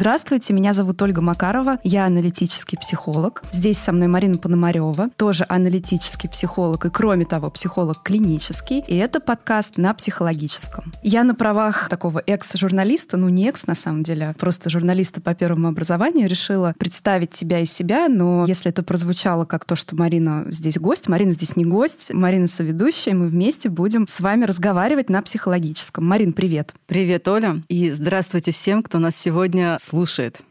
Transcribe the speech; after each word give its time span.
Здравствуйте, 0.00 0.54
меня 0.54 0.72
зовут 0.72 1.02
Ольга 1.02 1.20
Макарова, 1.20 1.78
я 1.84 2.06
аналитический 2.06 2.78
психолог. 2.78 3.42
Здесь 3.52 3.76
со 3.76 3.92
мной 3.92 4.08
Марина 4.08 4.38
Пономарева, 4.38 5.10
тоже 5.18 5.44
аналитический 5.46 6.26
психолог 6.26 6.86
и, 6.86 6.88
кроме 6.88 7.26
того, 7.26 7.50
психолог 7.50 8.02
клинический. 8.02 8.82
И 8.88 8.96
это 8.96 9.20
подкаст 9.20 9.76
на 9.76 9.92
психологическом. 9.92 10.90
Я 11.02 11.22
на 11.22 11.34
правах 11.34 11.90
такого 11.90 12.22
экс-журналиста, 12.26 13.18
ну 13.18 13.28
не 13.28 13.46
экс 13.46 13.66
на 13.66 13.74
самом 13.74 14.02
деле, 14.02 14.30
а 14.30 14.32
просто 14.32 14.70
журналиста 14.70 15.20
по 15.20 15.34
первому 15.34 15.68
образованию 15.68 16.30
решила 16.30 16.74
представить 16.78 17.32
тебя 17.32 17.58
и 17.58 17.66
себя, 17.66 18.08
но 18.08 18.46
если 18.48 18.70
это 18.70 18.82
прозвучало 18.82 19.44
как 19.44 19.66
то, 19.66 19.76
что 19.76 19.96
Марина 19.96 20.46
здесь 20.48 20.78
гость, 20.78 21.08
Марина 21.08 21.32
здесь 21.32 21.56
не 21.56 21.66
гость, 21.66 22.10
Марина 22.14 22.46
соведущая, 22.46 23.14
мы 23.14 23.26
вместе 23.26 23.68
будем 23.68 24.08
с 24.08 24.20
вами 24.20 24.46
разговаривать 24.46 25.10
на 25.10 25.20
психологическом. 25.20 26.06
Марин, 26.06 26.32
привет. 26.32 26.72
Привет, 26.86 27.28
Оля, 27.28 27.62
и 27.68 27.90
здравствуйте 27.90 28.50
всем, 28.50 28.82
кто 28.82 28.98
нас 28.98 29.14
сегодня 29.14 29.76
слушает. 29.78 29.90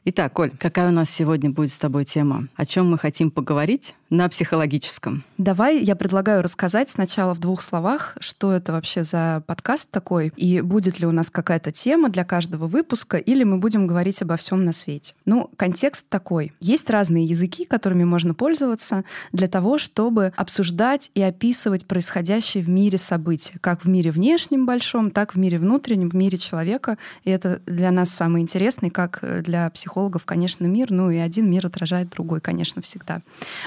Итак, 0.05 0.34
Коль, 0.34 0.52
какая 0.52 0.89
у 0.89 0.91
нас 0.91 1.09
сегодня 1.09 1.49
будет 1.49 1.71
с 1.71 1.80
тобой 1.80 2.05
тема? 2.05 2.48
О 2.55 2.66
чем 2.66 2.89
мы 2.89 2.98
хотим 2.98 3.31
поговорить 3.31 3.95
на 4.09 4.27
психологическом? 4.29 5.23
Давай 5.37 5.83
я 5.83 5.95
предлагаю 5.95 6.41
рассказать 6.41 6.89
сначала 6.89 7.33
в 7.33 7.39
двух 7.39 7.61
словах, 7.61 8.17
что 8.19 8.51
это 8.51 8.71
вообще 8.71 9.03
за 9.03 9.43
подкаст 9.45 9.89
такой, 9.89 10.33
и 10.35 10.61
будет 10.61 10.99
ли 10.99 11.05
у 11.05 11.11
нас 11.11 11.29
какая-то 11.29 11.71
тема 11.71 12.09
для 12.09 12.23
каждого 12.23 12.67
выпуска, 12.67 13.17
или 13.17 13.43
мы 13.43 13.57
будем 13.57 13.87
говорить 13.87 14.21
обо 14.21 14.35
всем 14.35 14.65
на 14.65 14.71
свете. 14.71 15.13
Ну, 15.25 15.49
контекст 15.57 16.05
такой. 16.09 16.53
Есть 16.59 16.89
разные 16.89 17.25
языки, 17.25 17.66
которыми 17.66 18.03
можно 18.03 18.33
пользоваться 18.33 19.03
для 19.31 19.47
того, 19.47 19.77
чтобы 19.77 20.33
обсуждать 20.35 21.11
и 21.13 21.21
описывать 21.21 21.85
происходящие 21.85 22.63
в 22.63 22.69
мире 22.69 22.97
события, 22.97 23.55
как 23.61 23.83
в 23.83 23.89
мире 23.89 24.11
внешнем 24.11 24.66
большом, 24.66 25.11
так 25.11 25.35
в 25.35 25.38
мире 25.38 25.59
внутреннем, 25.59 26.09
в 26.09 26.16
мире 26.16 26.38
человека. 26.38 26.97
И 27.23 27.31
это 27.31 27.61
для 27.66 27.91
нас 27.91 28.09
самое 28.09 28.44
интересное, 28.44 28.89
как 28.89 29.23
для 29.44 29.69
психологов, 29.69 30.25
конечно, 30.25 30.66
мир, 30.66 30.91
ну 30.91 31.11
и 31.11 31.17
один 31.17 31.49
мир 31.49 31.66
отражает 31.67 32.09
другой, 32.09 32.41
конечно, 32.41 32.81
всегда. 32.81 33.21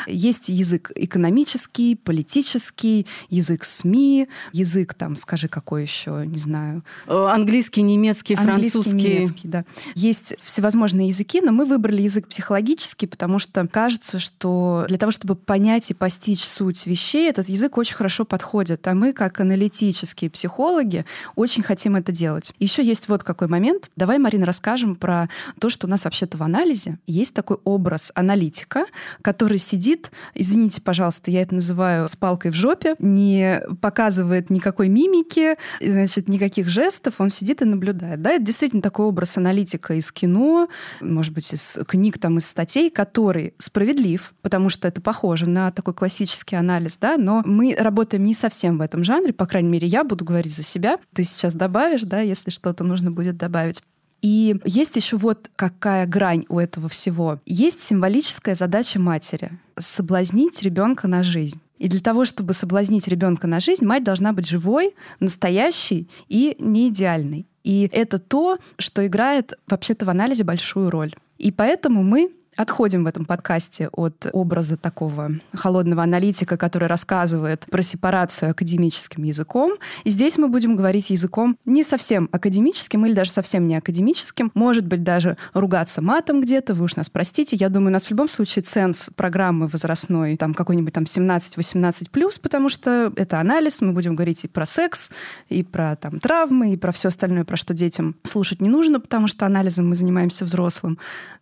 Есть 0.06 0.31
язык 0.48 0.90
экономический, 0.94 1.96
политический, 1.96 3.06
язык 3.28 3.64
СМИ, 3.64 4.28
язык 4.52 4.94
там, 4.94 5.16
скажи, 5.16 5.48
какой 5.48 5.82
еще, 5.82 6.24
не 6.26 6.38
знаю. 6.38 6.84
Э, 7.06 7.26
английский, 7.30 7.82
немецкий, 7.82 8.34
Английский, 8.34 8.82
французский. 8.82 9.14
немецкий, 9.14 9.48
да. 9.48 9.64
Есть 9.94 10.34
всевозможные 10.40 11.08
языки, 11.08 11.40
но 11.40 11.52
мы 11.52 11.64
выбрали 11.64 12.02
язык 12.02 12.28
психологический, 12.28 13.06
потому 13.06 13.38
что 13.38 13.66
кажется, 13.66 14.18
что 14.18 14.84
для 14.88 14.98
того, 14.98 15.12
чтобы 15.12 15.34
понять 15.34 15.90
и 15.90 15.94
постичь 15.94 16.44
суть 16.44 16.86
вещей, 16.86 17.28
этот 17.28 17.48
язык 17.48 17.76
очень 17.78 17.94
хорошо 17.94 18.24
подходит. 18.24 18.86
А 18.86 18.94
мы, 18.94 19.12
как 19.12 19.40
аналитические 19.40 20.30
психологи, 20.30 21.04
очень 21.36 21.62
хотим 21.62 21.96
это 21.96 22.12
делать. 22.12 22.52
Еще 22.58 22.84
есть 22.84 23.08
вот 23.08 23.24
какой 23.24 23.48
момент. 23.48 23.90
Давай, 23.96 24.18
Марина, 24.18 24.46
расскажем 24.46 24.96
про 24.96 25.28
то, 25.58 25.68
что 25.68 25.86
у 25.86 25.90
нас 25.90 26.04
вообще-то 26.04 26.36
в 26.36 26.42
анализе 26.42 26.98
есть 27.06 27.34
такой 27.34 27.58
образ 27.64 28.12
аналитика, 28.14 28.86
который 29.22 29.58
сидит, 29.58 30.12
извините, 30.34 30.80
пожалуйста, 30.80 31.30
я 31.30 31.42
это 31.42 31.54
называю 31.54 32.08
с 32.08 32.16
палкой 32.16 32.50
в 32.50 32.54
жопе, 32.54 32.94
не 32.98 33.62
показывает 33.80 34.50
никакой 34.50 34.88
мимики, 34.88 35.56
значит, 35.80 36.28
никаких 36.28 36.68
жестов, 36.68 37.20
он 37.20 37.30
сидит 37.30 37.62
и 37.62 37.64
наблюдает. 37.64 38.22
Да, 38.22 38.32
это 38.32 38.44
действительно 38.44 38.82
такой 38.82 39.06
образ 39.06 39.36
аналитика 39.36 39.94
из 39.94 40.10
кино, 40.12 40.68
может 41.00 41.32
быть, 41.32 41.52
из 41.52 41.78
книг, 41.86 42.18
там, 42.18 42.38
из 42.38 42.46
статей, 42.46 42.90
который 42.90 43.54
справедлив, 43.58 44.34
потому 44.42 44.68
что 44.68 44.88
это 44.88 45.00
похоже 45.00 45.46
на 45.48 45.70
такой 45.70 45.94
классический 45.94 46.56
анализ, 46.56 46.96
да, 46.96 47.16
но 47.16 47.42
мы 47.44 47.74
работаем 47.78 48.24
не 48.24 48.34
совсем 48.34 48.78
в 48.78 48.80
этом 48.80 49.04
жанре, 49.04 49.32
по 49.32 49.46
крайней 49.46 49.68
мере, 49.68 49.86
я 49.86 50.04
буду 50.04 50.24
говорить 50.24 50.54
за 50.54 50.62
себя. 50.62 50.98
Ты 51.14 51.24
сейчас 51.24 51.54
добавишь, 51.54 52.02
да, 52.02 52.20
если 52.20 52.50
что-то 52.50 52.84
нужно 52.84 53.10
будет 53.10 53.36
добавить. 53.36 53.82
И 54.22 54.56
есть 54.64 54.96
еще 54.96 55.16
вот 55.16 55.50
какая 55.56 56.06
грань 56.06 56.46
у 56.48 56.58
этого 56.58 56.88
всего. 56.88 57.40
Есть 57.44 57.82
символическая 57.82 58.54
задача 58.54 59.00
матери— 59.00 59.50
соблазнить 59.78 60.62
ребенка 60.62 61.08
на 61.08 61.22
жизнь. 61.22 61.60
И 61.78 61.88
для 61.88 62.00
того, 62.00 62.24
чтобы 62.24 62.52
соблазнить 62.52 63.08
ребенка 63.08 63.48
на 63.48 63.58
жизнь, 63.58 63.84
мать 63.84 64.04
должна 64.04 64.32
быть 64.32 64.46
живой, 64.46 64.94
настоящей 65.18 66.08
и 66.28 66.54
не 66.60 66.88
идеальной. 66.88 67.48
И 67.64 67.90
это 67.92 68.20
то, 68.20 68.58
что 68.78 69.04
играет 69.04 69.54
вообще-то 69.66 70.04
в 70.04 70.10
анализе 70.10 70.44
большую 70.44 70.90
роль. 70.90 71.14
И 71.38 71.50
поэтому 71.50 72.04
мы 72.04 72.30
Отходим 72.54 73.04
в 73.04 73.06
этом 73.06 73.24
подкасте 73.24 73.88
от 73.92 74.26
образа 74.30 74.76
такого 74.76 75.30
холодного 75.54 76.02
аналитика, 76.02 76.58
который 76.58 76.86
рассказывает 76.86 77.64
про 77.70 77.80
сепарацию 77.80 78.50
академическим 78.50 79.24
языком. 79.24 79.78
И 80.04 80.10
здесь 80.10 80.36
мы 80.36 80.48
будем 80.48 80.76
говорить 80.76 81.08
языком 81.08 81.56
не 81.64 81.82
совсем 81.82 82.28
академическим 82.30 83.06
или 83.06 83.14
даже 83.14 83.30
совсем 83.30 83.66
не 83.66 83.76
академическим. 83.76 84.50
Может 84.52 84.86
быть, 84.86 85.02
даже 85.02 85.38
ругаться 85.54 86.02
матом 86.02 86.42
где-то, 86.42 86.74
вы 86.74 86.84
уж 86.84 86.96
нас 86.96 87.08
простите. 87.08 87.56
Я 87.56 87.70
думаю, 87.70 87.88
у 87.88 87.92
нас 87.92 88.04
в 88.04 88.10
любом 88.10 88.28
случае 88.28 88.62
ценз 88.64 89.08
программы 89.16 89.66
возрастной, 89.66 90.36
там 90.36 90.52
какой-нибудь 90.52 90.92
там 90.92 91.04
17-18+, 91.04 92.10
плюс, 92.10 92.38
потому 92.38 92.68
что 92.68 93.14
это 93.16 93.40
анализ, 93.40 93.80
мы 93.80 93.92
будем 93.92 94.14
говорить 94.14 94.44
и 94.44 94.48
про 94.48 94.66
секс, 94.66 95.10
и 95.48 95.62
про 95.62 95.96
там 95.96 96.20
травмы, 96.20 96.74
и 96.74 96.76
про 96.76 96.92
все 96.92 97.08
остальное, 97.08 97.46
про 97.46 97.56
что 97.56 97.72
детям 97.72 98.14
слушать 98.24 98.60
не 98.60 98.68
нужно, 98.68 99.00
потому 99.00 99.26
что 99.26 99.46
анализом 99.46 99.88
мы 99.88 99.94
занимаемся 99.94 100.44
взрослым. 100.44 100.98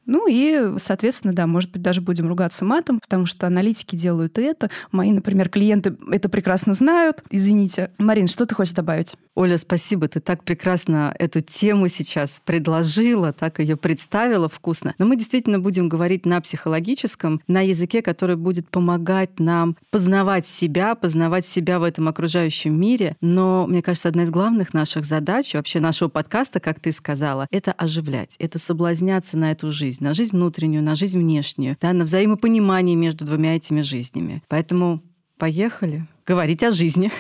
Ну 0.07 0.27
и, 0.29 0.77
соответственно, 0.79 1.00
да, 1.33 1.47
может 1.47 1.71
быть, 1.73 1.83
даже 1.83 2.01
будем 2.01 2.29
ругаться 2.29 2.65
матом, 2.65 3.01
потому 3.01 3.27
что 3.27 3.47
аналитики 3.47 3.97
делают 3.97 4.39
и 4.39 4.43
это. 4.43 4.71
Мои, 4.93 5.13
например, 5.13 5.49
клиенты 5.49 5.97
это 6.11 6.29
прекрасно 6.29 6.75
знают. 6.75 7.23
Извините. 7.31 7.91
Марин, 7.99 8.27
что 8.27 8.47
ты 8.47 8.55
хочешь 8.55 8.75
добавить? 8.75 9.17
Оля, 9.35 9.57
спасибо. 9.59 10.09
Ты 10.09 10.21
так 10.21 10.45
прекрасно 10.45 11.15
эту 11.19 11.41
тему 11.41 11.89
сейчас 11.89 12.43
предложила, 12.45 13.33
так 13.33 13.59
ее 13.59 13.77
представила 13.77 14.49
вкусно. 14.49 14.95
Но 14.99 15.07
мы 15.07 15.17
действительно 15.17 15.59
будем 15.59 15.89
говорить 15.89 16.27
на 16.27 16.41
психологическом, 16.41 17.41
на 17.47 17.61
языке, 17.61 18.03
который 18.03 18.37
будет 18.37 18.69
помогать 18.69 19.39
нам 19.39 19.77
познавать 19.91 20.47
себя, 20.47 20.95
познавать 20.95 21.47
себя 21.47 21.79
в 21.79 21.85
этом 21.85 22.09
окружающем 22.09 22.79
мире. 22.79 23.17
Но, 23.21 23.67
мне 23.67 23.83
кажется, 23.83 24.09
одна 24.09 24.25
из 24.25 24.31
главных 24.31 24.75
наших 24.75 25.05
задач, 25.05 25.55
вообще 25.55 25.81
нашего 25.81 26.09
подкаста, 26.09 26.61
как 26.61 26.81
ты 26.81 26.93
сказала, 26.93 27.47
это 27.51 27.73
оживлять, 27.73 28.37
это 28.39 28.59
соблазняться 28.59 29.39
на 29.39 29.53
эту 29.53 29.71
жизнь, 29.71 30.03
на 30.05 30.13
жизнь 30.13 30.37
внутреннюю, 30.37 30.83
на 30.83 30.90
жизнь 30.95 31.19
внешнюю, 31.19 31.77
да, 31.81 31.93
на 31.93 32.05
взаимопонимание 32.05 32.97
между 32.97 33.25
двумя 33.25 33.57
этими 33.57 33.81
жизнями. 33.81 34.43
Поэтому 34.49 35.03
поехали 35.39 36.07
говорить 36.27 36.63
о 36.63 36.71
жизни. 36.71 37.11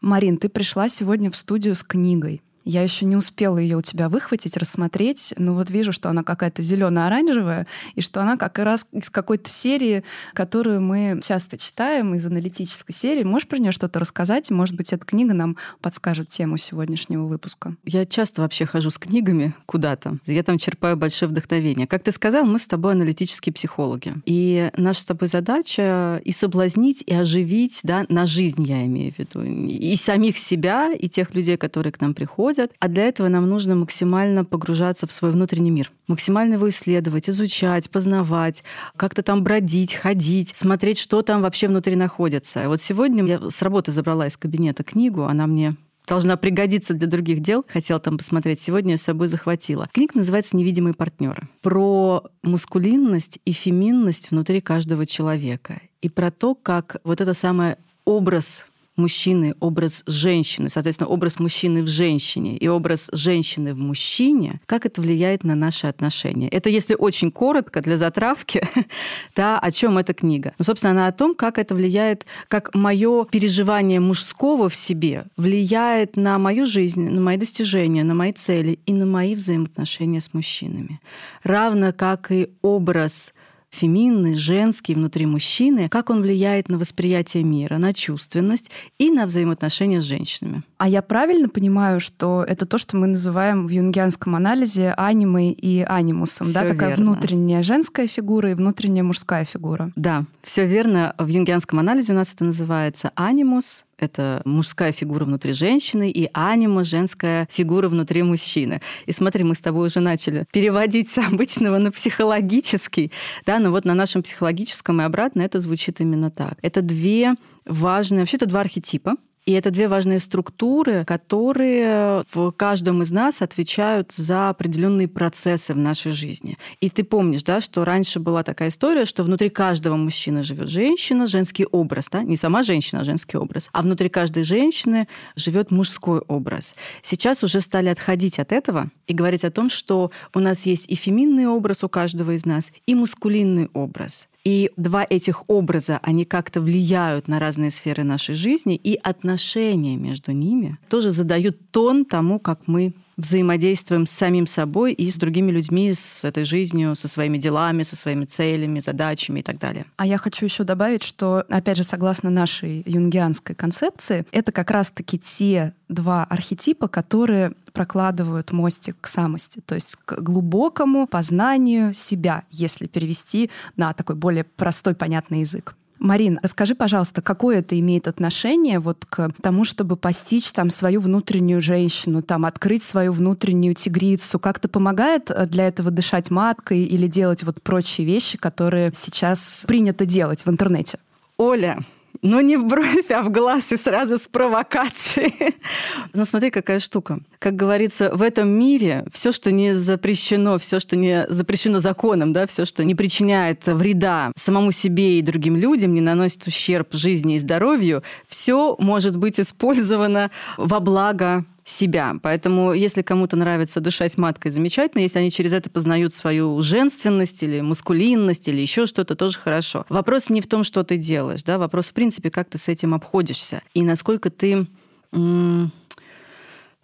Марин, 0.00 0.38
ты 0.38 0.48
пришла 0.48 0.88
сегодня 0.88 1.30
в 1.30 1.36
студию 1.36 1.74
с 1.74 1.82
книгой. 1.82 2.42
Я 2.64 2.82
еще 2.82 3.06
не 3.06 3.16
успела 3.16 3.58
ее 3.58 3.76
у 3.76 3.82
тебя 3.82 4.08
выхватить, 4.08 4.56
рассмотреть, 4.56 5.34
но 5.36 5.54
вот 5.54 5.70
вижу, 5.70 5.92
что 5.92 6.10
она 6.10 6.22
какая-то 6.22 6.62
зелено-оранжевая, 6.62 7.66
и 7.94 8.00
что 8.00 8.20
она 8.20 8.36
как 8.36 8.58
раз 8.58 8.86
из 8.92 9.10
какой-то 9.10 9.48
серии, 9.48 10.04
которую 10.34 10.80
мы 10.80 11.20
часто 11.22 11.56
читаем, 11.56 12.14
из 12.14 12.26
аналитической 12.26 12.92
серии. 12.92 13.24
Можешь 13.24 13.48
про 13.48 13.58
нее 13.58 13.72
что-то 13.72 13.98
рассказать? 13.98 14.50
Может 14.50 14.76
быть, 14.76 14.92
эта 14.92 15.04
книга 15.04 15.34
нам 15.34 15.56
подскажет 15.80 16.28
тему 16.28 16.56
сегодняшнего 16.56 17.24
выпуска? 17.24 17.76
Я 17.84 18.04
часто 18.04 18.42
вообще 18.42 18.66
хожу 18.66 18.90
с 18.90 18.98
книгами 18.98 19.54
куда-то. 19.66 20.18
Я 20.26 20.42
там 20.42 20.58
черпаю 20.58 20.96
большое 20.96 21.30
вдохновение. 21.30 21.86
Как 21.86 22.02
ты 22.02 22.12
сказал, 22.12 22.44
мы 22.44 22.58
с 22.58 22.66
тобой 22.66 22.92
аналитические 22.92 23.52
психологи. 23.52 24.14
И 24.26 24.70
наша 24.76 25.00
с 25.00 25.04
тобой 25.04 25.28
задача 25.28 26.20
и 26.24 26.32
соблазнить, 26.32 27.02
и 27.06 27.14
оживить, 27.14 27.80
да, 27.82 28.04
на 28.08 28.26
жизнь 28.26 28.62
я 28.64 28.84
имею 28.84 29.12
в 29.12 29.18
виду, 29.18 29.42
и 29.42 29.96
самих 29.96 30.36
себя, 30.36 30.92
и 30.92 31.08
тех 31.08 31.34
людей, 31.34 31.56
которые 31.56 31.92
к 31.92 32.00
нам 32.00 32.14
приходят, 32.14 32.49
происходят, 32.50 32.72
а 32.80 32.88
для 32.88 33.04
этого 33.04 33.28
нам 33.28 33.48
нужно 33.48 33.74
максимально 33.74 34.44
погружаться 34.44 35.06
в 35.06 35.12
свой 35.12 35.30
внутренний 35.30 35.70
мир, 35.70 35.92
максимально 36.08 36.54
его 36.54 36.68
исследовать, 36.68 37.28
изучать, 37.30 37.90
познавать, 37.90 38.64
как-то 38.96 39.22
там 39.22 39.42
бродить, 39.42 39.94
ходить, 39.94 40.54
смотреть, 40.54 40.98
что 40.98 41.22
там 41.22 41.42
вообще 41.42 41.68
внутри 41.68 41.96
находится. 41.96 42.68
вот 42.68 42.80
сегодня 42.80 43.24
я 43.24 43.50
с 43.50 43.62
работы 43.62 43.92
забрала 43.92 44.26
из 44.26 44.36
кабинета 44.36 44.82
книгу, 44.82 45.24
она 45.24 45.46
мне 45.46 45.76
должна 46.08 46.36
пригодиться 46.36 46.94
для 46.94 47.06
других 47.06 47.40
дел. 47.40 47.64
Хотела 47.68 48.00
там 48.00 48.18
посмотреть. 48.18 48.60
Сегодня 48.60 48.92
я 48.92 48.96
с 48.96 49.02
собой 49.02 49.28
захватила. 49.28 49.88
Книга 49.92 50.12
называется 50.16 50.56
«Невидимые 50.56 50.92
партнеры». 50.92 51.48
Про 51.62 52.24
мускулинность 52.42 53.38
и 53.44 53.52
феминность 53.52 54.32
внутри 54.32 54.60
каждого 54.60 55.06
человека. 55.06 55.80
И 56.02 56.08
про 56.08 56.32
то, 56.32 56.56
как 56.56 56.96
вот 57.04 57.20
это 57.20 57.32
самое 57.32 57.76
образ 58.04 58.66
мужчины 59.00 59.54
образ 59.60 60.04
женщины, 60.06 60.68
соответственно, 60.68 61.08
образ 61.08 61.38
мужчины 61.38 61.82
в 61.82 61.88
женщине 61.88 62.56
и 62.56 62.68
образ 62.68 63.10
женщины 63.12 63.74
в 63.74 63.78
мужчине, 63.78 64.60
как 64.66 64.86
это 64.86 65.00
влияет 65.00 65.44
на 65.44 65.54
наши 65.54 65.86
отношения. 65.86 66.48
Это 66.48 66.68
если 66.68 66.94
очень 66.94 67.30
коротко 67.30 67.80
для 67.80 67.96
затравки, 67.96 68.62
да, 69.36 69.58
о 69.58 69.70
чем 69.70 69.98
эта 69.98 70.14
книга. 70.14 70.52
Ну, 70.58 70.64
собственно, 70.64 70.92
она 70.92 71.06
о 71.08 71.12
том, 71.12 71.34
как 71.34 71.58
это 71.58 71.74
влияет, 71.74 72.26
как 72.48 72.74
мое 72.74 73.24
переживание 73.24 74.00
мужского 74.00 74.68
в 74.68 74.74
себе 74.74 75.24
влияет 75.36 76.16
на 76.16 76.38
мою 76.38 76.66
жизнь, 76.66 77.08
на 77.08 77.20
мои 77.20 77.36
достижения, 77.36 78.04
на 78.04 78.14
мои 78.14 78.32
цели 78.32 78.78
и 78.86 78.92
на 78.92 79.06
мои 79.06 79.34
взаимоотношения 79.34 80.20
с 80.20 80.34
мужчинами. 80.34 81.00
Равно 81.42 81.92
как 81.92 82.30
и 82.30 82.50
образ 82.62 83.32
феминный, 83.70 84.34
женский 84.34 84.94
внутри 84.94 85.26
мужчины, 85.26 85.88
как 85.88 86.10
он 86.10 86.22
влияет 86.22 86.68
на 86.68 86.78
восприятие 86.78 87.44
мира, 87.44 87.78
на 87.78 87.94
чувственность 87.94 88.70
и 88.98 89.10
на 89.10 89.26
взаимоотношения 89.26 90.00
с 90.00 90.04
женщинами. 90.04 90.62
А 90.80 90.88
я 90.88 91.02
правильно 91.02 91.50
понимаю, 91.50 92.00
что 92.00 92.42
это 92.42 92.64
то, 92.64 92.78
что 92.78 92.96
мы 92.96 93.08
называем 93.08 93.66
в 93.66 93.70
юнгианском 93.70 94.34
анализе 94.34 94.94
анимой 94.96 95.50
и 95.50 95.82
анимусом, 95.82 96.46
Всё 96.46 96.54
да, 96.54 96.68
такая 96.70 96.88
верно. 96.96 97.04
внутренняя 97.04 97.62
женская 97.62 98.06
фигура 98.06 98.52
и 98.52 98.54
внутренняя 98.54 99.04
мужская 99.04 99.44
фигура. 99.44 99.92
Да, 99.94 100.24
все 100.42 100.64
верно. 100.66 101.14
В 101.18 101.26
юнгианском 101.26 101.80
анализе 101.80 102.14
у 102.14 102.16
нас 102.16 102.32
это 102.32 102.44
называется 102.44 103.12
анимус, 103.14 103.84
это 103.98 104.40
мужская 104.46 104.90
фигура 104.92 105.26
внутри 105.26 105.52
женщины, 105.52 106.10
и 106.10 106.30
анима– 106.32 106.82
женская 106.84 107.46
фигура 107.50 107.90
внутри 107.90 108.22
мужчины. 108.22 108.80
И 109.04 109.12
смотри, 109.12 109.44
мы 109.44 109.54
с 109.54 109.60
тобой 109.60 109.88
уже 109.88 110.00
начали 110.00 110.46
переводить 110.50 111.10
с 111.10 111.18
обычного 111.18 111.76
на 111.76 111.92
психологический, 111.92 113.12
да, 113.44 113.58
но 113.58 113.70
вот 113.70 113.84
на 113.84 113.92
нашем 113.92 114.22
психологическом 114.22 115.02
и 115.02 115.04
обратно 115.04 115.42
это 115.42 115.60
звучит 115.60 116.00
именно 116.00 116.30
так. 116.30 116.54
Это 116.62 116.80
две 116.80 117.34
важные, 117.66 118.20
вообще 118.20 118.38
это 118.38 118.46
два 118.46 118.62
архетипа, 118.62 119.16
и 119.46 119.52
это 119.52 119.70
две 119.70 119.88
важные 119.88 120.20
структуры, 120.20 121.04
которые 121.04 122.24
в 122.32 122.52
каждом 122.52 123.02
из 123.02 123.10
нас 123.10 123.42
отвечают 123.42 124.12
за 124.12 124.50
определенные 124.50 125.08
процессы 125.08 125.74
в 125.74 125.78
нашей 125.78 126.12
жизни. 126.12 126.58
И 126.80 126.90
ты 126.90 127.04
помнишь, 127.04 127.42
да, 127.42 127.60
что 127.60 127.84
раньше 127.84 128.20
была 128.20 128.42
такая 128.42 128.68
история, 128.68 129.04
что 129.04 129.24
внутри 129.24 129.48
каждого 129.48 129.96
мужчины 129.96 130.42
живет 130.42 130.68
женщина, 130.68 131.26
женский 131.26 131.66
образ, 131.70 132.08
да, 132.10 132.22
не 132.22 132.36
сама 132.36 132.62
женщина, 132.62 133.00
а 133.00 133.04
женский 133.04 133.38
образ, 133.38 133.68
а 133.72 133.82
внутри 133.82 134.08
каждой 134.08 134.44
женщины 134.44 135.08
живет 135.36 135.70
мужской 135.70 136.20
образ. 136.20 136.74
Сейчас 137.02 137.42
уже 137.42 137.60
стали 137.60 137.88
отходить 137.88 138.38
от 138.38 138.52
этого 138.52 138.90
и 139.06 139.14
говорить 139.14 139.44
о 139.44 139.50
том, 139.50 139.70
что 139.70 140.10
у 140.34 140.40
нас 140.40 140.66
есть 140.66 140.90
и 140.90 140.94
феминный 140.94 141.46
образ 141.46 141.82
у 141.82 141.88
каждого 141.88 142.32
из 142.32 142.44
нас, 142.44 142.72
и 142.86 142.94
мускулинный 142.94 143.68
образ. 143.72 144.28
И 144.44 144.70
два 144.76 145.06
этих 145.08 145.44
образа, 145.48 146.00
они 146.02 146.24
как-то 146.24 146.60
влияют 146.60 147.28
на 147.28 147.38
разные 147.38 147.70
сферы 147.70 148.04
нашей 148.04 148.34
жизни, 148.34 148.74
и 148.74 148.94
отношения 148.94 149.96
между 149.96 150.32
ними 150.32 150.78
тоже 150.88 151.10
задают 151.10 151.70
тон 151.70 152.04
тому, 152.04 152.38
как 152.40 152.66
мы 152.66 152.94
взаимодействуем 153.20 154.06
с 154.06 154.10
самим 154.10 154.46
собой 154.46 154.92
и 154.92 155.10
с 155.10 155.16
другими 155.16 155.50
людьми, 155.50 155.92
с 155.92 156.24
этой 156.24 156.44
жизнью, 156.44 156.96
со 156.96 157.08
своими 157.08 157.38
делами, 157.38 157.82
со 157.82 157.96
своими 157.96 158.24
целями, 158.24 158.80
задачами 158.80 159.40
и 159.40 159.42
так 159.42 159.58
далее. 159.58 159.86
А 159.96 160.06
я 160.06 160.18
хочу 160.18 160.44
еще 160.44 160.64
добавить, 160.64 161.02
что, 161.02 161.44
опять 161.48 161.76
же, 161.76 161.84
согласно 161.84 162.30
нашей 162.30 162.82
юнгианской 162.86 163.54
концепции, 163.54 164.26
это 164.32 164.52
как 164.52 164.70
раз-таки 164.70 165.18
те 165.18 165.74
два 165.88 166.24
архетипа, 166.24 166.88
которые 166.88 167.52
прокладывают 167.72 168.52
мостик 168.52 168.96
к 169.00 169.06
самости, 169.06 169.60
то 169.64 169.74
есть 169.74 169.96
к 170.04 170.20
глубокому 170.20 171.06
познанию 171.06 171.92
себя, 171.92 172.44
если 172.50 172.86
перевести 172.86 173.50
на 173.76 173.92
такой 173.92 174.16
более 174.16 174.44
простой, 174.44 174.94
понятный 174.94 175.40
язык. 175.40 175.74
Марин, 176.00 176.40
расскажи, 176.42 176.74
пожалуйста, 176.74 177.20
какое 177.20 177.58
это 177.58 177.78
имеет 177.78 178.08
отношение 178.08 178.78
вот 178.80 179.04
к 179.04 179.32
тому, 179.42 179.64
чтобы 179.64 179.96
постичь 179.96 180.50
там 180.50 180.70
свою 180.70 181.00
внутреннюю 181.00 181.60
женщину, 181.60 182.22
там 182.22 182.46
открыть 182.46 182.82
свою 182.82 183.12
внутреннюю 183.12 183.74
тигрицу? 183.74 184.38
Как-то 184.38 184.68
помогает 184.68 185.30
э, 185.30 185.46
для 185.46 185.68
этого 185.68 185.90
дышать 185.90 186.30
маткой 186.30 186.84
или 186.84 187.06
делать 187.06 187.42
вот 187.44 187.62
прочие 187.62 188.06
вещи, 188.06 188.38
которые 188.38 188.90
сейчас 188.94 189.64
принято 189.68 190.06
делать 190.06 190.46
в 190.46 190.48
интернете? 190.48 190.98
Оля, 191.36 191.78
но 192.22 192.40
не 192.40 192.56
в 192.56 192.64
бровь, 192.64 193.10
а 193.10 193.22
в 193.22 193.30
глаз 193.30 193.72
и 193.72 193.76
сразу 193.76 194.18
с 194.18 194.28
провокацией. 194.28 195.56
Но 196.14 196.24
смотри, 196.24 196.50
какая 196.50 196.78
штука. 196.78 197.20
Как 197.38 197.56
говорится, 197.56 198.10
в 198.14 198.22
этом 198.22 198.48
мире 198.48 199.04
все, 199.12 199.32
что 199.32 199.50
не 199.50 199.74
запрещено, 199.74 200.58
все, 200.58 200.80
что 200.80 200.96
не 200.96 201.26
запрещено 201.28 201.80
законом, 201.80 202.32
да, 202.32 202.46
все, 202.46 202.64
что 202.64 202.84
не 202.84 202.94
причиняет 202.94 203.66
вреда 203.66 204.32
самому 204.36 204.72
себе 204.72 205.18
и 205.18 205.22
другим 205.22 205.56
людям, 205.56 205.94
не 205.94 206.00
наносит 206.00 206.46
ущерб 206.46 206.92
жизни 206.92 207.36
и 207.36 207.40
здоровью, 207.40 208.02
все 208.28 208.76
может 208.78 209.16
быть 209.16 209.40
использовано 209.40 210.30
во 210.56 210.80
благо 210.80 211.44
себя. 211.70 212.16
Поэтому, 212.22 212.72
если 212.72 213.02
кому-то 213.02 213.36
нравится 213.36 213.80
дышать 213.80 214.18
маткой, 214.18 214.50
замечательно. 214.50 215.02
Если 215.02 215.18
они 215.18 215.30
через 215.30 215.52
это 215.52 215.70
познают 215.70 216.12
свою 216.12 216.60
женственность 216.62 217.42
или 217.42 217.60
мускулинность 217.60 218.48
или 218.48 218.60
еще 218.60 218.86
что-то, 218.86 219.14
тоже 219.14 219.38
хорошо. 219.38 219.86
Вопрос 219.88 220.28
не 220.28 220.40
в 220.40 220.46
том, 220.46 220.64
что 220.64 220.82
ты 220.82 220.96
делаешь, 220.96 221.42
да, 221.42 221.58
вопрос 221.58 221.90
в 221.90 221.92
принципе, 221.92 222.30
как 222.30 222.48
ты 222.48 222.58
с 222.58 222.68
этим 222.68 222.94
обходишься 222.94 223.62
и 223.74 223.82
насколько 223.82 224.30
ты 224.30 224.66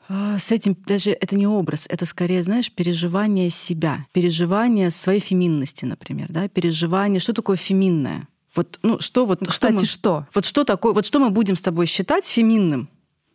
а, 0.09 0.39
с 0.39 0.53
этим 0.53 0.77
даже 0.87 1.11
это 1.11 1.37
не 1.37 1.47
образ, 1.47 1.87
это 1.89 2.07
скорее, 2.07 2.43
знаешь, 2.43 2.71
переживание 2.71 3.51
себя, 3.51 4.07
переживание 4.13 4.91
своей 4.91 5.21
феминности, 5.21 5.85
например, 5.85 6.29
да, 6.31 6.49
переживание, 6.49 7.21
что 7.21 7.33
такое 7.33 7.57
феминное. 7.57 8.29
Вот, 8.55 8.79
ну, 8.83 9.01
что 9.01 9.27
вот... 9.27 9.41
Ну, 9.43 9.49
кстати, 9.49 9.73
что, 9.73 9.81
мы, 9.81 9.87
что? 9.87 10.27
Вот 10.35 10.45
что 10.45 10.65
такое, 10.65 10.95
вот 10.95 11.05
что 11.05 11.19
мы 11.19 11.31
будем 11.31 11.57
с 11.57 11.63
тобой 11.63 11.87
считать 11.87 12.27
феминным? 12.27 12.89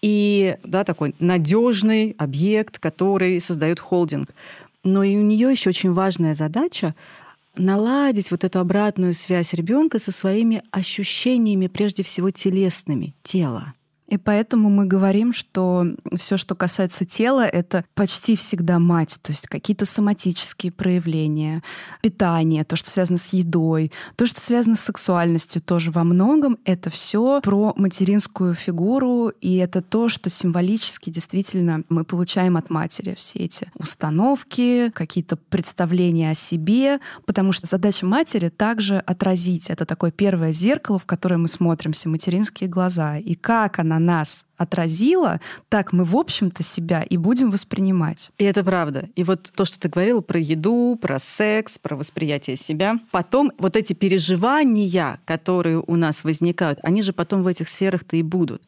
и 0.00 0.58
да, 0.62 0.84
такой 0.84 1.16
надежный 1.18 2.14
объект, 2.18 2.78
который 2.78 3.40
создает 3.40 3.80
холдинг. 3.80 4.28
Но 4.84 5.02
и 5.02 5.16
у 5.16 5.22
нее 5.22 5.50
еще 5.50 5.70
очень 5.70 5.92
важная 5.92 6.34
задача 6.34 6.94
наладить 7.56 8.30
вот 8.30 8.44
эту 8.44 8.60
обратную 8.60 9.14
связь 9.14 9.54
ребенка 9.54 9.98
со 9.98 10.12
своими 10.12 10.62
ощущениями, 10.70 11.66
прежде 11.66 12.04
всего 12.04 12.30
телесными, 12.30 13.16
тела. 13.24 13.74
И 14.10 14.16
поэтому 14.16 14.68
мы 14.70 14.86
говорим, 14.86 15.32
что 15.32 15.86
все, 16.16 16.36
что 16.36 16.56
касается 16.56 17.04
тела, 17.04 17.46
это 17.46 17.84
почти 17.94 18.34
всегда 18.34 18.80
мать, 18.80 19.20
то 19.22 19.30
есть 19.30 19.46
какие-то 19.46 19.86
соматические 19.86 20.72
проявления, 20.72 21.62
питание, 22.02 22.64
то, 22.64 22.74
что 22.74 22.90
связано 22.90 23.18
с 23.18 23.32
едой, 23.32 23.92
то, 24.16 24.26
что 24.26 24.40
связано 24.40 24.74
с 24.74 24.80
сексуальностью, 24.80 25.62
тоже 25.62 25.92
во 25.92 26.02
многом. 26.02 26.58
Это 26.64 26.90
все 26.90 27.40
про 27.40 27.72
материнскую 27.76 28.54
фигуру, 28.54 29.28
и 29.28 29.56
это 29.56 29.80
то, 29.80 30.08
что 30.08 30.28
символически 30.28 31.10
действительно 31.10 31.84
мы 31.88 32.04
получаем 32.04 32.56
от 32.56 32.68
матери. 32.68 33.14
Все 33.16 33.38
эти 33.38 33.70
установки, 33.74 34.90
какие-то 34.90 35.36
представления 35.36 36.32
о 36.32 36.34
себе, 36.34 36.98
потому 37.26 37.52
что 37.52 37.68
задача 37.68 38.06
матери 38.06 38.48
также 38.48 38.98
отразить. 38.98 39.70
Это 39.70 39.86
такое 39.86 40.10
первое 40.10 40.50
зеркало, 40.50 40.98
в 40.98 41.06
которое 41.06 41.36
мы 41.36 41.46
смотримся, 41.46 42.08
материнские 42.08 42.68
глаза, 42.68 43.16
и 43.16 43.34
как 43.34 43.78
она 43.78 43.99
нас 44.00 44.46
отразила, 44.60 45.40
так 45.70 45.94
мы, 45.94 46.04
в 46.04 46.14
общем-то, 46.14 46.62
себя 46.62 47.02
и 47.02 47.16
будем 47.16 47.50
воспринимать. 47.50 48.30
И 48.36 48.44
это 48.44 48.62
правда. 48.62 49.08
И 49.16 49.24
вот 49.24 49.50
то, 49.54 49.64
что 49.64 49.80
ты 49.80 49.88
говорила 49.88 50.20
про 50.20 50.38
еду, 50.38 50.98
про 51.00 51.18
секс, 51.18 51.78
про 51.78 51.96
восприятие 51.96 52.56
себя. 52.56 53.00
Потом 53.10 53.52
вот 53.56 53.74
эти 53.74 53.94
переживания, 53.94 55.18
которые 55.24 55.82
у 55.86 55.96
нас 55.96 56.24
возникают, 56.24 56.78
они 56.82 57.00
же 57.00 57.14
потом 57.14 57.42
в 57.42 57.46
этих 57.46 57.70
сферах-то 57.70 58.16
и 58.16 58.22
будут. 58.22 58.62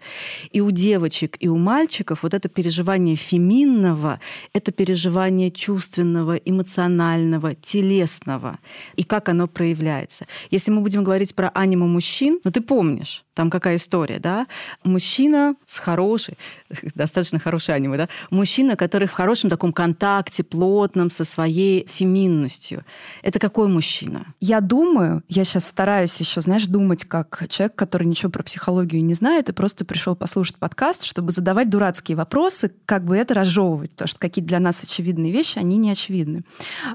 И 0.50 0.62
у 0.62 0.70
девочек, 0.70 1.36
и 1.40 1.48
у 1.48 1.58
мальчиков 1.58 2.22
вот 2.22 2.32
это 2.32 2.48
переживание 2.48 3.16
феминного, 3.16 4.18
это 4.54 4.72
переживание 4.72 5.50
чувственного, 5.50 6.36
эмоционального, 6.36 7.54
телесного. 7.54 8.58
И 8.96 9.04
как 9.04 9.28
оно 9.28 9.46
проявляется. 9.46 10.26
Если 10.50 10.70
мы 10.70 10.80
будем 10.80 11.04
говорить 11.04 11.34
про 11.34 11.50
аниму 11.50 11.86
мужчин, 11.86 12.40
ну 12.44 12.50
ты 12.50 12.62
помнишь, 12.62 13.24
там 13.34 13.50
какая 13.50 13.76
история, 13.76 14.18
да? 14.18 14.46
Мужчина 14.84 15.54
с 15.66 15.81
хорошей, 15.82 16.38
достаточно 16.94 17.38
хорошей 17.38 17.74
аниме, 17.74 17.96
да? 17.96 18.08
Мужчина, 18.30 18.76
который 18.76 19.08
в 19.08 19.12
хорошем 19.12 19.50
таком 19.50 19.72
контакте, 19.72 20.42
плотном, 20.42 21.10
со 21.10 21.24
своей 21.24 21.86
феминностью. 21.86 22.84
Это 23.22 23.38
какой 23.38 23.68
мужчина? 23.68 24.34
Я 24.40 24.60
думаю, 24.60 25.22
я 25.28 25.44
сейчас 25.44 25.66
стараюсь 25.66 26.16
еще, 26.16 26.40
знаешь, 26.40 26.66
думать 26.66 27.04
как 27.04 27.44
человек, 27.48 27.74
который 27.74 28.06
ничего 28.06 28.30
про 28.30 28.42
психологию 28.42 29.04
не 29.04 29.14
знает 29.14 29.48
и 29.48 29.52
просто 29.52 29.84
пришел 29.84 30.16
послушать 30.16 30.56
подкаст, 30.56 31.04
чтобы 31.04 31.32
задавать 31.32 31.68
дурацкие 31.68 32.16
вопросы, 32.16 32.72
как 32.86 33.04
бы 33.04 33.16
это 33.16 33.34
разжевывать, 33.34 33.90
потому 33.90 34.08
что 34.08 34.18
какие-то 34.18 34.48
для 34.48 34.60
нас 34.60 34.82
очевидные 34.82 35.32
вещи, 35.32 35.58
они 35.58 35.76
не 35.76 35.90
очевидны. 35.90 36.44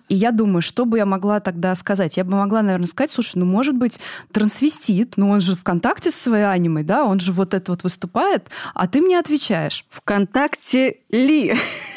И 0.10 0.15
я 0.15 0.32
думаю, 0.32 0.62
что 0.62 0.86
бы 0.86 0.98
я 0.98 1.06
могла 1.06 1.39
тогда 1.39 1.75
сказать? 1.75 2.17
Я 2.17 2.24
бы 2.24 2.32
могла, 2.32 2.62
наверное, 2.62 2.88
сказать, 2.88 3.12
слушай, 3.12 3.38
ну, 3.38 3.46
может 3.46 3.75
быть, 3.75 4.00
трансвестит, 4.32 5.17
но 5.17 5.29
он 5.29 5.41
же 5.41 5.56
в 5.56 5.63
контакте 5.63 6.12
с 6.12 6.15
своей 6.15 6.46
анимой, 6.46 6.84
да, 6.84 7.06
он 7.06 7.20
же 7.20 7.32
вот 7.32 7.53
это 7.53 7.72
вот 7.72 7.84
выступает, 7.84 8.50
а 8.77 8.88
ты 8.88 9.01
мне 9.01 9.19
отвечаешь. 9.19 9.86
Вконтакте 9.89 10.98
ли? 11.10 11.55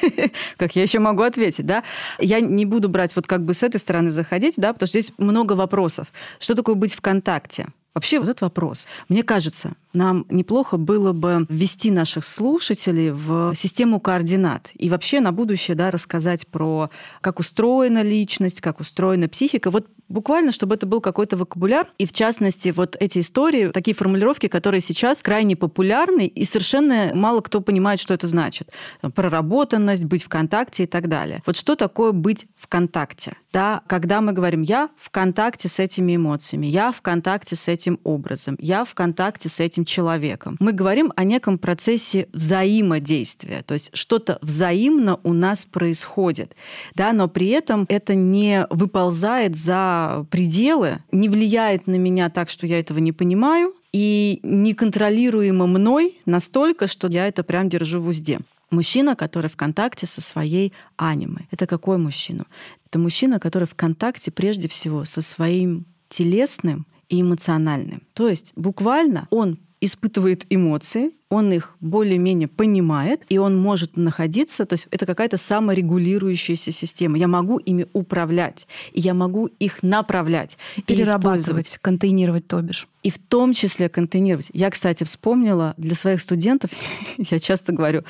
как 0.57 0.75
я 0.77 0.83
еще 0.83 0.99
могу 0.99 1.23
ответить, 1.23 1.67
да? 1.67 1.85
Я 2.19 2.41
не 2.41 2.65
буду 2.65 2.89
брать 2.89 3.15
вот 3.15 3.27
как 3.27 3.45
бы 3.45 3.53
с 3.53 3.63
этой 3.63 3.79
стороны 3.79 4.09
заходить, 4.09 4.55
да, 4.57 4.73
потому 4.73 4.89
что 4.89 4.99
здесь 4.99 5.13
много 5.19 5.53
вопросов. 5.53 6.09
Что 6.39 6.55
такое 6.55 6.75
быть 6.75 6.95
ВКонтакте? 6.95 7.67
Вообще 7.95 8.21
вот 8.21 8.29
этот 8.29 8.43
вопрос. 8.43 8.87
Мне 9.09 9.23
кажется, 9.23 9.73
нам 9.93 10.25
неплохо 10.31 10.77
было 10.77 11.13
бы 11.13 11.47
ввести 11.49 11.91
наших 11.91 12.27
слушателей 12.27 13.11
в 13.11 13.53
систему 13.55 13.99
координат 13.99 14.71
и 14.75 14.89
вообще 14.89 15.21
на 15.21 15.33
будущее 15.33 15.75
да, 15.75 15.91
рассказать 15.91 16.47
про, 16.47 16.91
как 17.21 17.41
устроена 17.41 18.03
личность, 18.03 18.61
как 18.61 18.79
устроена 18.79 19.29
психика. 19.29 19.73
Вот 19.73 19.89
буквально, 20.09 20.53
чтобы 20.53 20.77
это 20.77 20.87
был 20.87 21.01
какой-то 21.01 21.37
вокабуляр. 21.37 21.89
И 21.99 22.07
в 22.07 22.13
частности, 22.13 22.69
вот 22.69 22.97
эти 23.01 23.21
истории, 23.21 23.69
такие 23.69 23.97
формулировки, 23.97 24.47
которые 24.47 24.81
сейчас 24.81 25.23
крайне 25.23 25.57
популярны, 25.57 26.27
и 26.27 26.45
совершенно 26.45 27.11
мало 27.15 27.41
кто 27.41 27.61
понимает, 27.61 27.99
что 27.99 28.15
это 28.15 28.29
значит. 28.29 28.71
Проработанность, 29.15 30.05
быть 30.05 30.23
в 30.23 30.29
контакте 30.29 30.85
и 30.85 30.87
так 30.87 31.09
далее. 31.09 31.43
Вот 31.47 31.57
что 31.57 31.75
такое 31.75 32.13
быть 32.13 32.47
в 32.57 32.69
контакте? 32.69 33.37
Да, 33.53 33.83
когда 33.89 34.21
мы 34.21 34.33
говорим 34.33 34.63
«я 34.63 34.91
в 34.97 35.11
контакте 35.11 35.69
с 35.69 35.79
этими 35.81 36.15
эмоциями», 36.15 36.67
«я 36.67 36.93
в 36.93 37.01
контакте 37.01 37.57
с 37.57 37.67
этим 37.67 37.99
образом», 38.05 38.57
«я 38.61 38.85
в 38.85 38.95
контакте 38.95 39.49
с 39.49 39.59
этим 39.59 39.85
человеком». 39.85 40.57
Мы 40.61 40.73
говорим 40.73 41.13
о 41.17 41.25
неком 41.25 41.59
процессе 41.59 42.29
взаимодействия, 42.33 43.63
то 43.67 43.75
есть 43.75 43.91
что-то 43.93 44.39
взаимно 44.41 45.19
у 45.25 45.33
нас 45.33 45.65
происходит, 45.65 46.55
да, 46.95 47.13
но 47.13 47.29
при 47.29 47.49
этом 47.49 47.87
это 47.89 48.15
не 48.15 48.67
выползает 48.71 49.57
за 49.57 50.27
пределы, 50.31 51.03
не 51.11 51.29
влияет 51.29 51.89
на 51.89 51.97
меня 51.97 52.31
так, 52.31 52.51
что 52.51 52.67
я 52.67 52.79
этого 52.79 52.99
не 52.99 53.13
понимаю, 53.13 53.75
и 53.93 54.39
неконтролируемо 54.45 55.67
мной 55.67 56.19
настолько, 56.25 56.87
что 56.87 57.09
я 57.09 57.27
это 57.27 57.43
прям 57.43 57.69
держу 57.69 58.01
в 58.01 58.09
узде. 58.09 58.39
Мужчина, 58.71 59.17
который 59.17 59.49
в 59.49 59.57
контакте 59.57 60.07
со 60.07 60.21
своей 60.21 60.73
анимой. 60.97 61.49
Это 61.51 61.67
какой 61.67 61.99
мужчина? 61.99 62.47
Это 62.87 62.99
мужчина, 62.99 63.41
который 63.41 63.67
в 63.67 63.75
контакте 63.75 64.31
прежде 64.31 64.69
всего 64.69 65.05
со 65.05 65.23
своим 65.23 65.87
телесным 66.09 66.87
и 67.09 67.21
эмоциональным. 67.21 68.03
То 68.15 68.29
есть 68.29 68.53
буквально 68.57 69.27
он 69.31 69.59
испытывает 69.81 70.45
эмоции, 70.51 71.13
он 71.31 71.53
их 71.53 71.75
более-менее 71.81 72.49
понимает, 72.49 73.23
и 73.29 73.39
он 73.39 73.57
может 73.57 73.97
находиться, 73.97 74.67
то 74.67 74.75
есть 74.75 74.87
это 74.91 75.07
какая-то 75.07 75.37
саморегулирующаяся 75.37 76.71
система. 76.71 77.17
Я 77.17 77.29
могу 77.29 77.59
ими 77.59 77.87
управлять, 77.93 78.67
и 78.93 79.01
я 79.01 79.15
могу 79.15 79.47
их 79.47 79.83
направлять. 79.83 80.59
Перерабатывать, 80.87 81.79
контейнировать, 81.81 82.47
то 82.47 82.61
бишь. 82.61 82.89
И 83.03 83.11
в 83.11 83.19
том 83.19 83.55
числе 83.55 83.89
контейнировать. 83.89 84.51
Я, 84.53 84.71
кстати, 84.71 85.05
вспомнила 85.05 85.75
для 85.79 85.95
своих 85.95 86.21
студентов, 86.21 86.71
я 87.17 87.39
часто 87.39 87.73
говорю, 87.73 88.05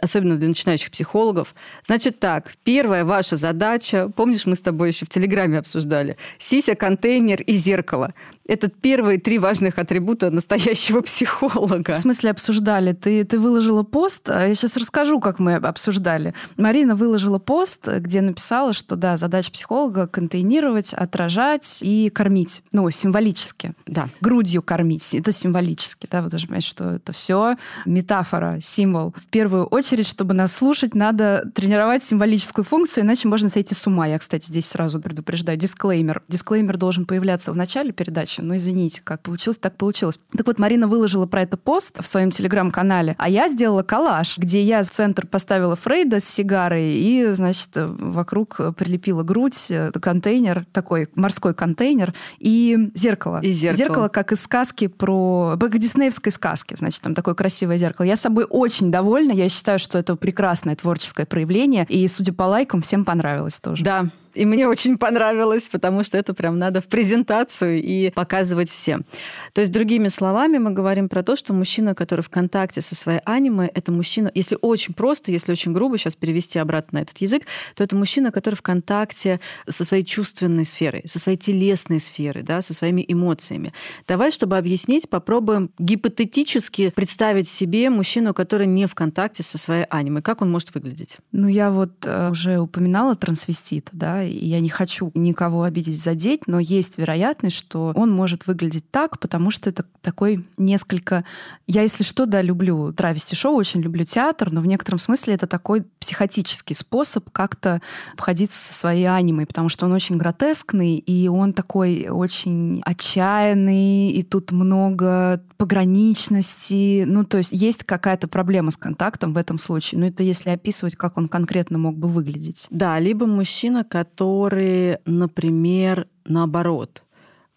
особенно 0.00 0.36
для 0.36 0.48
начинающих 0.48 0.90
психологов. 0.90 1.54
Значит 1.86 2.20
так, 2.20 2.52
первая 2.64 3.04
ваша 3.04 3.36
задача, 3.36 4.08
помнишь, 4.14 4.46
мы 4.46 4.54
с 4.54 4.60
тобой 4.60 4.88
еще 4.88 5.06
в 5.06 5.08
Телеграме 5.08 5.58
обсуждали, 5.58 6.16
сися, 6.38 6.74
контейнер 6.74 7.42
и 7.42 7.54
зеркало. 7.54 8.14
Это 8.46 8.68
первые 8.68 9.18
три 9.18 9.38
важных 9.38 9.78
атрибута 9.78 10.30
настоящего 10.30 11.00
психолога. 11.02 11.92
В 11.92 11.98
смысле 11.98 12.30
обсуждали? 12.30 12.92
Ты, 12.92 13.24
ты 13.24 13.38
выложила 13.38 13.82
пост, 13.82 14.30
а 14.30 14.46
я 14.46 14.54
сейчас 14.54 14.76
расскажу, 14.76 15.20
как 15.20 15.38
мы 15.38 15.54
обсуждали. 15.54 16.34
Марина 16.56 16.94
выложила 16.94 17.38
пост, 17.38 17.86
где 17.86 18.22
написала, 18.22 18.72
что 18.72 18.96
да, 18.96 19.16
задача 19.16 19.50
психолога 19.52 20.06
контейнировать, 20.06 20.94
отражать 20.94 21.80
и 21.82 22.10
кормить. 22.10 22.62
Ну, 22.72 22.88
символически. 22.90 23.74
Да. 23.86 24.08
Грудью 24.20 24.62
кормить. 24.62 25.14
Это 25.14 25.30
символически. 25.30 26.08
Да, 26.10 26.22
вы 26.22 26.30
должны 26.30 26.48
понимать, 26.48 26.64
что 26.64 26.84
это 26.92 27.12
все 27.12 27.56
метафора, 27.84 28.58
символ. 28.60 29.14
В 29.16 29.26
первую 29.26 29.66
очередь 29.66 29.87
очередь, 29.88 30.06
чтобы 30.06 30.34
нас 30.34 30.54
слушать, 30.54 30.94
надо 30.94 31.50
тренировать 31.54 32.04
символическую 32.04 32.62
функцию, 32.62 33.04
иначе 33.04 33.26
можно 33.26 33.48
сойти 33.48 33.74
с 33.74 33.86
ума. 33.86 34.06
Я, 34.06 34.18
кстати, 34.18 34.46
здесь 34.46 34.66
сразу 34.66 35.00
предупреждаю. 35.00 35.56
Дисклеймер. 35.56 36.22
Дисклеймер 36.28 36.76
должен 36.76 37.06
появляться 37.06 37.52
в 37.52 37.56
начале 37.56 37.92
передачи, 37.92 38.42
но 38.42 38.56
извините, 38.56 39.00
как 39.02 39.22
получилось, 39.22 39.56
так 39.56 39.76
получилось. 39.76 40.20
Так 40.36 40.46
вот, 40.46 40.58
Марина 40.58 40.88
выложила 40.88 41.24
про 41.24 41.42
это 41.42 41.56
пост 41.56 41.96
в 42.00 42.06
своем 42.06 42.30
телеграм-канале, 42.30 43.16
а 43.18 43.30
я 43.30 43.48
сделала 43.48 43.82
коллаж, 43.82 44.36
где 44.36 44.62
я 44.62 44.84
в 44.84 44.90
центр 44.90 45.26
поставила 45.26 45.74
Фрейда 45.74 46.20
с 46.20 46.24
сигарой 46.24 46.92
и, 46.92 47.32
значит, 47.32 47.70
вокруг 47.74 48.60
прилепила 48.76 49.22
грудь, 49.22 49.72
контейнер, 50.00 50.66
такой 50.72 51.08
морской 51.14 51.54
контейнер 51.54 52.12
и 52.38 52.90
зеркало. 52.94 53.40
И 53.42 53.52
зеркало. 53.52 53.78
Зеркало, 53.78 54.08
как 54.08 54.32
из 54.32 54.42
сказки 54.42 54.86
про... 54.86 55.56
Как 55.58 55.78
диснеевской 55.78 56.32
сказки, 56.32 56.76
значит, 56.78 57.00
там 57.00 57.14
такое 57.14 57.34
красивое 57.34 57.78
зеркало. 57.78 58.04
Я 58.04 58.16
собой 58.16 58.44
очень 58.48 58.90
довольна. 58.90 59.32
Я 59.32 59.48
считаю, 59.48 59.77
что 59.78 59.98
это 59.98 60.16
прекрасное 60.16 60.76
творческое 60.76 61.26
проявление. 61.26 61.86
И, 61.88 62.06
судя 62.08 62.32
по 62.32 62.44
лайкам, 62.44 62.80
всем 62.80 63.04
понравилось 63.04 63.60
тоже. 63.60 63.84
Да, 63.84 64.08
и 64.34 64.44
мне 64.44 64.68
очень 64.68 64.98
понравилось, 64.98 65.68
потому 65.68 66.04
что 66.04 66.18
это 66.18 66.34
прям 66.34 66.58
надо 66.58 66.80
в 66.80 66.86
презентацию 66.86 67.82
и 67.82 68.10
показывать 68.10 68.68
всем. 68.68 69.04
То 69.52 69.60
есть, 69.60 69.72
другими 69.72 70.08
словами, 70.08 70.58
мы 70.58 70.72
говорим 70.72 71.08
про 71.08 71.22
то, 71.22 71.36
что 71.36 71.52
мужчина, 71.52 71.94
который 71.94 72.20
в 72.20 72.28
контакте 72.28 72.80
со 72.80 72.94
своей 72.94 73.20
анимой, 73.24 73.68
это 73.68 73.92
мужчина, 73.92 74.30
если 74.34 74.58
очень 74.60 74.94
просто, 74.94 75.32
если 75.32 75.52
очень 75.52 75.72
грубо 75.72 75.98
сейчас 75.98 76.16
перевести 76.16 76.58
обратно 76.58 76.98
на 76.98 77.02
этот 77.02 77.18
язык, 77.18 77.44
то 77.74 77.84
это 77.84 77.96
мужчина, 77.96 78.32
который 78.32 78.54
в 78.54 78.62
контакте 78.62 79.40
со 79.66 79.84
своей 79.84 80.04
чувственной 80.04 80.64
сферой, 80.64 81.02
со 81.06 81.18
своей 81.18 81.38
телесной 81.38 82.00
сферой, 82.00 82.42
да, 82.42 82.62
со 82.62 82.74
своими 82.74 83.04
эмоциями. 83.06 83.72
Давай, 84.06 84.30
чтобы 84.30 84.56
объяснить, 84.58 85.08
попробуем 85.08 85.70
гипотетически 85.78 86.90
представить 86.90 87.48
себе 87.48 87.90
мужчину, 87.90 88.34
который 88.34 88.66
не 88.66 88.86
в 88.86 88.94
контакте 88.94 89.42
со 89.42 89.58
своей 89.58 89.84
анимой. 89.90 90.22
Как 90.22 90.42
он 90.42 90.50
может 90.50 90.74
выглядеть? 90.74 91.18
Ну, 91.32 91.48
я 91.48 91.70
вот 91.70 92.06
э, 92.06 92.30
уже 92.30 92.58
упоминала 92.58 93.16
трансвестита, 93.16 93.90
да, 93.92 94.17
я 94.22 94.60
не 94.60 94.68
хочу 94.68 95.10
никого 95.14 95.62
обидеть, 95.62 96.00
задеть, 96.00 96.46
но 96.46 96.58
есть 96.58 96.98
вероятность, 96.98 97.56
что 97.56 97.92
он 97.94 98.10
может 98.10 98.46
выглядеть 98.46 98.90
так, 98.90 99.18
потому 99.18 99.50
что 99.50 99.70
это 99.70 99.84
такой 100.02 100.46
несколько... 100.56 101.24
Я, 101.66 101.82
если 101.82 102.02
что, 102.02 102.26
да, 102.26 102.42
люблю 102.42 102.92
травести-шоу, 102.92 103.54
очень 103.54 103.80
люблю 103.80 104.04
театр, 104.04 104.50
но 104.50 104.60
в 104.60 104.66
некотором 104.66 104.98
смысле 104.98 105.34
это 105.34 105.46
такой 105.46 105.84
психотический 106.00 106.74
способ 106.74 107.30
как-то 107.30 107.80
обходиться 108.14 108.60
со 108.60 108.72
своей 108.72 109.06
анимой, 109.06 109.46
потому 109.46 109.68
что 109.68 109.86
он 109.86 109.92
очень 109.92 110.16
гротескный, 110.16 110.96
и 110.96 111.28
он 111.28 111.52
такой 111.52 112.08
очень 112.08 112.82
отчаянный, 112.84 114.10
и 114.10 114.22
тут 114.22 114.52
много 114.52 115.42
пограничности. 115.58 117.04
Ну, 117.04 117.24
то 117.24 117.38
есть 117.38 117.52
есть 117.52 117.84
какая-то 117.84 118.28
проблема 118.28 118.70
с 118.70 118.76
контактом 118.76 119.34
в 119.34 119.36
этом 119.36 119.58
случае. 119.58 120.00
Но 120.00 120.06
это 120.06 120.22
если 120.22 120.50
описывать, 120.50 120.96
как 120.96 121.18
он 121.18 121.28
конкретно 121.28 121.76
мог 121.76 121.96
бы 121.96 122.08
выглядеть. 122.08 122.68
Да, 122.70 122.98
либо 122.98 123.26
мужчина, 123.26 123.84
который, 123.84 124.98
например, 125.04 126.06
наоборот, 126.24 127.02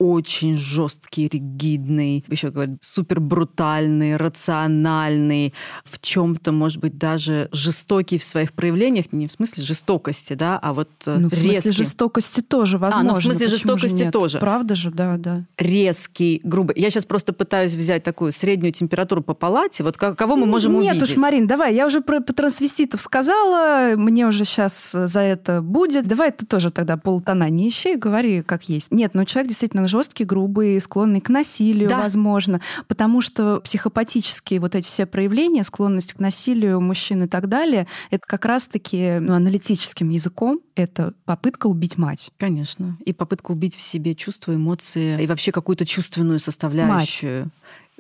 очень 0.02 0.58
жесткий, 0.58 1.28
ригидный, 1.28 2.26
еще 2.28 2.50
говорят, 2.50 2.78
супер 2.82 3.20
брутальный, 3.20 4.18
рациональный, 4.18 5.54
в 5.84 6.02
чем-то, 6.02 6.52
может 6.52 6.80
быть, 6.80 6.98
даже 6.98 7.50
жестокий 7.52 8.18
в 8.18 8.24
своих 8.24 8.54
проявлениях, 8.54 9.06
не 9.12 9.28
в 9.28 9.32
смысле 9.32 9.62
жестокости, 9.62 10.34
да, 10.34 10.58
а 10.58 10.74
вот 10.74 10.90
э, 11.06 11.20
ну, 11.20 11.30
в 11.30 11.34
резкий. 11.34 11.62
смысле 11.62 11.72
жестокости 11.86 12.42
тоже 12.42 12.80
возможно. 12.80 13.12
А, 13.12 13.14
ну, 13.14 13.20
в 13.20 13.24
смысле 13.24 13.46
Почему 13.46 13.78
жестокости 13.78 14.04
же 14.04 14.12
тоже. 14.12 14.40
Правда 14.40 14.74
же, 14.74 14.90
да, 14.90 15.18
да. 15.18 15.46
Резкий, 15.60 16.42
грубый. 16.44 16.76
Я 16.80 16.90
сейчас 16.90 17.06
просто 17.06 17.32
пытаюсь 17.32 17.76
взять 17.76 18.02
такую 18.02 18.32
среднюю 18.32 18.74
температуру 18.74 19.22
по 19.22 19.36
палате. 19.36 19.84
Вот 19.84 19.98
кого 19.98 20.36
мы 20.36 20.48
можем 20.48 20.72
Нет 20.72 20.80
увидеть? 20.80 21.02
Нет 21.02 21.10
уж, 21.12 21.16
Марин, 21.18 21.46
давай, 21.46 21.76
я 21.76 21.86
уже 21.86 22.02
про, 22.02 22.22
про 22.22 22.34
трансвеститов 22.34 23.02
сказала, 23.02 23.94
мне 23.96 24.26
уже 24.26 24.46
сейчас 24.46 24.94
за 24.94 25.20
это 25.20 25.62
будет. 25.62 26.08
Давай 26.08 26.32
ты 26.32 26.48
тоже 26.48 26.72
тогда 26.72 26.98
полтона 26.98 27.48
не 27.52 27.70
ищи, 27.70 27.96
говори 27.96 28.42
как 28.42 28.64
есть. 28.64 28.92
Нет, 28.92 29.12
ну 29.14 29.26
человек 29.26 29.50
действительно 29.50 29.84
жесткий, 29.92 30.24
грубый, 30.24 30.82
склонный 30.82 31.22
к 31.22 31.30
насилию, 31.30 31.90
да. 31.90 32.00
возможно, 32.00 32.62
потому 32.88 33.22
что 33.22 33.60
психопатические 33.62 34.60
вот 34.60 34.76
эти 34.76 34.88
все 34.88 35.06
проявления, 35.06 35.64
склонность 35.64 36.14
к 36.14 36.20
насилию 36.20 36.82
мужчин 36.82 37.24
и 37.24 37.28
так 37.28 37.48
далее, 37.48 37.88
это 38.10 38.24
как 38.26 38.46
раз-таки 38.46 39.20
ну, 39.20 39.34
аналитическим 39.34 40.10
языком 40.10 40.62
это 40.76 41.14
попытка 41.26 41.68
убить 41.68 41.98
мать. 41.98 42.32
Конечно. 42.38 42.98
И 43.06 43.14
попытка 43.14 43.52
убить 43.52 43.76
в 43.76 43.82
себе 43.82 44.16
чувства, 44.16 44.56
эмоции 44.56 45.22
и 45.22 45.28
вообще 45.28 45.52
какую-то 45.52 45.86
чувственную 45.86 46.40
составляющую. 46.40 47.52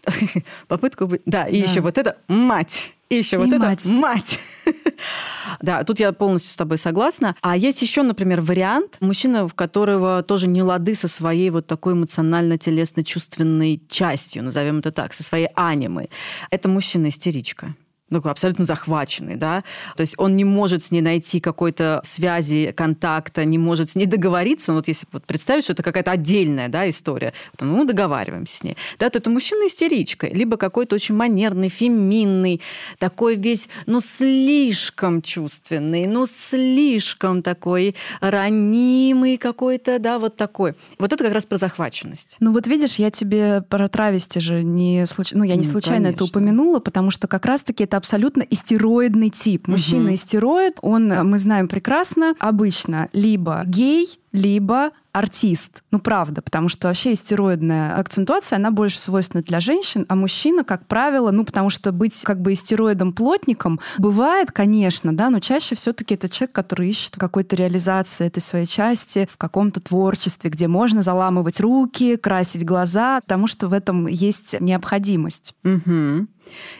Мать. 0.05 0.43
Попытка 0.67 1.03
убить. 1.03 1.21
Да, 1.25 1.45
и 1.45 1.61
да. 1.61 1.67
еще 1.67 1.81
вот 1.81 1.97
это 1.97 2.17
мать. 2.27 2.93
И 3.11 3.15
еще 3.15 3.37
вот 3.37 3.49
мать. 3.49 3.83
это 3.83 3.93
мать. 3.93 4.39
да, 5.61 5.83
тут 5.83 5.99
я 5.99 6.13
полностью 6.13 6.49
с 6.49 6.55
тобой 6.55 6.77
согласна. 6.77 7.35
А 7.41 7.57
есть 7.57 7.81
еще, 7.81 8.03
например, 8.03 8.39
вариант 8.39 8.95
мужчина, 9.01 9.49
в 9.49 9.53
которого 9.53 10.23
тоже 10.23 10.47
не 10.47 10.63
лады 10.63 10.95
со 10.95 11.09
своей 11.09 11.49
вот 11.49 11.67
такой 11.67 11.91
эмоционально-телесно-чувственной 11.93 13.81
частью, 13.89 14.45
назовем 14.45 14.79
это 14.79 14.93
так, 14.93 15.13
со 15.13 15.23
своей 15.23 15.49
анимой. 15.55 16.09
Это 16.51 16.69
мужчина-истеричка 16.69 17.75
такой 18.19 18.31
абсолютно 18.31 18.65
захваченный, 18.65 19.35
да, 19.35 19.63
то 19.95 20.01
есть 20.01 20.15
он 20.17 20.35
не 20.35 20.43
может 20.43 20.83
с 20.83 20.91
ней 20.91 21.01
найти 21.01 21.39
какой-то 21.39 21.99
связи, 22.03 22.73
контакта, 22.75 23.45
не 23.45 23.57
может 23.57 23.89
с 23.89 23.95
ней 23.95 24.05
договориться, 24.05 24.73
вот 24.73 24.87
если 24.87 25.07
вот 25.11 25.25
представить, 25.25 25.63
что 25.63 25.73
это 25.73 25.83
какая-то 25.83 26.11
отдельная, 26.11 26.69
да, 26.69 26.89
история, 26.89 27.33
вот 27.57 27.67
мы 27.67 27.85
договариваемся 27.85 28.57
с 28.57 28.63
ней, 28.63 28.77
да, 28.99 29.09
то 29.09 29.19
это 29.19 29.29
мужчина-истеричка, 29.29 30.27
либо 30.27 30.57
какой-то 30.57 30.95
очень 30.95 31.15
манерный, 31.15 31.69
феминный, 31.69 32.61
такой 32.99 33.35
весь, 33.35 33.69
ну, 33.85 34.01
слишком 34.01 35.21
чувственный, 35.21 36.07
ну, 36.07 36.25
слишком 36.25 37.41
такой 37.41 37.95
ранимый 38.19 39.37
какой-то, 39.37 39.99
да, 39.99 40.19
вот 40.19 40.35
такой. 40.35 40.75
Вот 40.99 41.13
это 41.13 41.23
как 41.23 41.33
раз 41.33 41.45
про 41.45 41.57
захваченность. 41.57 42.37
Ну, 42.39 42.51
вот 42.51 42.67
видишь, 42.67 42.95
я 42.95 43.11
тебе 43.11 43.63
про 43.69 43.87
травести 43.87 44.39
же 44.39 44.63
не 44.63 45.05
случайно, 45.05 45.43
ну, 45.43 45.49
я 45.49 45.55
не 45.55 45.65
ну, 45.65 45.71
случайно 45.71 46.05
конечно. 46.05 46.15
это 46.15 46.25
упомянула, 46.25 46.79
потому 46.79 47.11
что 47.11 47.27
как 47.27 47.45
раз-таки 47.45 47.83
это 47.83 47.97
абсолютно 48.01 48.41
истероидный 48.41 49.29
тип. 49.29 49.67
Мужчина 49.67 50.05
угу. 50.05 50.15
истероид, 50.15 50.79
он, 50.81 51.07
мы 51.07 51.37
знаем 51.37 51.67
прекрасно, 51.67 52.33
обычно 52.39 53.09
либо 53.13 53.61
гей, 53.65 54.19
либо 54.31 54.91
артист. 55.11 55.83
Ну, 55.91 55.99
правда, 55.99 56.41
потому 56.41 56.69
что 56.69 56.87
вообще 56.87 57.13
истероидная 57.13 57.97
акцентуация, 57.97 58.55
она 58.55 58.71
больше 58.71 58.97
свойственна 58.97 59.43
для 59.43 59.59
женщин, 59.59 60.05
а 60.07 60.15
мужчина, 60.15 60.63
как 60.63 60.87
правило, 60.87 61.31
ну, 61.31 61.43
потому 61.43 61.69
что 61.69 61.91
быть 61.91 62.21
как 62.23 62.41
бы 62.41 62.53
истероидом-плотником 62.53 63.81
бывает, 63.97 64.51
конечно, 64.51 65.15
да, 65.15 65.29
но 65.29 65.39
чаще 65.39 65.75
все-таки 65.75 66.15
это 66.15 66.29
человек, 66.29 66.55
который 66.55 66.89
ищет 66.89 67.15
какой-то 67.17 67.55
реализации 67.57 68.27
этой 68.27 68.39
своей 68.39 68.67
части 68.67 69.27
в 69.29 69.37
каком-то 69.37 69.81
творчестве, 69.81 70.49
где 70.49 70.67
можно 70.67 71.01
заламывать 71.01 71.59
руки, 71.59 72.15
красить 72.15 72.65
глаза, 72.65 73.19
потому 73.21 73.47
что 73.47 73.67
в 73.67 73.73
этом 73.73 74.07
есть 74.07 74.55
необходимость. 74.61 75.53
Угу. 75.65 76.27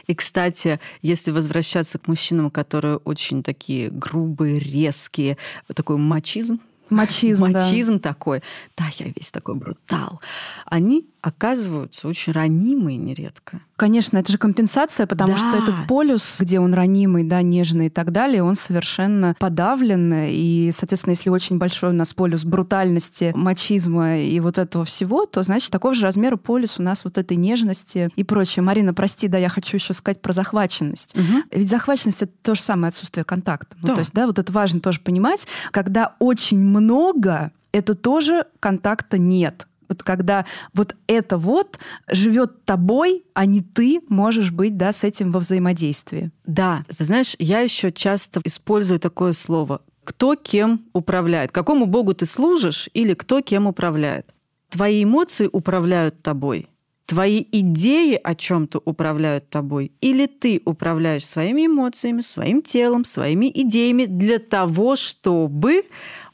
И, 0.08 0.16
кстати, 0.16 0.80
если 1.02 1.32
возвращаться 1.32 1.98
к 2.00 2.08
мужчинам, 2.08 2.50
которые 2.50 2.98
очень 2.98 3.44
такие 3.44 3.90
грубые, 3.90 4.60
резкие, 4.60 5.38
такой 5.74 5.98
мачизм, 5.98 6.60
Мачизм, 6.92 7.44
Мачизм 7.44 7.94
да. 8.00 8.10
такой. 8.10 8.44
Да, 8.78 8.86
я 8.98 9.08
весь 9.16 9.32
такой 9.32 9.56
брутал. 9.56 10.22
Они 10.66 11.11
оказываются 11.22 12.08
очень 12.08 12.34
ранимые 12.34 12.98
нередко. 12.98 13.62
Конечно, 13.76 14.18
это 14.18 14.32
же 14.32 14.38
компенсация, 14.38 15.08
потому 15.08 15.34
да. 15.34 15.38
что 15.38 15.58
этот 15.58 15.88
полюс, 15.88 16.38
где 16.40 16.60
он 16.60 16.74
ранимый, 16.74 17.24
да, 17.24 17.42
нежный 17.42 17.88
и 17.88 17.90
так 17.90 18.12
далее, 18.12 18.44
он 18.44 18.56
совершенно 18.56 19.36
подавлен. 19.40 20.14
И, 20.28 20.72
соответственно, 20.74 21.12
если 21.12 21.30
очень 21.30 21.58
большой 21.58 21.92
у 21.92 21.94
нас 21.94 22.14
полюс 22.14 22.44
брутальности, 22.44 23.32
мачизма 23.36 24.20
и 24.20 24.40
вот 24.40 24.58
этого 24.58 24.86
всего, 24.86 25.26
то, 25.26 25.42
значит, 25.42 25.72
такого 25.72 25.94
же 25.94 26.04
размера 26.04 26.38
полюс 26.38 26.80
у 26.80 26.84
нас 26.84 27.04
вот 27.06 27.18
этой 27.18 27.38
нежности 27.38 28.10
и 28.16 28.24
прочее. 28.24 28.64
Марина, 28.64 28.94
прости, 28.94 29.28
да, 29.28 29.38
я 29.38 29.50
хочу 29.50 29.78
еще 29.78 29.94
сказать 29.94 30.22
про 30.22 30.32
захваченность. 30.32 31.16
Угу. 31.16 31.44
Ведь 31.52 31.70
захваченность— 31.70 32.22
это 32.24 32.34
то 32.42 32.56
же 32.56 32.62
самое 32.62 32.90
отсутствие 32.90 33.24
контакта. 33.24 33.76
Ну, 33.82 33.90
да. 33.90 33.94
то 33.96 34.00
есть, 34.00 34.14
да, 34.14 34.28
вот 34.28 34.40
это 34.40 34.52
важно 34.52 34.80
тоже 34.80 35.00
понимать. 35.00 35.48
Когда 35.72 36.16
очень 36.20 36.60
много, 36.60 37.52
это 37.72 37.96
тоже 37.96 38.46
контакта 38.60 39.18
нет 39.18 39.68
вот 39.92 40.04
когда 40.04 40.46
вот 40.74 40.96
это 41.08 41.38
вот 41.38 41.80
живет 42.10 42.66
тобой, 42.66 43.24
а 43.34 43.46
не 43.46 43.62
ты 43.62 44.02
можешь 44.10 44.52
быть 44.52 44.78
да, 44.78 44.92
с 44.92 45.04
этим 45.04 45.32
во 45.32 45.40
взаимодействии. 45.40 46.32
Да, 46.46 46.86
ты 46.98 47.04
знаешь, 47.04 47.36
я 47.40 47.60
еще 47.60 47.92
часто 47.92 48.42
использую 48.44 49.00
такое 49.00 49.34
слово 49.34 49.82
кто 50.04 50.36
кем 50.36 50.86
управляет, 50.94 51.52
какому 51.52 51.86
богу 51.86 52.14
ты 52.14 52.26
служишь 52.26 52.90
или 52.94 53.14
кто 53.14 53.42
кем 53.42 53.68
управляет. 53.68 54.34
Твои 54.70 55.04
эмоции 55.04 55.50
управляют 55.52 56.22
тобой, 56.22 56.68
твои 57.12 57.46
идеи 57.52 58.18
о 58.24 58.36
чем-то 58.36 58.82
управляют 58.86 59.50
тобой, 59.50 59.92
или 60.00 60.28
ты 60.28 60.62
управляешь 60.64 61.26
своими 61.26 61.66
эмоциями, 61.66 62.22
своим 62.22 62.62
телом, 62.62 63.04
своими 63.04 63.52
идеями 63.54 64.06
для 64.06 64.40
того, 64.40 64.96
чтобы 64.96 65.84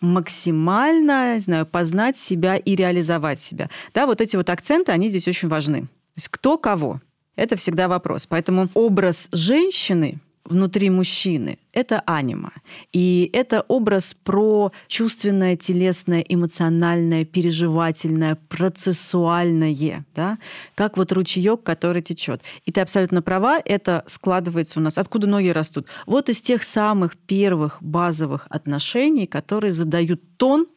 максимально, 0.02 1.34
не 1.34 1.40
знаю, 1.40 1.66
познать 1.66 2.16
себя 2.16 2.58
и 2.58 2.76
реализовать 2.76 3.40
себя. 3.40 3.72
Да, 3.96 4.06
вот 4.06 4.22
эти 4.22 4.36
вот 4.36 4.52
акценты, 4.52 4.92
они 4.92 5.10
здесь 5.10 5.28
очень 5.28 5.48
важны. 5.48 5.82
То 5.82 5.88
есть 6.18 6.28
кто 6.30 6.60
кого, 6.60 7.02
это 7.36 7.56
всегда 7.56 7.88
вопрос. 7.88 8.28
Поэтому 8.28 8.70
образ 8.76 9.30
женщины 9.32 10.20
внутри 10.48 10.90
мужчины– 10.90 11.60
это 11.74 12.02
анима. 12.06 12.54
И 12.94 13.30
это 13.34 13.62
образ 13.68 14.14
про 14.14 14.72
чувственное, 14.88 15.56
телесное, 15.56 16.22
эмоциональное, 16.22 17.26
переживательное, 17.26 18.36
процессуальное, 18.50 20.06
да? 20.16 20.38
как 20.76 20.98
вот 20.98 21.12
ручеек, 21.12 21.64
который 21.64 22.02
течет. 22.02 22.42
И 22.66 22.72
ты 22.72 22.82
абсолютно 22.82 23.22
права, 23.22 23.60
это 23.64 24.04
складывается 24.08 24.80
у 24.80 24.82
нас. 24.82 24.98
Откуда 24.98 25.28
ноги 25.28 25.50
растут? 25.50 25.88
Вот 26.06 26.30
из 26.30 26.42
тех 26.42 26.64
самых 26.64 27.18
первых 27.18 27.78
базовых 27.82 28.48
отношений, 28.50 29.28
которые 29.28 29.72
задают 29.72 30.22
тон 30.38 30.68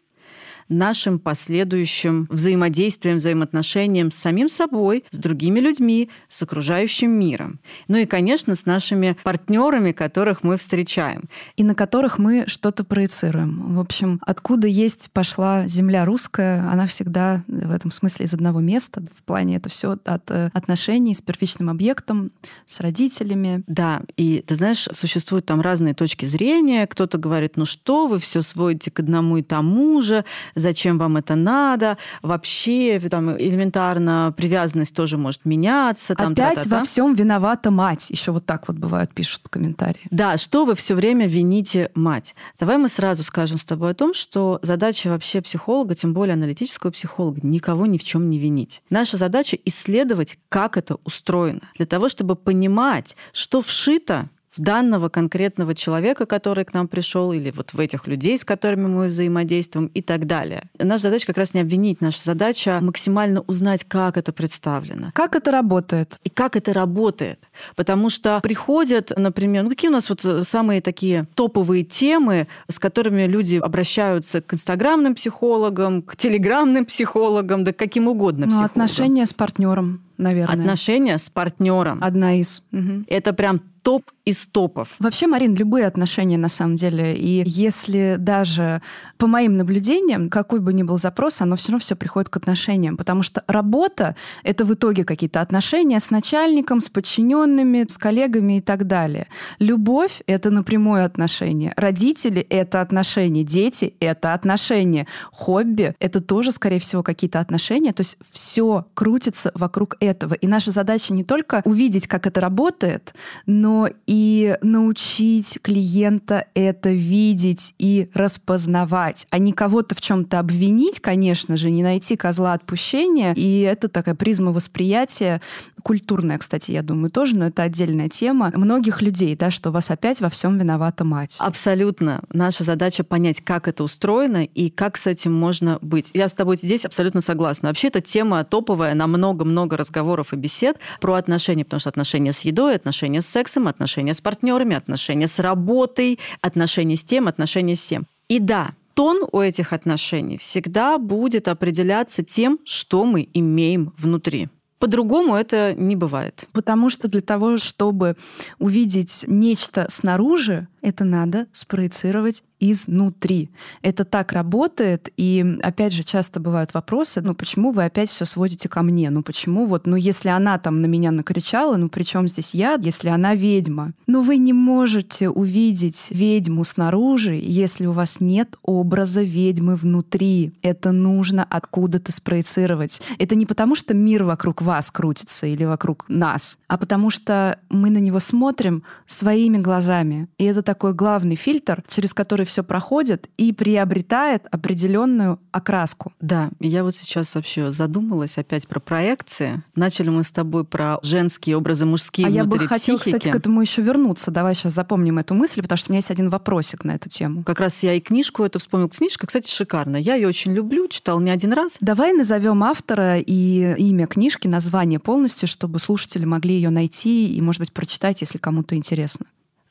нашим 0.71 1.19
последующим 1.19 2.27
взаимодействием, 2.31 3.19
взаимоотношениям 3.19 4.11
с 4.11 4.17
самим 4.17 4.49
собой, 4.49 5.05
с 5.11 5.19
другими 5.19 5.61
людьми, 5.61 6.09
с 6.29 6.43
окружающим 6.43 7.11
миром. 7.11 7.61
Ну 7.89 7.99
и, 7.99 8.07
конечно, 8.07 8.55
с 8.55 8.65
нашими 8.65 9.17
партнерами, 9.23 9.93
которых 9.93 10.43
мы 10.43 10.57
встречаем. 10.57 11.25
И 11.57 11.65
на 11.65 11.75
которых 11.75 12.19
мы 12.19 12.45
что-то 12.47 12.85
проецируем. 12.85 13.75
В 13.75 13.81
общем, 13.81 14.21
откуда 14.25 14.69
есть 14.69 15.11
пошла 15.13 15.67
земля 15.67 16.05
русская, 16.05 16.69
она 16.71 16.87
всегда 16.87 17.45
в 17.47 17.73
этом 17.73 17.91
смысле 17.91 18.27
из 18.27 18.35
одного 18.35 18.61
места. 18.61 19.03
В 19.15 19.23
плане 19.25 19.57
это 19.57 19.69
все 19.69 19.99
от 20.05 20.31
э, 20.31 20.51
отношений 20.53 21.15
с 21.15 21.21
первичным 21.21 21.69
объектом, 21.69 22.31
с 22.67 22.81
родителями. 22.81 23.65
Да, 23.67 24.03
и 24.17 24.43
ты 24.47 24.55
знаешь, 24.55 24.89
существуют 24.93 25.47
там 25.47 25.61
разные 25.61 25.95
точки 25.95 26.25
зрения. 26.25 26.87
Кто-то 26.87 27.19
говорит, 27.19 27.57
ну 27.57 27.65
что 27.65 28.07
вы 28.07 28.19
все 28.19 28.43
сводите 28.43 28.91
к 28.91 29.01
одному 29.01 29.39
и 29.39 29.43
тому 29.43 30.01
же, 30.03 30.25
зачем 30.61 30.99
вам 30.99 31.17
это 31.17 31.35
надо, 31.35 31.97
вообще 32.23 33.01
там 33.11 33.31
элементарно 33.37 34.33
привязанность 34.37 34.95
тоже 34.95 35.17
может 35.19 35.45
меняться. 35.45 36.15
Там, 36.15 36.33
Опять 36.33 36.55
та 36.55 36.61
-та 36.61 36.67
-та. 36.67 36.79
во 36.79 36.83
всем 36.83 37.15
виновата 37.15 37.71
мать. 37.71 38.11
Еще 38.11 38.33
вот 38.33 38.47
так 38.47 38.69
вот 38.69 38.77
бывают, 38.77 39.13
пишут 39.15 39.49
комментарии. 39.49 40.01
Да, 40.11 40.39
что 40.39 40.65
вы 40.65 40.75
все 40.75 40.95
время 40.95 41.27
вините 41.27 41.91
мать? 41.95 42.35
Давай 42.59 42.79
мы 42.79 42.89
сразу 42.89 43.23
скажем 43.23 43.59
с 43.59 43.65
тобой 43.65 43.91
о 43.91 43.95
том, 43.95 44.15
что 44.15 44.59
задача 44.63 45.09
вообще 45.09 45.41
психолога, 45.41 45.95
тем 45.95 46.15
более 46.15 46.35
аналитического 46.35 46.91
психолога, 46.91 47.41
никого 47.43 47.87
ни 47.87 47.99
в 47.99 48.05
чем 48.05 48.31
не 48.31 48.39
винить. 48.39 48.83
Наша 48.91 49.17
задача 49.17 49.57
исследовать, 49.65 50.39
как 50.49 50.77
это 50.77 50.97
устроено, 51.05 51.61
для 51.77 51.87
того, 51.87 52.09
чтобы 52.09 52.37
понимать, 52.37 53.17
что 53.33 53.63
вшито 53.63 54.29
данного 54.63 55.09
конкретного 55.09 55.75
человека, 55.75 56.27
который 56.27 56.65
к 56.65 56.75
нам 56.75 56.89
пришел, 56.89 57.33
или 57.33 57.51
вот 57.51 57.73
в 57.73 57.81
этих 57.81 58.07
людей, 58.07 58.39
с 58.39 58.45
которыми 58.45 58.87
мы 58.87 59.07
взаимодействуем 59.07 59.87
и 59.87 60.03
так 60.03 60.27
далее. 60.27 60.69
Наша 60.79 61.05
задача 61.05 61.27
как 61.27 61.39
раз 61.39 61.55
не 61.55 61.61
обвинить, 61.61 62.01
наша 62.01 62.23
задача 62.23 62.79
максимально 62.83 63.41
узнать, 63.43 63.85
как 63.85 64.17
это 64.17 64.33
представлено. 64.33 65.11
Как 65.15 65.35
это 65.35 65.51
работает? 65.51 66.19
И 66.25 66.31
как 66.31 66.57
это 66.57 66.73
работает. 66.73 67.41
Потому 67.77 68.11
что 68.11 68.41
приходят, 68.43 69.13
например, 69.17 69.65
ну 69.65 69.71
какие 69.71 69.91
у 69.91 69.95
нас 69.95 70.09
вот 70.09 70.21
самые 70.47 70.81
такие 70.81 71.27
топовые 71.35 71.85
темы, 71.85 72.49
с 72.69 72.79
которыми 72.79 73.27
люди 73.27 73.57
обращаются 73.57 74.41
к 74.41 74.55
инстаграмным 74.55 75.15
психологам, 75.15 76.03
к 76.03 76.17
телеграмным 76.17 76.85
психологам, 76.85 77.65
да 77.65 77.73
каким 77.73 78.09
угодно 78.09 78.47
ну, 78.47 78.63
отношения 78.63 79.27
с 79.27 79.33
партнером 79.33 80.03
наверное. 80.21 80.55
Отношения 80.55 81.19
с 81.19 81.31
партнером. 81.31 81.99
Одна 82.03 82.39
из. 82.39 82.63
Угу. 82.73 83.05
Это 83.09 83.33
прям 83.33 83.61
топ 83.83 84.05
из 84.25 84.47
топов. 84.47 84.97
Вообще, 84.99 85.27
Марин, 85.27 85.55
любые 85.55 85.87
отношения 85.87 86.37
на 86.37 86.49
самом 86.49 86.77
деле. 86.77 87.17
И 87.17 87.43
если 87.47 88.17
даже 88.19 88.83
по 89.17 89.27
моим 89.27 89.57
наблюдениям, 89.57 90.29
какой 90.29 90.61
бы 90.61 90.73
ни 90.73 90.83
был 90.83 90.99
запрос, 90.99 91.41
оно 91.41 91.57
все 91.57 91.69
равно 91.69 91.81
все 91.81 91.97
приходит 91.97 92.29
к 92.29 92.37
отношениям. 92.37 92.97
Потому 92.97 93.23
что 93.23 93.43
работа— 93.47 94.17
это 94.43 94.65
в 94.65 94.75
итоге 94.75 95.05
какие-то 95.05 95.41
отношения 95.41 95.99
с 95.99 96.11
начальником, 96.11 96.81
с 96.81 96.89
подчиненными, 96.89 97.87
с 97.89 97.97
коллегами 97.97 98.59
и 98.59 98.61
так 98.61 98.87
далее. 98.87 99.27
Любовь— 99.59 100.23
это 100.27 100.51
напрямую 100.51 101.05
отношение. 101.05 101.73
Родители— 101.77 102.41
это 102.51 102.81
отношения. 102.81 103.43
Дети— 103.43 103.95
это 104.01 104.35
отношения. 104.35 105.07
Хобби— 105.33 105.95
это 105.99 106.21
тоже, 106.21 106.53
скорее 106.53 106.79
всего, 106.79 107.03
какие-то 107.03 107.41
отношения. 107.41 107.93
То 107.93 108.03
есть 108.03 108.19
все 108.31 108.87
крутится 108.95 109.51
вокруг 109.55 109.97
этого. 110.01 110.35
И 110.35 110.47
наша 110.47 110.73
задача 110.73 111.15
не 111.15 111.25
только 111.25 111.63
увидеть, 111.65 112.07
как 112.07 112.27
это 112.27 112.41
работает, 112.41 113.15
но 113.47 113.89
и 114.07 114.20
научить 114.63 115.59
клиента 115.63 116.47
это 116.55 116.91
видеть 116.91 117.75
и 117.79 118.09
распознавать, 118.15 119.27
а 119.31 119.39
не 119.39 119.53
кого-то 119.53 119.95
в 119.95 120.01
чем-то 120.01 120.39
обвинить, 120.39 121.01
конечно 121.01 121.57
же, 121.57 121.71
не 121.71 121.83
найти 121.83 122.17
козла 122.17 122.55
отпущения. 122.55 123.35
И 123.35 123.61
это 123.61 123.89
такая 123.89 124.15
призма 124.15 124.53
восприятия, 124.53 125.41
культурная, 125.83 126.39
кстати, 126.39 126.73
я 126.73 126.83
думаю, 126.83 127.11
тоже, 127.11 127.37
но 127.37 127.47
это 127.47 127.63
отдельная 127.63 128.09
тема 128.09 128.53
многих 128.55 129.03
людей, 129.03 129.37
да, 129.37 129.51
что 129.51 129.71
у 129.71 129.73
вас 129.73 129.91
опять 129.91 130.21
во 130.21 130.29
всем 130.29 130.59
виновата 130.59 131.05
мать. 131.05 131.37
Абсолютно. 131.41 132.23
Наша 132.33 132.65
задача 132.65 133.05
понять, 133.05 133.41
как 133.41 133.69
это 133.69 133.85
устроено 133.85 134.45
и 134.45 134.71
как 134.71 134.97
с 134.97 135.07
этим 135.07 135.33
можно 135.33 135.79
быть. 135.81 136.11
Я 136.15 136.29
с 136.29 136.35
тобой 136.35 136.57
здесь 136.57 136.85
абсолютно 136.85 137.21
согласна. 137.21 137.69
Вообще, 137.69 137.89
эта 137.89 138.01
тема 138.01 138.45
топовая 138.45 138.95
на 138.95 139.07
много-много 139.07 139.77
разговоров 139.77 140.33
и 140.33 140.37
бесед 140.37 140.79
про 141.01 141.15
отношения, 141.15 141.65
потому 141.65 141.81
что 141.81 141.89
отношения 141.89 142.33
с 142.33 142.41
едой, 142.41 142.77
отношения 142.77 143.23
с 143.23 143.27
сексом, 143.27 143.69
отношения 144.01 144.15
с 144.15 144.21
партнерами, 144.21 144.77
отношения 144.77 145.27
с 145.27 145.39
работой, 145.39 146.19
отношения 146.41 146.97
с 146.97 147.05
тем, 147.05 147.29
отношения 147.29 147.77
с 147.77 147.85
тем. 147.85 148.07
И 148.29 148.39
да, 148.39 148.71
тон 148.95 149.27
у 149.31 149.41
этих 149.41 149.73
отношений 149.73 150.39
всегда 150.39 150.99
будет 150.99 151.49
определяться 151.49 152.23
тем, 152.23 152.59
что 152.65 153.05
мы 153.05 153.29
имеем 153.35 153.93
внутри. 153.99 154.49
По-другому 154.79 155.35
это 155.35 155.75
не 155.75 155.95
бывает. 155.95 156.45
Потому 156.53 156.89
что 156.89 157.09
для 157.09 157.21
того, 157.21 157.59
чтобы 157.59 158.17
увидеть 158.59 159.25
нечто 159.27 159.87
снаружи, 159.91 160.69
это 160.83 161.05
надо 161.05 161.47
спроецировать 161.53 162.43
изнутри. 162.61 163.51
Это 163.83 164.05
так 164.05 164.33
работает, 164.33 165.11
и 165.17 165.59
опять 165.63 165.93
же 165.93 166.03
часто 166.03 166.41
бывают 166.41 166.75
вопросы, 166.75 167.21
ну 167.23 167.35
почему 167.35 167.73
вы 167.73 167.85
опять 167.85 168.11
все 168.11 168.25
сводите 168.27 168.69
ко 168.69 168.83
мне? 168.83 169.11
Ну 169.11 169.23
почему 169.23 169.65
вот, 169.65 169.87
ну 169.87 169.97
если 169.97 170.29
она 170.29 170.59
там 170.59 170.83
на 170.83 170.87
меня 170.87 171.11
накричала, 171.11 171.77
ну 171.77 171.89
при 171.89 172.03
чем 172.03 172.29
здесь 172.29 172.55
я, 172.55 172.79
если 172.81 173.09
она 173.09 173.35
ведьма? 173.35 173.95
Но 174.07 174.21
вы 174.21 174.37
не 174.37 174.53
можете 174.53 175.31
увидеть 175.31 176.09
ведьму 176.11 176.65
снаружи, 176.65 177.35
если 177.35 177.87
у 177.87 177.93
вас 177.93 178.21
нет 178.21 178.57
образа 178.63 179.23
ведьмы 179.23 179.77
внутри. 179.77 180.53
Это 180.63 180.93
нужно 180.93 181.47
откуда-то 181.49 182.13
спроецировать. 182.13 183.01
Это 183.19 183.35
не 183.35 183.47
потому, 183.47 183.75
что 183.75 183.95
мир 183.95 184.25
вокруг 184.25 184.61
вас 184.61 184.91
крутится 184.91 185.47
или 185.47 185.65
вокруг 185.65 186.05
нас, 186.09 186.59
а 186.69 186.77
потому 186.77 187.09
что 187.09 187.59
мы 187.71 187.91
на 187.91 187.99
него 187.99 188.21
смотрим 188.21 188.83
своими 189.07 189.57
глазами. 189.57 190.29
И 190.37 190.45
это 190.45 190.63
такой 190.71 190.95
главный 190.95 191.35
фильтр, 191.35 191.83
через 191.89 192.15
который 192.15 192.47
все 192.47 192.63
проходит 192.63 193.29
и 193.37 193.53
приобретает 193.53 194.47
определенную 194.53 195.41
окраску. 195.51 196.13
Да, 196.21 196.51
я 196.61 196.85
вот 196.85 196.95
сейчас 196.95 197.35
вообще 197.35 197.73
задумалась 197.73 198.39
опять 198.39 198.69
про 198.69 198.79
проекции. 198.79 199.65
Начали 199.75 200.11
мы 200.11 200.23
с 200.23 200.31
тобой 200.31 200.65
про 200.65 201.01
женские 201.03 201.57
образы, 201.57 201.87
мужские 201.87 202.29
а 202.29 202.31
внутри 202.31 202.61
я 202.61 202.67
бы 202.67 202.69
хотела, 202.69 202.99
психики. 202.99 203.17
кстати, 203.17 203.33
к 203.33 203.35
этому 203.35 203.61
еще 203.61 203.83
вернуться. 203.83 204.31
Давай 204.31 204.55
сейчас 204.55 204.75
запомним 204.75 205.19
эту 205.19 205.35
мысль, 205.35 205.61
потому 205.61 205.77
что 205.77 205.91
у 205.91 205.93
меня 205.93 205.99
есть 205.99 206.13
один 206.13 206.31
вопросик 206.31 206.85
на 206.85 206.93
эту 206.93 207.09
тему. 207.09 207.43
Как 207.43 207.59
раз 207.59 207.83
я 207.83 207.95
и 207.95 208.01
книжку 208.01 208.45
эту 208.45 208.61
вспомнила. 208.61 208.91
Книжка, 208.91 209.27
кстати, 209.27 209.51
шикарная. 209.51 210.01
Я 210.01 210.15
ее 210.15 210.29
очень 210.29 210.53
люблю, 210.53 210.87
читал 210.87 211.19
не 211.19 211.33
один 211.33 211.53
раз. 211.53 211.79
Давай 211.81 212.13
назовем 212.13 212.63
автора 212.63 213.19
и 213.19 213.75
имя 213.77 214.07
книжки, 214.07 214.47
название 214.47 215.01
полностью, 215.01 215.49
чтобы 215.49 215.81
слушатели 215.81 216.25
могли 216.25 216.55
ее 216.55 216.71
найти 216.71 217.35
и, 217.35 217.41
может 217.41 217.59
быть, 217.59 217.73
прочитать, 217.73 218.21
если 218.21 218.39
кому-то 218.39 218.77
интересно. 218.77 219.27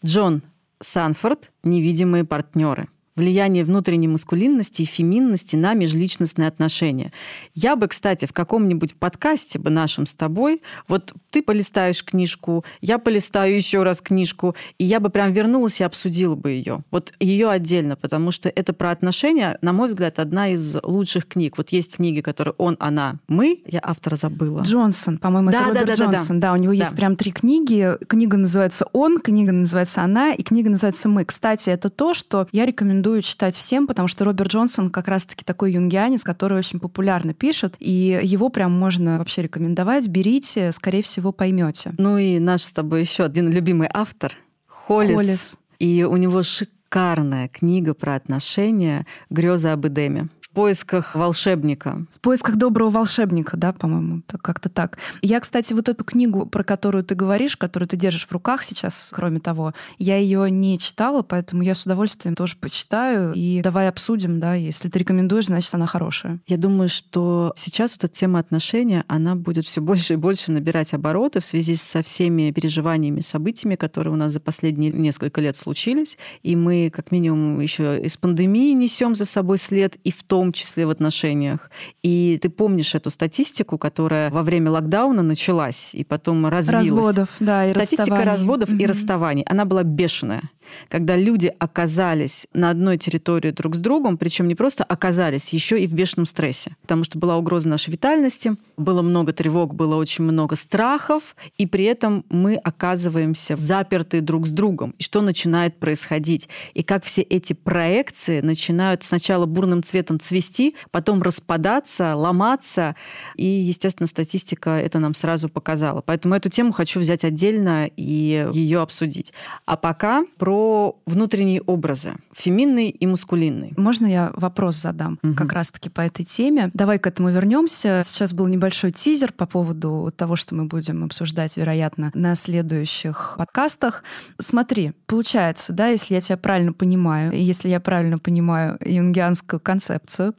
Джон 0.06 0.42
Санфорд 0.82 1.52
«Невидимые 1.64 2.24
партнеры» 2.24 2.88
влияние 3.20 3.66
внутренней 3.66 4.08
маскулинности 4.08 4.84
и 4.84 4.86
феминности 4.86 5.56
на 5.56 5.74
межличностные 5.74 6.48
отношения. 6.48 7.12
Я 7.54 7.76
бы, 7.76 7.88
кстати, 7.88 8.26
в 8.26 8.34
каком-нибудь 8.34 8.96
подкасте 8.96 9.60
бы 9.60 9.70
нашем 9.70 10.06
с 10.06 10.16
тобой, 10.16 10.62
вот 10.88 11.14
ты 11.30 11.42
полистаешь 11.42 12.04
книжку, 12.04 12.64
я 12.82 12.98
полистаю 12.98 13.56
еще 13.56 13.84
раз 13.84 14.02
книжку, 14.02 14.56
и 14.78 14.86
я 14.86 15.00
бы 15.00 15.10
прям 15.10 15.34
вернулась 15.34 15.80
и 15.82 15.84
обсудила 15.84 16.36
бы 16.36 16.52
ее. 16.52 16.84
Вот 16.92 17.14
ее 17.20 17.50
отдельно, 17.50 17.96
потому 17.96 18.32
что 18.32 18.50
это 18.50 18.74
про 18.74 18.92
отношения, 18.92 19.58
на 19.62 19.74
мой 19.74 19.88
взгляд, 19.88 20.20
одна 20.20 20.50
из 20.50 20.78
лучших 20.84 21.28
книг. 21.28 21.58
Вот 21.58 21.70
есть 21.70 21.98
книги, 21.98 22.22
которые 22.22 22.54
он, 22.58 22.76
она, 22.80 23.16
мы, 23.28 23.62
я 23.66 23.80
автора 23.84 24.16
забыла. 24.16 24.62
Джонсон, 24.62 25.18
по-моему, 25.18 25.52
да, 25.52 25.62
это 25.62 25.74
да, 25.74 25.80
Роберт 25.82 25.98
да, 25.98 26.06
Джонсон. 26.06 26.40
Да, 26.40 26.48
да. 26.48 26.54
да, 26.54 26.60
у 26.60 26.62
него 26.62 26.74
да. 26.74 26.80
есть 26.80 26.96
прям 26.96 27.16
три 27.16 27.32
книги. 27.32 27.94
Книга 28.08 28.38
называется 28.38 28.86
«Он», 28.94 29.20
книга 29.20 29.52
называется 29.52 30.02
«Она» 30.02 30.34
и 30.34 30.44
книга 30.44 30.70
называется 30.70 31.10
«Мы». 31.10 31.26
Кстати, 31.26 31.70
это 31.70 31.90
то, 31.90 32.14
что 32.14 32.48
я 32.52 32.66
рекомендую 32.66 32.90
рекомендую 32.90 33.22
читать 33.22 33.56
всем, 33.56 33.88
потому 33.88 34.08
что 34.08 34.26
Роберт 34.26 34.52
Джонсон 34.52 34.90
как 34.90 35.08
раз-таки 35.08 35.44
такой 35.44 35.74
юнгианец, 35.74 36.24
который 36.24 36.58
очень 36.58 36.80
популярно 36.80 37.34
пишет, 37.34 37.76
и 37.80 38.20
его 38.24 38.50
прям 38.50 38.72
можно 38.72 39.18
вообще 39.18 39.44
рекомендовать. 39.44 40.08
Берите, 40.08 40.72
скорее 40.72 41.02
всего, 41.02 41.19
поймете. 41.32 41.94
Ну 41.98 42.18
и 42.18 42.40
наш 42.40 42.64
с 42.64 42.72
тобой 42.72 43.02
еще 43.02 43.24
один 43.24 43.50
любимый 43.50 43.90
автор 43.94 44.34
Холлис. 44.68 45.16
Холлис. 45.16 45.60
И 45.80 46.04
у 46.04 46.18
него 46.18 46.44
шикарная 46.44 47.48
книга 47.48 47.94
про 47.94 48.16
отношения 48.16 49.06
«Грезы 49.30 49.70
об 49.70 49.88
Эдеме». 49.88 50.30
В 50.52 50.56
поисках 50.56 51.16
волшебника. 51.16 52.06
В 52.12 52.20
поисках 52.20 52.56
доброго 52.56 52.90
волшебника, 52.90 53.56
да, 53.56 53.72
по-моему, 53.72 54.24
как-то 54.42 54.68
так. 54.70 54.98
Я, 55.22 55.40
кстати, 55.40 55.74
вот 55.74 55.90
эту 55.90 56.04
книгу, 56.04 56.48
про 56.48 56.64
которую 56.64 57.04
ты 57.04 57.14
говоришь, 57.14 57.56
которую 57.56 57.88
ты 57.88 57.98
держишь 57.98 58.26
в 58.26 58.32
руках 58.32 58.64
сейчас, 58.64 59.12
кроме 59.14 59.40
того, 59.40 59.74
я 60.00 60.18
ее 60.18 60.50
не 60.50 60.80
читала, 60.80 61.22
поэтому 61.22 61.62
я 61.62 61.76
с 61.76 61.86
удовольствием 61.86 62.36
тоже 62.36 62.56
почитаю. 62.56 63.34
И 63.34 63.62
давай 63.62 63.90
обсудим, 63.90 64.40
да, 64.40 64.56
если 64.56 64.90
ты 64.90 65.00
рекомендуешь, 65.00 65.46
значит, 65.46 65.74
она 65.76 65.86
хорошая. 65.86 66.40
Я 66.48 66.58
думаю, 66.58 66.90
что 66.90 67.54
сейчас 67.56 67.92
вот 67.92 68.06
эта 68.06 68.14
тема 68.14 68.40
отношения, 68.40 69.06
она 69.08 69.36
будет 69.36 69.66
все 69.66 69.82
больше 69.82 70.14
и 70.14 70.18
больше 70.18 70.52
набирать 70.52 70.94
обороты 70.94 71.42
в 71.42 71.46
связи 71.46 71.76
со 71.76 72.02
всеми 72.02 72.52
переживаниями, 72.52 73.22
событиями, 73.22 73.76
которые 73.76 74.14
у 74.14 74.18
нас 74.18 74.32
за 74.32 74.40
последние 74.40 74.92
несколько 74.92 75.42
лет 75.42 75.56
случились. 75.56 76.18
И 76.42 76.56
мы, 76.56 76.90
как 76.90 77.12
минимум, 77.12 77.60
еще 77.60 78.02
из 78.02 78.18
пандемии 78.18 78.74
несем 78.74 79.14
за 79.14 79.26
собой 79.26 79.60
след, 79.60 79.96
и 80.04 80.12
в 80.12 80.24
том 80.40 80.54
числе 80.54 80.86
в 80.86 80.90
отношениях. 80.90 81.70
И 82.02 82.40
ты 82.42 82.50
помнишь 82.50 82.96
эту 82.96 83.10
статистику, 83.10 83.78
которая 83.78 84.32
во 84.32 84.42
время 84.42 84.72
локдауна 84.72 85.22
началась 85.22 85.94
и 85.94 86.06
потом 86.06 86.48
развилась. 86.48 86.88
Разводов, 86.88 87.30
да, 87.42 87.66
и 87.66 87.70
Статистика 87.70 88.24
разводов 88.24 88.70
угу. 88.70 88.78
и 88.78 88.86
расставаний, 88.86 89.44
она 89.44 89.66
была 89.66 89.84
бешеная 89.84 90.44
когда 90.88 91.16
люди 91.16 91.52
оказались 91.60 92.48
на 92.54 92.70
одной 92.70 92.98
территории 92.98 93.52
друг 93.52 93.76
с 93.76 93.80
другом, 93.80 94.18
причем 94.18 94.48
не 94.48 94.56
просто 94.56 94.84
оказались, 94.84 95.54
еще 95.54 95.80
и 95.80 95.88
в 95.88 95.94
бешеном 95.94 96.26
стрессе, 96.26 96.76
потому 96.82 97.04
что 97.04 97.18
была 97.20 97.38
угроза 97.38 97.68
нашей 97.68 97.92
витальности, 97.92 98.56
было 98.78 99.02
много 99.02 99.34
тревог, 99.34 99.76
было 99.76 99.96
очень 99.96 100.24
много 100.24 100.56
страхов, 100.56 101.36
и 101.58 101.66
при 101.66 101.86
этом 101.86 102.26
мы 102.30 102.56
оказываемся 102.56 103.56
заперты 103.58 104.22
друг 104.22 104.48
с 104.48 104.52
другом. 104.52 104.96
И 104.98 105.04
что 105.04 105.22
начинает 105.22 105.78
происходить? 105.80 106.50
И 106.74 106.84
как 106.84 107.04
все 107.04 107.22
эти 107.22 107.54
проекции 107.54 108.42
начинают 108.42 109.04
сначала 109.04 109.46
бурным 109.46 109.84
цветом 109.84 110.20
цвести, 110.20 110.76
потом 110.92 111.22
распадаться, 111.22 112.16
ломаться, 112.16 112.96
и, 113.36 113.46
естественно, 113.46 114.08
статистика 114.08 114.72
это 114.72 115.00
нам 115.00 115.16
сразу 115.16 115.50
показала. 115.50 116.02
Поэтому 116.02 116.36
эту 116.36 116.50
тему 116.50 116.72
хочу 116.72 117.00
взять 117.00 117.24
отдельно 117.24 117.90
и 117.96 118.50
ее 118.54 118.82
обсудить. 118.82 119.34
А 119.66 119.78
пока 119.78 120.26
про 120.38 120.59
внутренние 121.06 121.62
образы, 121.62 122.16
феминный 122.34 122.90
и 122.90 123.06
мускулинный. 123.08 123.74
Можно 123.78 124.06
я 124.06 124.32
вопрос 124.36 124.76
задам 124.76 125.20
угу. 125.24 125.36
как 125.36 125.54
раз-таки 125.54 125.90
по 125.90 126.02
этой 126.02 126.24
теме? 126.24 126.72
Давай 126.74 127.00
к 127.00 127.08
этому 127.08 127.30
вернемся. 127.30 128.02
Сейчас 128.04 128.34
был 128.34 128.48
небольшой 128.48 128.92
тизер 128.92 129.32
по 129.32 129.46
поводу 129.46 130.14
того, 130.16 130.36
что 130.36 130.56
мы 130.56 130.66
будем 130.66 131.04
обсуждать, 131.04 131.58
вероятно, 131.58 132.12
на 132.14 132.36
следующих 132.36 133.36
подкастах. 133.38 134.04
Смотри, 134.38 134.94
получается, 135.08 135.74
да, 135.74 135.88
если 135.88 136.16
я 136.16 136.22
тебя 136.22 136.38
правильно 136.38 136.74
понимаю, 136.74 137.32
и 137.32 137.42
если 137.42 137.70
я 137.70 137.80
правильно 137.80 138.20
понимаю 138.20 138.78
юнгианскую 138.84 139.60
концепцию, 139.60 140.34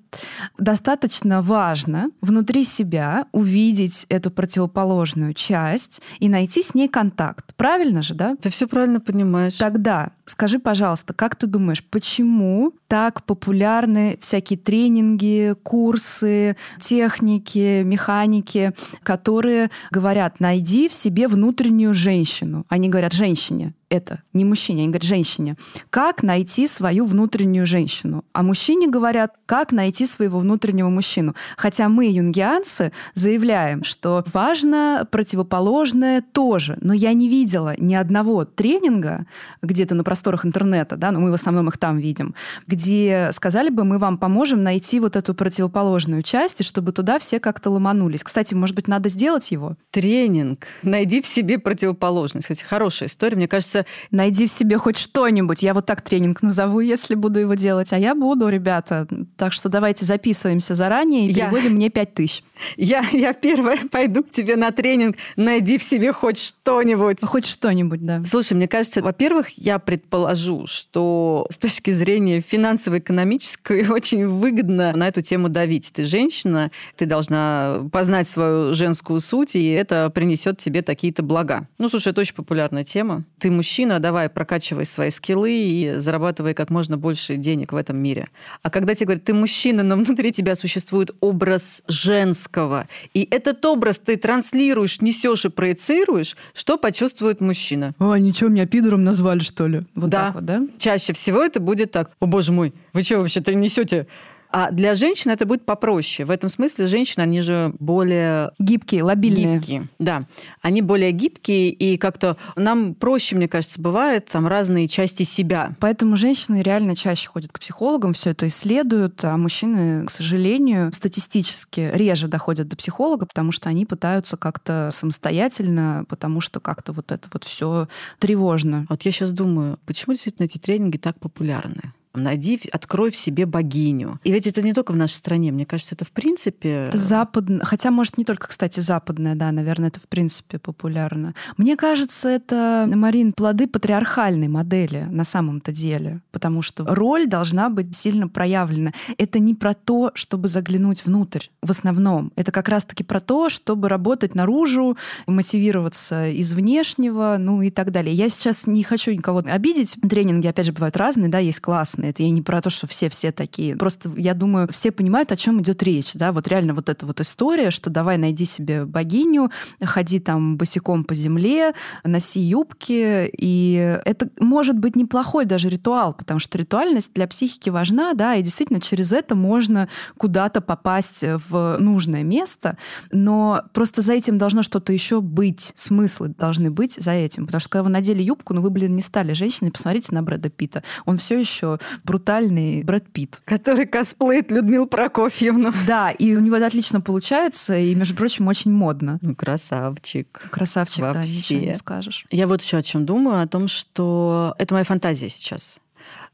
достаточно 0.59 1.43
важно 1.43 2.11
внутри 2.21 2.65
себя 2.65 3.27
увидеть 3.33 4.07
эту 4.09 4.31
противоположную 4.31 5.35
часть 5.35 6.03
и 6.19 6.29
найти 6.29 6.63
с 6.63 6.75
ней 6.75 6.89
контакт. 6.89 7.55
Правильно 7.57 8.03
же, 8.03 8.15
да? 8.15 8.37
Ты 8.41 8.51
все 8.51 8.67
правильно 8.67 9.01
понимаешь. 9.01 9.57
Тогда 9.57 10.10
that. 10.11 10.20
Скажи, 10.31 10.61
пожалуйста, 10.61 11.13
как 11.13 11.35
ты 11.35 11.49
думаешь, 11.49 11.83
почему 11.83 12.73
так 12.87 13.25
популярны 13.25 14.17
всякие 14.21 14.61
тренинги, 14.61 15.57
курсы, 15.65 16.57
техники, 16.79 17.83
механики, 17.83 18.73
которые 19.03 19.73
говорят, 19.91 20.39
найди 20.39 20.89
в 20.89 20.93
себе 20.93 21.27
внутреннюю 21.27 21.95
женщину. 21.95 22.65
Они 22.69 22.89
говорят 22.89 23.13
женщине 23.13 23.75
это, 23.91 24.23
не 24.33 24.45
мужчине, 24.45 24.83
они 24.83 24.93
говорят 24.93 25.03
женщине. 25.03 25.57
Как 25.91 26.23
найти 26.23 26.69
свою 26.69 27.05
внутреннюю 27.05 27.67
женщину? 27.67 28.25
А 28.33 28.45
мужчине 28.45 28.89
говорят, 28.89 29.35
как 29.47 29.73
найти 29.73 30.07
своего 30.07 30.39
внутреннего 30.39 30.89
мужчину. 30.89 31.35
Хотя 31.57 31.89
мы, 31.89 32.07
юнгианцы, 32.07 32.93
заявляем, 33.15 33.83
что 33.83 34.25
важно 34.33 35.07
противоположное 35.11 36.23
тоже. 36.23 36.79
Но 36.81 36.95
я 36.95 37.13
не 37.13 37.29
видела 37.29 37.75
ни 37.79 37.95
одного 37.95 38.45
тренинга 38.45 39.27
где-то 39.61 39.97
на 39.97 40.05
просторах 40.21 40.45
интернета, 40.45 40.97
да, 40.97 41.13
но 41.13 41.21
мы 41.21 41.31
в 41.31 41.35
основном 41.35 41.69
их 41.69 41.79
там 41.79 41.97
видим, 41.97 42.35
где 42.67 43.31
сказали 43.33 43.71
бы, 43.71 43.85
мы 43.85 43.99
вам 43.99 44.19
поможем 44.19 44.63
найти 44.63 45.01
вот 45.01 45.17
эту 45.17 45.35
противоположную 45.35 46.23
часть, 46.23 46.61
и 46.61 46.65
чтобы 46.65 46.93
туда 46.93 47.19
все 47.19 47.41
как-то 47.41 47.71
ломанулись. 47.71 48.23
Кстати, 48.23 48.53
может 48.53 48.77
быть, 48.77 48.87
надо 48.87 49.09
сделать 49.09 49.51
его? 49.51 49.77
Тренинг. 49.91 50.67
Найди 50.83 51.23
в 51.23 51.27
себе 51.27 51.59
противоположность. 51.59 52.49
Кстати, 52.49 52.63
хорошая 52.63 53.09
история. 53.09 53.37
Мне 53.37 53.49
кажется, 53.49 53.87
найди 54.11 54.47
в 54.47 54.51
себе 54.51 54.77
хоть 54.77 54.99
что-нибудь. 54.99 55.63
Я 55.63 55.73
вот 55.73 55.87
так 55.87 56.03
тренинг 56.03 56.43
назову, 56.43 56.81
если 56.81 57.15
буду 57.15 57.41
его 57.41 57.55
делать. 57.55 57.93
А 57.95 57.99
я 57.99 58.15
буду, 58.15 58.49
ребята. 58.49 59.09
Так 59.39 59.55
что 59.55 59.71
давайте 59.71 60.05
записываемся 60.05 60.75
заранее 60.75 61.29
и 61.29 61.33
я... 61.33 61.47
переводим 61.47 61.73
мне 61.73 61.89
пять 61.89 62.13
тысяч. 62.13 62.45
Я, 62.77 63.05
я 63.13 63.33
первая 63.33 63.79
пойду 63.91 64.23
к 64.23 64.31
тебе 64.31 64.57
на 64.57 64.71
тренинг. 64.71 65.17
Найди 65.37 65.79
в 65.79 65.83
себе 65.83 66.13
хоть 66.13 66.39
что-нибудь. 66.39 67.19
Хоть 67.23 67.47
что-нибудь, 67.47 68.05
да. 68.05 68.23
Слушай, 68.27 68.55
мне 68.55 68.69
кажется, 68.69 69.01
во-первых, 69.01 69.49
я 69.57 69.79
предположу, 70.11 70.67
что 70.67 71.47
с 71.51 71.57
точки 71.57 71.93
зрения 71.93 72.41
финансово-экономической 72.41 73.89
очень 73.91 74.27
выгодно 74.27 74.93
на 74.97 75.07
эту 75.07 75.23
тему 75.23 75.49
давить. 75.49 75.93
Ты 75.93 76.05
женщина, 76.05 76.73
ты 76.97 77.07
должна 77.07 77.89
познать 77.93 78.29
свою 78.29 78.75
женскую 78.75 79.21
суть, 79.21 79.55
и 79.55 79.71
это 79.71 80.11
принесет 80.11 80.59
тебе 80.59 80.83
какие-то 80.83 81.23
блага. 81.23 81.69
Ну, 81.79 81.89
слушай, 81.89 82.09
это 82.09 82.23
очень 82.23 82.35
популярная 82.35 82.83
тема. 82.83 83.25
Ты 83.39 83.53
мужчина, 83.53 84.01
давай 84.01 84.29
прокачивай 84.29 84.85
свои 84.85 85.11
скиллы 85.11 85.53
и 85.53 85.95
зарабатывай 85.97 86.55
как 86.55 86.71
можно 86.71 86.99
больше 86.99 87.37
денег 87.37 87.73
в 87.73 87.77
этом 87.77 87.97
мире. 87.97 88.29
А 88.63 88.71
когда 88.71 88.97
тебе 88.97 89.07
говорят, 89.07 89.25
ты 89.25 89.33
мужчина, 89.33 89.85
но 89.85 89.95
внутри 89.95 90.33
тебя 90.33 90.57
существует 90.57 91.11
образ 91.21 91.83
женского, 91.87 92.89
и 93.15 93.29
этот 93.31 93.65
образ 93.65 94.01
ты 94.05 94.17
транслируешь, 94.17 95.01
несешь 95.01 95.45
и 95.45 95.51
проецируешь, 95.51 96.37
что 96.53 96.77
почувствует 96.79 97.41
мужчина? 97.41 97.95
А, 98.01 98.19
ничего, 98.19 98.51
меня 98.51 98.67
пидором 98.67 99.05
назвали, 99.05 99.41
что 99.41 99.69
ли? 99.69 99.85
Вот 99.95 100.11
да. 100.11 100.31
вот, 100.33 100.45
да? 100.45 100.63
Чаще 100.79 101.13
всего 101.13 101.43
это 101.43 101.61
будет 101.61 101.91
так. 101.91 102.13
О, 102.21 102.27
боже 102.27 102.53
мой, 102.53 102.75
вы 102.93 103.03
что 103.03 103.19
вообще-то 103.19 103.55
несете 103.55 104.07
а 104.53 104.71
для 104.71 104.95
женщин 104.95 105.31
это 105.31 105.47
будет 105.47 105.65
попроще. 105.65 106.27
В 106.27 106.31
этом 106.31 106.49
смысле 106.49 106.87
женщины, 106.87 107.23
они 107.23 107.41
же 107.41 107.75
более... 107.79 108.53
Гибкие, 108.59 109.03
лобильные. 109.03 109.59
Гибкие, 109.59 109.89
да. 109.99 110.27
Они 110.61 110.83
более 110.83 111.13
гибкие, 111.13 111.71
и 111.71 111.97
как-то 111.97 112.37
нам 112.57 112.95
проще, 112.95 113.37
мне 113.37 113.49
кажется, 113.49 113.81
бывает 113.81 114.27
там 114.27 114.47
разные 114.47 114.89
части 114.89 115.23
себя. 115.23 115.77
Поэтому 115.81 116.17
женщины 116.17 116.63
реально 116.63 116.97
чаще 116.97 117.29
ходят 117.29 117.53
к 117.53 117.61
психологам, 117.61 118.13
все 118.13 118.31
это 118.31 118.49
исследуют, 118.49 119.25
а 119.25 119.37
мужчины, 119.37 120.07
к 120.07 120.11
сожалению, 120.11 120.93
статистически 120.93 121.91
реже 121.93 122.29
доходят 122.29 122.69
до 122.69 122.77
психолога, 122.77 123.27
потому 123.27 123.53
что 123.53 123.69
они 123.69 123.87
пытаются 123.87 124.37
как-то 124.37 124.91
самостоятельно, 124.93 126.05
потому 126.09 126.41
что 126.41 126.61
как-то 126.61 126.93
вот 126.93 127.13
это 127.13 127.29
вот 127.33 127.45
все 127.45 127.89
тревожно. 128.19 128.87
Вот 128.89 129.03
я 129.03 129.13
сейчас 129.13 129.31
думаю, 129.31 129.79
почему 129.87 130.15
действительно 130.15 130.47
эти 130.47 130.59
тренинги 130.59 130.97
так 130.97 131.19
популярны? 131.21 131.93
Найди, 132.15 132.61
открой 132.73 133.11
в 133.11 133.17
себе 133.17 133.47
богиню. 133.47 134.19
И 134.25 134.33
ведь 134.33 134.47
это 134.47 134.63
не 134.63 134.73
только 134.73 134.93
в 134.93 134.97
нашей 134.97 135.15
стране, 135.15 135.53
мне 135.53 135.67
кажется, 135.67 135.95
это 135.95 136.05
в 136.05 136.11
принципе... 136.11 136.87
Это 136.89 136.99
западное, 136.99 137.65
хотя, 137.65 137.91
может, 137.91 138.19
не 138.19 138.25
только, 138.25 138.49
кстати, 138.49 138.81
западное, 138.81 139.35
да, 139.35 139.53
наверное, 139.53 139.89
это 139.89 140.01
в 140.01 140.09
принципе 140.09 140.59
популярно. 140.59 141.35
Мне 141.57 141.77
кажется, 141.77 142.29
это, 142.29 142.91
Марин, 142.93 143.33
плоды 143.33 143.69
патриархальной 143.69 144.49
модели 144.49 145.07
на 145.11 145.25
самом-то 145.25 145.73
деле, 145.73 146.21
потому 146.33 146.63
что 146.63 146.85
роль 146.85 147.27
должна 147.27 147.71
быть 147.71 147.95
сильно 147.95 148.29
проявлена. 148.29 148.93
Это 149.17 149.39
не 149.39 149.55
про 149.55 149.75
то, 149.75 150.11
чтобы 150.15 150.49
заглянуть 150.49 151.05
внутрь 151.05 151.47
в 151.63 151.71
основном. 151.71 152.33
Это 152.35 152.51
как 152.51 152.69
раз-таки 152.69 153.05
про 153.05 153.21
то, 153.21 153.49
чтобы 153.49 153.89
работать 153.89 154.35
наружу, 154.35 154.97
мотивироваться 155.27 156.29
из 156.29 156.53
внешнего, 156.53 157.37
ну 157.39 157.63
и 157.63 157.71
так 157.71 157.93
далее. 157.93 158.15
Я 158.15 158.29
сейчас 158.29 158.67
не 158.67 158.83
хочу 158.83 159.13
никого 159.13 159.43
обидеть. 159.47 159.97
Тренинги, 160.09 160.47
опять 160.47 160.67
же, 160.67 160.73
бывают 160.73 160.97
разные, 160.97 161.29
да, 161.29 161.39
есть 161.39 161.61
классные, 161.61 162.00
классные. 162.01 162.11
Это 162.11 162.23
я 162.23 162.31
не 162.31 162.43
про 162.43 162.61
то, 162.61 162.71
что 162.71 162.87
все-все 162.87 163.33
такие. 163.33 163.77
Просто 163.77 164.11
я 164.17 164.35
думаю, 164.35 164.69
все 164.71 164.91
понимают, 164.91 165.33
о 165.33 165.37
чем 165.37 165.61
идет 165.61 165.83
речь. 165.83 166.15
Да? 166.15 166.33
Вот 166.33 166.49
реально 166.49 166.75
вот 166.75 166.89
эта 166.89 167.07
вот 167.07 167.21
история, 167.21 167.71
что 167.71 167.91
давай 167.91 168.19
найди 168.19 168.45
себе 168.45 168.85
богиню, 168.85 169.51
ходи 169.83 170.19
там 170.19 170.57
босиком 170.57 171.05
по 171.05 171.15
земле, 171.15 171.73
носи 172.05 172.41
юбки. 172.41 173.31
И 173.39 174.01
это 174.05 174.29
может 174.39 174.79
быть 174.79 174.97
неплохой 174.97 175.45
даже 175.45 175.69
ритуал, 175.69 176.15
потому 176.15 176.41
что 176.41 176.59
ритуальность 176.59 177.13
для 177.15 177.27
психики 177.27 177.71
важна, 177.71 178.15
да, 178.15 178.35
и 178.35 178.43
действительно 178.43 178.81
через 178.81 179.13
это 179.13 179.35
можно 179.35 179.89
куда-то 180.17 180.61
попасть 180.61 181.25
в 181.49 181.77
нужное 181.79 182.23
место, 182.23 182.77
но 183.13 183.63
просто 183.73 184.03
за 184.03 184.13
этим 184.15 184.39
должно 184.39 184.63
что-то 184.63 184.93
еще 184.93 185.21
быть, 185.21 185.73
смыслы 185.77 186.29
должны 186.29 186.71
быть 186.71 186.95
за 186.95 187.13
этим. 187.13 187.47
Потому 187.47 187.61
что 187.61 187.69
когда 187.71 187.83
вы 187.85 187.91
надели 187.91 188.23
юбку, 188.23 188.55
ну 188.55 188.61
вы, 188.61 188.71
блин, 188.71 188.95
не 188.95 189.03
стали 189.03 189.33
женщиной, 189.33 189.71
посмотрите 189.71 190.15
на 190.15 190.23
Брэда 190.23 190.51
Питта. 190.51 190.83
Он 191.05 191.17
все 191.17 191.39
еще 191.39 191.79
брутальный 192.05 192.83
Брэд 192.83 193.11
Питт. 193.13 193.43
Который 193.45 193.87
косплеит 193.87 194.51
Людмилу 194.51 194.87
Прокофьевну. 194.87 195.73
Да, 195.87 196.11
и 196.11 196.35
у 196.35 196.41
него 196.41 196.57
это 196.57 196.67
отлично 196.67 197.01
получается, 197.01 197.77
и, 197.77 197.95
между 197.95 198.15
прочим, 198.15 198.49
очень 198.49 198.73
модно. 198.73 199.19
Ну, 199.23 199.35
красавчик. 199.35 200.49
Красавчик, 200.51 201.01
Вообще. 201.01 201.21
да, 201.21 201.27
ничего 201.27 201.61
не 201.61 201.75
скажешь. 201.75 202.27
Я 202.31 202.47
вот 202.47 202.63
еще 202.63 202.79
о 202.79 202.83
чем 202.83 203.07
думаю, 203.07 203.43
о 203.43 203.47
том, 203.47 203.69
что 203.69 204.55
это 204.59 204.75
моя 204.75 204.85
фантазия 204.85 205.29
сейчас 205.29 205.81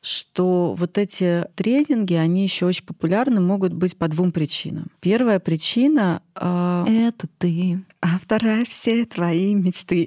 что 0.02 0.74
вот 0.74 0.98
эти 0.98 1.46
тренинги, 1.56 2.14
они 2.14 2.44
еще 2.44 2.66
очень 2.66 2.84
популярны, 2.84 3.40
могут 3.40 3.72
быть 3.72 3.96
по 3.96 4.06
двум 4.06 4.30
причинам. 4.30 4.86
Первая 5.00 5.40
причина 5.40 6.22
э... 6.36 6.84
это 7.08 7.26
ты, 7.38 7.84
а 8.00 8.18
вторая 8.20 8.64
все 8.66 9.04
твои 9.04 9.54
мечты. 9.54 10.06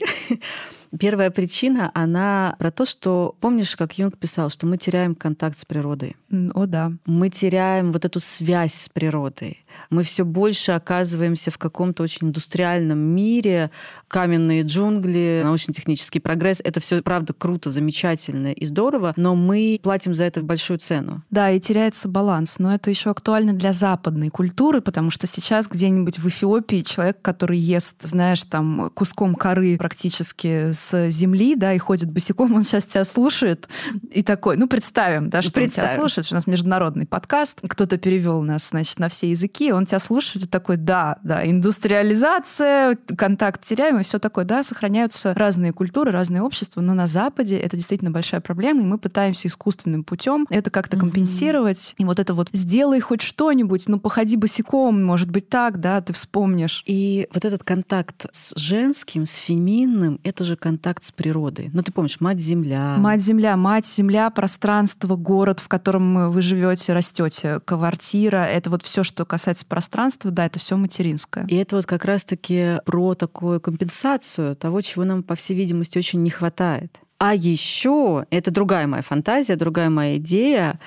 Первая 0.98 1.30
причина, 1.30 1.92
она 1.94 2.56
про 2.58 2.72
то, 2.72 2.86
что 2.86 3.36
помнишь, 3.40 3.76
как 3.76 3.98
Юнг 3.98 4.18
писал, 4.18 4.50
что 4.50 4.66
мы 4.66 4.78
теряем 4.78 5.16
контакт 5.16 5.58
с 5.58 5.66
природой. 5.66 6.16
О, 6.54 6.66
да. 6.66 6.92
Мы 7.06 7.30
теряем 7.30 7.92
вот 7.92 8.06
эту 8.06 8.20
связь 8.20 8.74
с 8.74 8.90
природой 8.90 9.64
мы 9.90 10.04
все 10.04 10.26
больше 10.26 10.72
оказываемся 10.72 11.52
в 11.52 11.58
каком-то 11.58 12.04
очень 12.04 12.28
индустриальном 12.28 13.00
мире, 13.00 13.72
каменные 14.08 14.64
джунгли, 14.64 15.42
научно-технический 15.44 16.20
прогресс. 16.20 16.62
Это 16.64 16.80
все, 16.80 17.02
правда, 17.02 17.34
круто, 17.34 17.70
замечательно 17.70 18.52
и 18.52 18.66
здорово, 18.66 19.14
но 19.16 19.36
мы 19.36 19.80
платим 19.82 20.14
за 20.14 20.26
это 20.26 20.42
большую 20.42 20.80
цену. 20.80 21.24
Да, 21.30 21.52
и 21.52 21.60
теряется 21.60 22.10
баланс. 22.10 22.60
Но 22.60 22.74
это 22.74 22.90
еще 22.90 23.12
актуально 23.12 23.54
для 23.54 23.74
западной 23.74 24.30
культуры, 24.30 24.82
потому 24.82 25.12
что 25.12 25.28
сейчас 25.28 25.68
где-нибудь 25.68 26.20
в 26.20 26.28
Эфиопии 26.28 26.82
человек, 26.82 27.22
который 27.22 27.58
ест, 27.58 28.02
знаешь, 28.02 28.44
там 28.44 28.90
куском 28.94 29.36
коры 29.36 29.78
практически 29.78 30.72
с 30.72 31.10
земли, 31.10 31.56
да, 31.56 31.74
и 31.74 31.78
ходит 31.78 32.12
босиком, 32.12 32.54
он 32.54 32.64
сейчас 32.64 32.86
тебя 32.86 33.04
слушает 33.04 33.70
и 34.12 34.24
такой, 34.24 34.58
ну, 34.58 34.68
представим, 34.68 35.30
да, 35.30 35.42
что 35.42 35.54
представим. 35.54 35.88
он 35.88 35.90
тебя 35.90 36.02
слушает, 36.02 36.26
что 36.26 36.36
у 36.36 36.38
нас 36.38 36.48
международный 36.48 37.06
подкаст, 37.06 37.60
кто-то 37.68 37.98
перевел 37.98 38.42
нас, 38.42 38.70
значит, 38.70 39.00
на 39.00 39.10
все 39.10 39.30
языки, 39.30 39.69
он 39.72 39.86
тебя 39.86 40.00
слушает 40.00 40.46
и 40.46 40.48
такой, 40.48 40.78
да, 40.78 41.18
да, 41.24 41.48
индустриализация, 41.48 42.98
контакт 43.18 43.64
теряем 43.64 44.00
и 44.00 44.04
все 44.04 44.20
такое. 44.20 44.46
Да, 44.46 44.64
сохраняются 44.64 45.34
разные 45.34 45.74
культуры, 45.74 46.12
разные 46.12 46.42
общества, 46.42 46.82
но 46.82 46.94
на 46.94 47.08
Западе 47.08 47.58
это 47.58 47.76
действительно 47.76 48.12
большая 48.12 48.42
проблема, 48.42 48.82
и 48.82 48.86
мы 48.86 48.98
пытаемся 48.98 49.48
искусственным 49.48 50.04
путем 50.04 50.46
это 50.50 50.70
как-то 50.70 50.98
mm-hmm. 50.98 51.00
компенсировать. 51.00 51.96
И 51.98 52.06
вот 52.06 52.20
это 52.20 52.34
вот 52.34 52.50
сделай 52.52 53.00
хоть 53.00 53.22
что-нибудь, 53.22 53.88
ну 53.88 54.00
походи 54.00 54.38
босиком, 54.38 55.04
может 55.04 55.30
быть 55.30 55.50
так, 55.50 55.80
да, 55.80 56.02
ты 56.02 56.14
вспомнишь. 56.14 56.84
И 56.86 57.28
вот 57.34 57.46
этот 57.46 57.64
контакт 57.64 58.26
с 58.32 58.54
женским, 58.60 59.26
с 59.26 59.36
феминным, 59.36 60.20
это 60.24 60.44
же 60.44 60.56
контакт 60.56 61.04
с 61.04 61.12
природой. 61.12 61.70
Ну 61.74 61.84
ты 61.84 61.92
помнишь, 61.92 62.20
мать-земля. 62.20 62.96
Мать-земля, 62.98 63.56
мать-земля, 63.58 64.30
пространство, 64.30 65.16
город, 65.16 65.60
в 65.60 65.68
котором 65.68 66.30
вы 66.30 66.42
живете, 66.42 66.94
растете, 66.94 67.60
квартира, 67.66 68.46
это 68.46 68.70
вот 68.70 68.84
все, 68.84 69.04
что 69.04 69.26
касается 69.26 69.59
касается 69.60 69.66
пространства, 69.66 70.32
да, 70.32 70.46
это 70.46 70.60
все 70.60 70.78
материнское. 70.78 71.46
И 71.48 71.56
это 71.56 71.76
вот 71.76 71.86
как 71.86 72.06
раз-таки 72.06 72.80
про 72.86 73.16
такую 73.16 73.60
компенсацию 73.60 74.56
того, 74.56 74.82
чего 74.82 75.04
нам, 75.06 75.24
по 75.24 75.36
всей 75.36 75.56
видимости, 75.56 75.98
очень 75.98 76.24
не 76.24 76.30
хватает. 76.30 77.00
А 77.18 77.36
еще, 77.36 78.26
это 78.30 78.52
другая 78.52 78.88
моя 78.88 79.02
фантазия, 79.02 79.56
другая 79.56 79.90
моя 79.90 80.18
идея. 80.18 80.80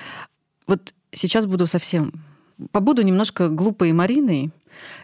Вот 0.67 0.93
сейчас 1.11 1.45
буду 1.45 1.67
совсем 1.67 2.11
побуду 2.71 3.03
немножко 3.03 3.49
глупой 3.49 3.91
Мариной, 3.91 4.51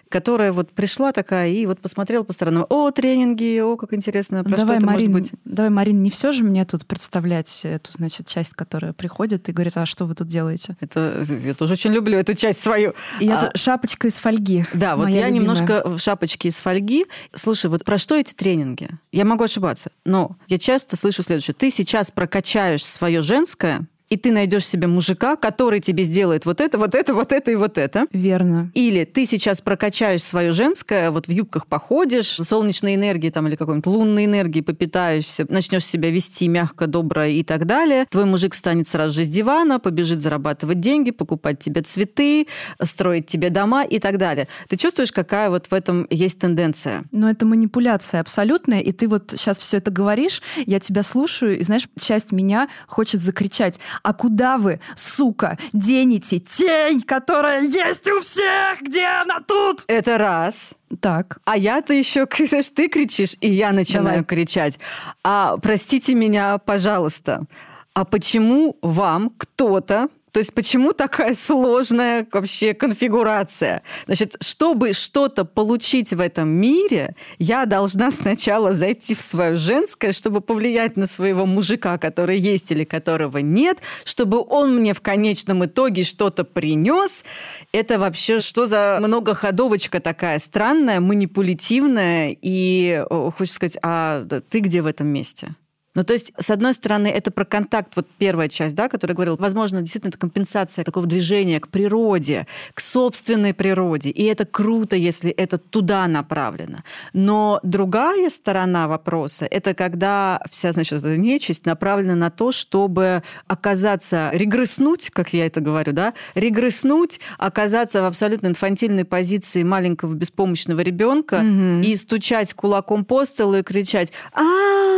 которая 0.10 0.52
вот 0.52 0.72
пришла 0.72 1.12
такая 1.12 1.50
и 1.50 1.66
вот 1.66 1.80
посмотрела 1.80 2.24
по 2.24 2.34
сторонам. 2.34 2.66
О, 2.70 2.92
тренинги, 2.92 3.60
о, 3.60 3.78
как 3.78 3.94
интересно, 3.94 4.44
про 4.44 4.58
давай, 4.58 4.66
что 4.66 4.74
это 4.76 4.86
Марин, 4.86 5.12
может 5.12 5.32
быть. 5.32 5.40
Давай, 5.46 5.70
Марин, 5.70 6.04
не 6.04 6.10
все 6.10 6.32
же 6.32 6.44
мне 6.44 6.66
тут 6.66 6.86
представлять 6.86 7.62
эту, 7.64 7.92
значит, 7.92 8.28
часть, 8.28 8.54
которая 8.54 8.94
приходит 8.94 9.48
и 9.48 9.52
говорит, 9.52 9.78
а 9.78 9.86
что 9.86 10.06
вы 10.06 10.16
тут 10.16 10.28
делаете? 10.28 10.76
Это 10.80 11.24
я 11.28 11.54
тоже 11.54 11.74
очень 11.74 11.92
люблю 11.92 12.18
эту 12.18 12.34
часть 12.34 12.62
свою. 12.62 12.94
И 13.20 13.30
а, 13.30 13.38
это 13.38 13.58
шапочка 13.58 14.08
из 14.08 14.18
фольги. 14.18 14.66
Да, 14.74 14.96
вот 14.96 15.10
я 15.10 15.28
любимая. 15.28 15.32
немножко 15.32 15.84
в 15.86 16.00
шапочке 16.00 16.50
из 16.50 16.60
фольги. 16.60 17.06
Слушай, 17.34 17.70
вот 17.70 17.86
про 17.86 17.98
что 17.98 18.16
эти 18.16 18.34
тренинги? 18.34 18.90
Я 19.12 19.26
могу 19.26 19.44
ошибаться, 19.44 19.92
но 20.06 20.36
я 20.48 20.58
часто 20.58 20.98
слышу 20.98 21.22
следующее. 21.22 21.54
Ты 21.54 21.70
сейчас 21.70 22.12
прокачаешь 22.12 22.84
свое 22.84 23.22
женское, 23.22 23.88
и 24.10 24.18
ты 24.18 24.32
найдешь 24.32 24.66
себе 24.66 24.88
мужика, 24.88 25.36
который 25.36 25.80
тебе 25.80 26.04
сделает 26.04 26.46
вот 26.46 26.62
это, 26.62 26.78
вот 26.78 26.96
это, 26.96 27.14
вот 27.14 27.32
это 27.32 27.52
и 27.52 27.56
вот 27.56 27.78
это. 27.78 28.08
Верно. 28.12 28.72
Или 28.74 29.06
ты 29.06 29.26
сейчас 29.26 29.62
прокачаешь 29.62 30.24
свое 30.24 30.52
женское, 30.52 31.12
вот 31.12 31.28
в 31.28 31.32
юбках 31.32 31.68
походишь, 31.68 32.28
солнечной 32.28 32.96
энергии 32.96 33.30
там 33.30 33.48
или 33.48 33.56
какой-нибудь 33.56 33.86
лунной 33.86 34.26
энергии 34.26 34.62
попитаешься, 34.62 35.46
начнешь 35.50 35.86
себя 35.86 36.10
вести 36.10 36.48
мягко, 36.48 36.88
добро 36.88 37.26
и 37.26 37.44
так 37.44 37.66
далее. 37.66 38.06
Твой 38.10 38.26
мужик 38.26 38.54
встанет 38.54 38.88
сразу 38.88 39.14
же 39.14 39.26
с 39.26 39.30
дивана, 39.30 39.80
побежит 39.80 40.22
зарабатывать 40.22 40.80
деньги, 40.80 41.12
покупать 41.12 41.60
тебе 41.60 41.82
цветы, 41.82 42.48
строить 42.84 43.28
тебе 43.28 43.50
дома 43.50 43.84
и 43.84 44.00
так 44.00 44.18
далее. 44.18 44.48
Ты 44.68 44.78
чувствуешь, 44.78 45.12
какая 45.12 45.50
вот 45.50 45.68
в 45.68 45.74
этом 45.74 46.08
есть 46.10 46.40
тенденция? 46.40 47.04
Но 47.12 47.30
это 47.30 47.46
манипуляция 47.46 48.22
абсолютная, 48.22 48.80
и 48.80 48.92
ты 48.92 49.08
вот 49.08 49.34
сейчас 49.36 49.60
все 49.60 49.78
это 49.78 49.92
говоришь, 49.92 50.42
я 50.66 50.80
тебя 50.80 51.04
слушаю, 51.04 51.60
и 51.60 51.64
знаешь, 51.64 51.88
часть 52.00 52.32
меня 52.32 52.70
хочет 52.88 53.22
закричать, 53.22 53.80
а 54.04 54.14
куда 54.14 54.58
вы, 54.58 54.80
сука, 54.96 55.58
денете 55.74 56.40
тень, 56.40 57.02
которая 57.02 57.62
есть 57.64 58.08
у 58.10 58.20
всех? 58.20 58.82
Где 58.82 59.06
она 59.06 59.40
тут? 59.42 59.84
Это 59.88 60.18
раз. 60.18 60.74
Так. 61.02 61.40
А 61.46 61.58
я-то 61.58 61.94
еще, 61.94 62.26
ты 62.76 62.88
кричишь, 62.88 63.36
и 63.42 63.50
я 63.50 63.72
начинаю 63.72 64.06
Давай. 64.06 64.24
кричать. 64.24 64.80
А 65.24 65.58
простите 65.58 66.16
меня, 66.16 66.58
пожалуйста, 66.58 67.46
а 67.94 68.06
почему 68.06 68.78
вам 68.82 69.32
кто-то 69.38 70.10
то 70.32 70.40
есть 70.40 70.54
почему 70.54 70.94
такая 70.94 71.34
сложная 71.34 72.28
вообще 72.32 72.74
конфигурация? 72.74 73.82
Значит, 74.06 74.36
чтобы 74.42 74.94
что-то 74.94 75.46
получить 75.46 76.14
в 76.14 76.20
этом 76.20 76.50
мире, 76.50 77.16
я 77.38 77.66
должна 77.66 78.12
сначала 78.12 78.74
зайти 78.74 79.16
в 79.16 79.22
свое 79.22 79.56
женское, 79.56 80.14
чтобы 80.14 80.42
повлиять 80.42 80.98
на 80.98 81.08
своего 81.08 81.46
мужика, 81.46 81.98
который 81.98 82.40
есть 82.40 82.72
или 82.72 82.84
которого 82.84 83.40
нет, 83.40 83.80
чтобы 84.06 84.44
он 84.48 84.76
мне 84.76 84.94
в 84.94 85.02
конечном 85.02 85.66
итоге 85.66 86.04
что-то 86.04 86.44
принес. 86.44 87.24
Это 87.72 88.00
вообще 88.00 88.40
что 88.40 88.66
за 88.66 89.00
многоходовочка 89.02 90.00
такая 90.00 90.40
странная, 90.40 91.00
манипулятивная 91.00 92.36
и, 92.42 93.04
хочется 93.10 93.56
сказать, 93.56 93.78
а 93.82 94.26
ты 94.50 94.60
где 94.60 94.82
в 94.82 94.86
этом 94.86 95.08
месте? 95.08 95.56
Ну, 96.00 96.06
то 96.06 96.14
есть, 96.14 96.32
с 96.38 96.50
одной 96.50 96.74
стороны, 96.74 97.10
это 97.10 97.30
про 97.30 97.44
контакт, 97.44 97.98
вот 97.98 98.08
первая 98.18 98.48
часть, 98.48 98.74
да, 98.74 98.88
которая 98.88 99.16
говорила, 99.16 99.36
возможно, 99.36 99.82
действительно, 99.82 100.12
это 100.12 100.18
компенсация 100.18 100.86
такого 100.86 101.06
движения 101.06 101.60
к 101.60 101.68
природе, 101.68 102.48
к 102.74 102.80
собственной 102.80 103.54
природе. 103.54 104.10
И 104.10 104.24
это 104.24 104.46
круто, 104.46 104.96
если 104.96 105.30
это 105.30 105.58
туда 105.58 106.08
направлено. 106.08 106.84
Но 107.12 107.60
другая 107.64 108.30
сторона 108.30 108.88
вопроса— 108.88 109.46
это 109.52 109.74
когда 109.74 110.42
вся, 110.50 110.72
значит, 110.72 111.00
эта 111.00 111.18
нечисть 111.18 111.66
направлена 111.66 112.16
на 112.16 112.30
то, 112.30 112.54
чтобы 112.54 113.22
оказаться, 113.48 114.30
регресснуть, 114.32 115.10
как 115.10 115.34
я 115.34 115.48
это 115.48 115.60
говорю, 115.60 115.92
да, 115.92 116.14
регресснуть, 116.34 117.20
оказаться 117.38 118.02
в 118.02 118.06
абсолютно 118.06 118.48
инфантильной 118.48 119.04
позиции 119.04 119.64
маленького 119.64 120.14
беспомощного 120.14 120.80
ребенка 120.80 121.42
mm-hmm. 121.44 121.84
и 121.84 121.94
стучать 121.98 122.54
кулаком 122.54 123.04
по 123.04 123.26
столу 123.26 123.56
и 123.56 123.64
кричать 123.64 124.14
«А-а-а!» 124.32 124.89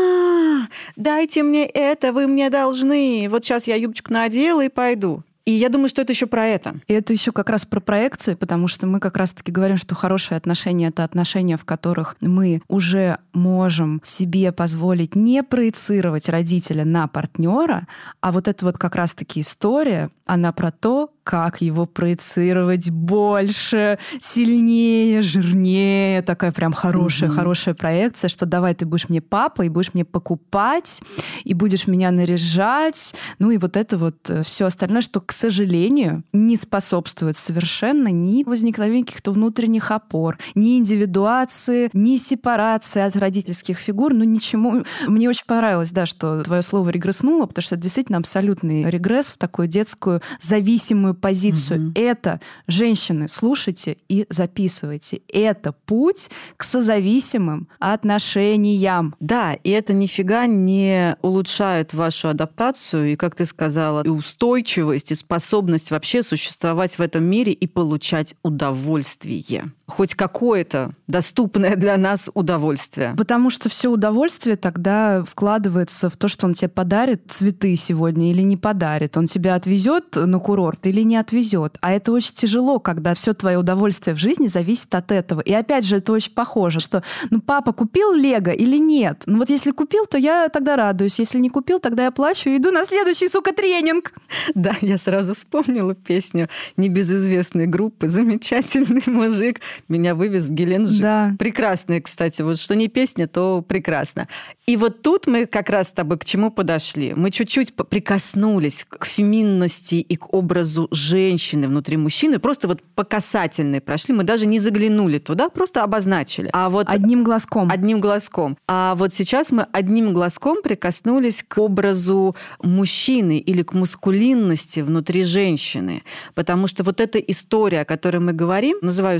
Дайте 0.96 1.44
мне 1.44 1.66
это, 1.66 2.14
вы 2.14 2.28
мне 2.28 2.50
должны. 2.50 3.28
Вот 3.30 3.44
сейчас 3.44 3.68
я 3.68 3.76
юбочку 3.76 4.12
надела 4.14 4.64
и 4.64 4.70
пойду. 4.70 5.24
И 5.46 5.52
я 5.52 5.70
думаю, 5.70 5.90
что 5.90 6.02
это 6.02 6.14
еще 6.14 6.28
про 6.28 6.46
это. 6.46 6.76
И 6.88 6.94
это 6.94 7.14
еще 7.14 7.32
как 7.32 7.50
раз 7.50 7.66
про 7.66 7.80
проекции, 7.80 8.36
потому 8.36 8.68
что 8.68 8.86
мы 8.86 9.00
как 9.00 9.18
раз-таки 9.18 9.52
говорим, 9.52 9.78
что 9.78 9.96
хорошие 9.96 10.38
отношения— 10.38 10.88
это 10.90 11.04
отношения, 11.04 11.58
в 11.58 11.66
которых 11.66 12.16
мы 12.22 12.62
уже 12.68 13.18
можем 13.34 14.02
себе 14.04 14.52
позволить 14.52 15.16
не 15.16 15.42
проецировать 15.42 16.30
родителя 16.30 16.86
на 16.86 17.08
партнера, 17.08 17.88
а 18.22 18.32
вот 18.32 18.48
эта 18.48 18.66
вот 18.66 18.78
как 18.78 18.96
раз-таки 18.96 19.42
история, 19.42 20.10
она 20.26 20.52
про 20.52 20.72
то, 20.72 21.10
как 21.24 21.62
его 21.62 21.86
проецировать 21.86 22.90
больше, 22.90 24.00
сильнее, 24.20 25.22
жирнее, 25.22 26.22
такая 26.22 26.52
прям 26.52 26.74
хорошая, 26.74 27.30
угу. 27.30 27.38
хорошая 27.38 27.74
проекция, 27.74 28.28
что 28.28 28.46
давай 28.46 28.74
ты 28.76 28.86
будешь 28.86 29.10
мне 29.10 29.22
папа 29.22 29.64
и 29.64 29.70
будешь 29.70 29.94
мне 29.94 30.06
покупать, 30.06 31.02
и 31.44 31.54
будешь 31.54 31.88
меня 31.88 32.12
наряжать, 32.12 33.14
ну 33.40 33.52
и 33.52 33.58
вот 33.58 33.78
это 33.78 33.98
вот 33.98 34.30
э, 34.30 34.44
все 34.44 34.66
остальное, 34.66 35.02
что, 35.02 35.22
к 35.22 35.32
сожалению, 35.32 36.24
не 36.34 36.58
способствует 36.58 37.38
совершенно 37.38 38.08
ни 38.10 38.44
возникновению 38.44 39.06
каких-то 39.06 39.32
внутренних 39.32 39.92
опор, 39.92 40.38
ни 40.56 40.78
индивидуации, 40.78 41.90
ни 41.94 42.18
сепарации 42.18 43.02
от 43.02 43.16
родительских 43.16 43.78
фигур, 43.78 44.14
ну 44.14 44.24
ничему. 44.24 44.84
Мне 45.08 45.30
очень 45.30 45.46
понравилось, 45.46 45.92
да, 45.92 46.06
что 46.06 46.44
твое 46.44 46.62
слово 46.62 46.90
регресснуло, 46.90 47.46
потому 47.46 47.64
что 47.64 47.76
это 47.76 47.84
действительно 47.84 48.18
абсолютный 48.18 48.90
регресс 48.90 49.28
в 49.28 49.38
такую 49.38 49.68
детскую 49.68 50.22
зависимую 50.40 51.11
правильную 51.12 51.16
позицию. 51.16 51.90
Угу. 51.90 51.92
Это, 51.96 52.40
женщины, 52.68 53.28
слушайте 53.28 53.98
и 54.10 54.26
записывайте. 54.30 55.22
Это 55.32 55.74
путь 55.86 56.30
к 56.58 56.64
созависимым 56.64 57.68
отношениям. 57.80 59.16
Да, 59.20 59.54
и 59.54 59.70
это 59.70 59.94
нифига 59.94 60.46
не 60.48 61.16
улучшает 61.22 61.94
вашу 61.94 62.30
адаптацию 62.30 63.12
и, 63.12 63.16
как 63.16 63.36
ты 63.36 63.46
сказала, 63.46 64.04
и 64.04 64.10
устойчивость, 64.10 65.12
и 65.12 65.16
способность 65.16 65.92
вообще 65.92 66.24
существовать 66.24 66.98
в 66.98 67.02
этом 67.02 67.24
мире 67.24 67.54
и 67.54 67.68
получать 67.68 68.36
удовольствие. 68.44 69.72
Хоть 69.92 70.16
какое-то 70.16 70.94
доступное 71.08 71.76
для 71.76 71.98
нас 71.98 72.30
удовольствие. 72.34 73.14
Потому 73.18 73.50
что 73.50 73.70
все 73.70 73.90
удовольствие 73.90 74.56
тогда 74.56 75.24
вкладывается 75.24 76.10
в 76.10 76.18
то, 76.18 76.28
что 76.28 76.48
он 76.48 76.54
тебе 76.54 76.70
подарит 76.70 77.24
цветы 77.28 77.76
сегодня 77.76 78.32
или 78.32 78.42
не 78.42 78.58
подарит. 78.58 79.18
Он 79.18 79.28
тебя 79.28 79.56
отвезет 79.56 80.16
на 80.16 80.40
курорт 80.40 80.88
или 80.88 81.02
не 81.02 81.18
отвезет. 81.18 81.78
А 81.82 81.92
это 81.92 82.12
очень 82.12 82.34
тяжело, 82.34 82.80
когда 82.80 83.14
все 83.14 83.34
твое 83.34 83.58
удовольствие 83.58 84.16
в 84.16 84.20
жизни 84.20 84.48
зависит 84.48 84.94
от 84.96 85.12
этого. 85.12 85.42
И 85.42 85.54
опять 85.54 85.86
же, 85.86 85.98
это 85.98 86.14
очень 86.14 86.34
похоже, 86.34 86.80
что 86.80 87.04
ну 87.30 87.42
папа 87.42 87.74
купил 87.74 88.14
Лего 88.14 88.52
или 88.52 88.78
нет? 88.78 89.24
Ну 89.26 89.40
вот 89.40 89.50
если 89.50 89.72
купил, 89.72 90.06
то 90.06 90.18
я 90.18 90.50
тогда 90.50 90.76
радуюсь. 90.76 91.20
Если 91.20 91.38
не 91.38 91.50
купил, 91.50 91.80
тогда 91.80 92.06
я 92.06 92.12
плачу 92.12 92.50
и 92.50 92.58
иду 92.58 92.72
на 92.72 92.86
следующий, 92.86 93.28
сука, 93.28 93.54
тренинг. 93.54 94.14
Да, 94.56 94.76
я 94.82 94.98
сразу 94.98 95.34
вспомнила 95.34 95.96
песню 95.96 96.48
небезызвестной 96.78 97.68
группы 97.68 98.08
«Замечательный 98.08 99.04
мужик 99.06 99.60
меня 99.88 100.16
вывез 100.16 100.48
в 100.48 100.52
Геленджик». 100.52 101.02
Да. 101.02 101.36
Прекрасная, 101.40 102.02
кстати. 102.02 102.42
Вот 102.42 102.60
что 102.60 102.76
не 102.76 102.88
песня, 102.88 103.28
то 103.28 103.62
прекрасно. 103.62 104.28
И 104.68 104.78
вот 104.78 105.02
тут 105.02 105.28
мы 105.28 105.46
как 105.46 105.70
раз 105.70 105.90
с 105.90 105.92
тобой 105.92 106.18
к 106.18 106.26
чему 106.26 106.52
подошли? 106.52 107.14
Мы 107.14 107.32
чуть-чуть 107.32 107.74
прикоснулись 107.76 108.86
к 108.88 109.06
феминности 109.06 109.96
и 109.96 110.16
к 110.16 110.34
образу 110.34 110.88
женщины 110.92 111.68
внутри 111.68 111.98
мужчины. 111.98 112.40
Просто 112.40 112.68
вот 112.68 112.82
по 112.96 113.04
касательной 113.04 113.82
прошли. 113.82 114.14
Мы 114.14 114.24
даже 114.24 114.46
не 114.46 114.60
заглянули 114.60 115.18
туда, 115.18 115.50
просто 115.50 115.84
обозначили. 115.84 116.50
А 116.54 116.70
вот 116.70 116.88
одним 116.88 117.24
глазком. 117.24 117.70
Одним 117.72 118.00
глазком. 118.00 118.58
А 118.68 118.96
вот 118.96 119.14
сейчас 119.14 119.52
мы 119.52 119.68
одним 119.72 120.14
глазком 120.14 120.62
прикоснулись 120.62 121.44
к 121.48 121.58
образу 121.58 122.36
мужчины 122.62 123.40
или 123.40 123.64
к 123.64 123.74
мускулинности 123.74 124.80
внутри 124.80 125.24
женщины. 125.24 126.04
Потому 126.36 126.68
что 126.68 126.84
вот 126.84 127.02
эта 127.02 127.20
история, 127.20 127.82
о 127.82 127.86
которой 127.86 128.18
мы 128.18 128.34
говорим, 128.34 128.78
называю 128.82 129.20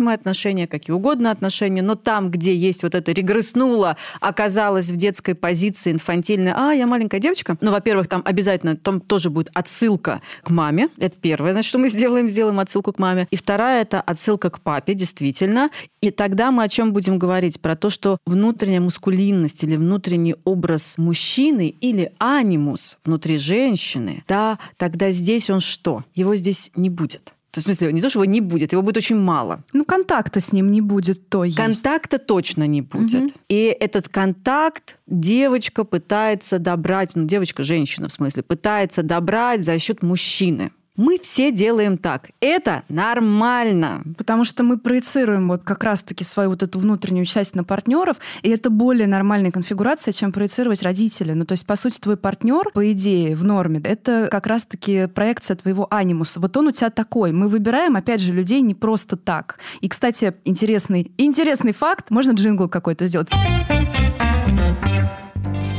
созависимые 0.00 0.14
отношения, 0.14 0.66
какие 0.66 0.94
угодно 0.94 1.30
отношения, 1.30 1.82
но 1.82 1.94
там, 1.94 2.30
где 2.30 2.54
есть 2.54 2.82
вот 2.82 2.94
это 2.94 3.12
регресснуло, 3.12 3.96
оказалось 4.20 4.90
в 4.90 4.96
детской 4.96 5.34
позиции 5.34 5.92
инфантильной, 5.92 6.52
а, 6.54 6.72
я 6.72 6.86
маленькая 6.86 7.20
девочка. 7.20 7.56
Ну, 7.60 7.70
во-первых, 7.70 8.08
там 8.08 8.22
обязательно 8.24 8.76
там 8.76 9.00
тоже 9.00 9.30
будет 9.30 9.50
отсылка 9.54 10.20
к 10.42 10.50
маме. 10.50 10.88
Это 10.98 11.16
первое, 11.20 11.52
значит, 11.52 11.68
что 11.68 11.78
мы 11.78 11.88
сделаем, 11.88 12.28
сделаем 12.28 12.58
отсылку 12.60 12.92
к 12.92 12.98
маме. 12.98 13.26
И 13.30 13.36
вторая– 13.36 13.82
это 13.82 14.00
отсылка 14.00 14.50
к 14.50 14.60
папе, 14.60 14.94
действительно. 14.94 15.70
И 16.00 16.10
тогда 16.10 16.50
мы 16.50 16.64
о 16.64 16.68
чем 16.68 16.92
будем 16.92 17.18
говорить? 17.18 17.60
Про 17.60 17.76
то, 17.76 17.90
что 17.90 18.18
внутренняя 18.26 18.80
мускулинность 18.80 19.64
или 19.64 19.76
внутренний 19.76 20.34
образ 20.44 20.96
мужчины 20.98 21.74
или 21.80 22.12
анимус 22.18 22.98
внутри 23.04 23.38
женщины, 23.38 24.24
да, 24.28 24.58
тогда 24.76 25.10
здесь 25.10 25.50
он 25.50 25.60
что? 25.60 26.04
Его 26.14 26.36
здесь 26.36 26.70
не 26.74 26.90
будет. 26.90 27.34
То 27.50 27.58
есть, 27.58 27.66
в 27.66 27.70
смысле, 27.70 27.92
не 27.92 28.00
то, 28.00 28.08
что 28.08 28.22
его 28.22 28.30
не 28.30 28.40
будет, 28.40 28.72
его 28.72 28.82
будет 28.82 28.96
очень 28.96 29.16
мало. 29.16 29.64
Ну, 29.72 29.84
контакта 29.84 30.38
с 30.38 30.52
ним 30.52 30.70
не 30.70 30.80
будет, 30.80 31.28
то 31.28 31.44
есть. 31.44 31.56
Контакта 31.56 32.18
точно 32.18 32.66
не 32.66 32.80
будет. 32.80 33.22
Угу. 33.22 33.32
И 33.48 33.76
этот 33.80 34.08
контакт 34.08 34.98
девочка 35.08 35.82
пытается 35.82 36.60
добрать, 36.60 37.16
ну, 37.16 37.24
девочка-женщина, 37.24 38.08
в 38.08 38.12
смысле, 38.12 38.44
пытается 38.44 39.02
добрать 39.02 39.64
за 39.64 39.78
счет 39.80 40.02
мужчины. 40.02 40.70
Мы 40.96 41.18
все 41.18 41.52
делаем 41.52 41.96
так. 41.96 42.30
Это 42.40 42.82
нормально. 42.88 44.02
Потому 44.18 44.44
что 44.44 44.64
мы 44.64 44.76
проецируем 44.76 45.48
вот 45.48 45.62
как 45.62 45.84
раз-таки 45.84 46.24
свою 46.24 46.50
вот 46.50 46.62
эту 46.62 46.78
внутреннюю 46.78 47.26
часть 47.26 47.54
на 47.54 47.64
партнеров, 47.64 48.18
и 48.42 48.50
это 48.50 48.70
более 48.70 49.06
нормальная 49.06 49.50
конфигурация, 49.50 50.12
чем 50.12 50.32
проецировать 50.32 50.82
родители. 50.82 51.32
Ну, 51.32 51.46
то 51.46 51.52
есть, 51.52 51.66
по 51.66 51.76
сути, 51.76 51.98
твой 51.98 52.16
партнер, 52.16 52.70
по 52.74 52.92
идее, 52.92 53.34
в 53.34 53.44
норме, 53.44 53.80
это 53.82 54.28
как 54.30 54.46
раз-таки 54.46 55.06
проекция 55.06 55.56
твоего 55.56 55.86
анимуса. 55.90 56.40
Вот 56.40 56.56
он 56.56 56.66
у 56.68 56.72
тебя 56.72 56.90
такой. 56.90 57.32
Мы 57.32 57.48
выбираем, 57.48 57.96
опять 57.96 58.20
же, 58.20 58.32
людей 58.32 58.60
не 58.60 58.74
просто 58.74 59.16
так. 59.16 59.58
И, 59.80 59.88
кстати, 59.88 60.34
интересный, 60.44 61.12
интересный 61.16 61.72
факт. 61.72 62.10
Можно 62.10 62.32
джингл 62.32 62.68
какой-то 62.68 63.06
сделать? 63.06 63.28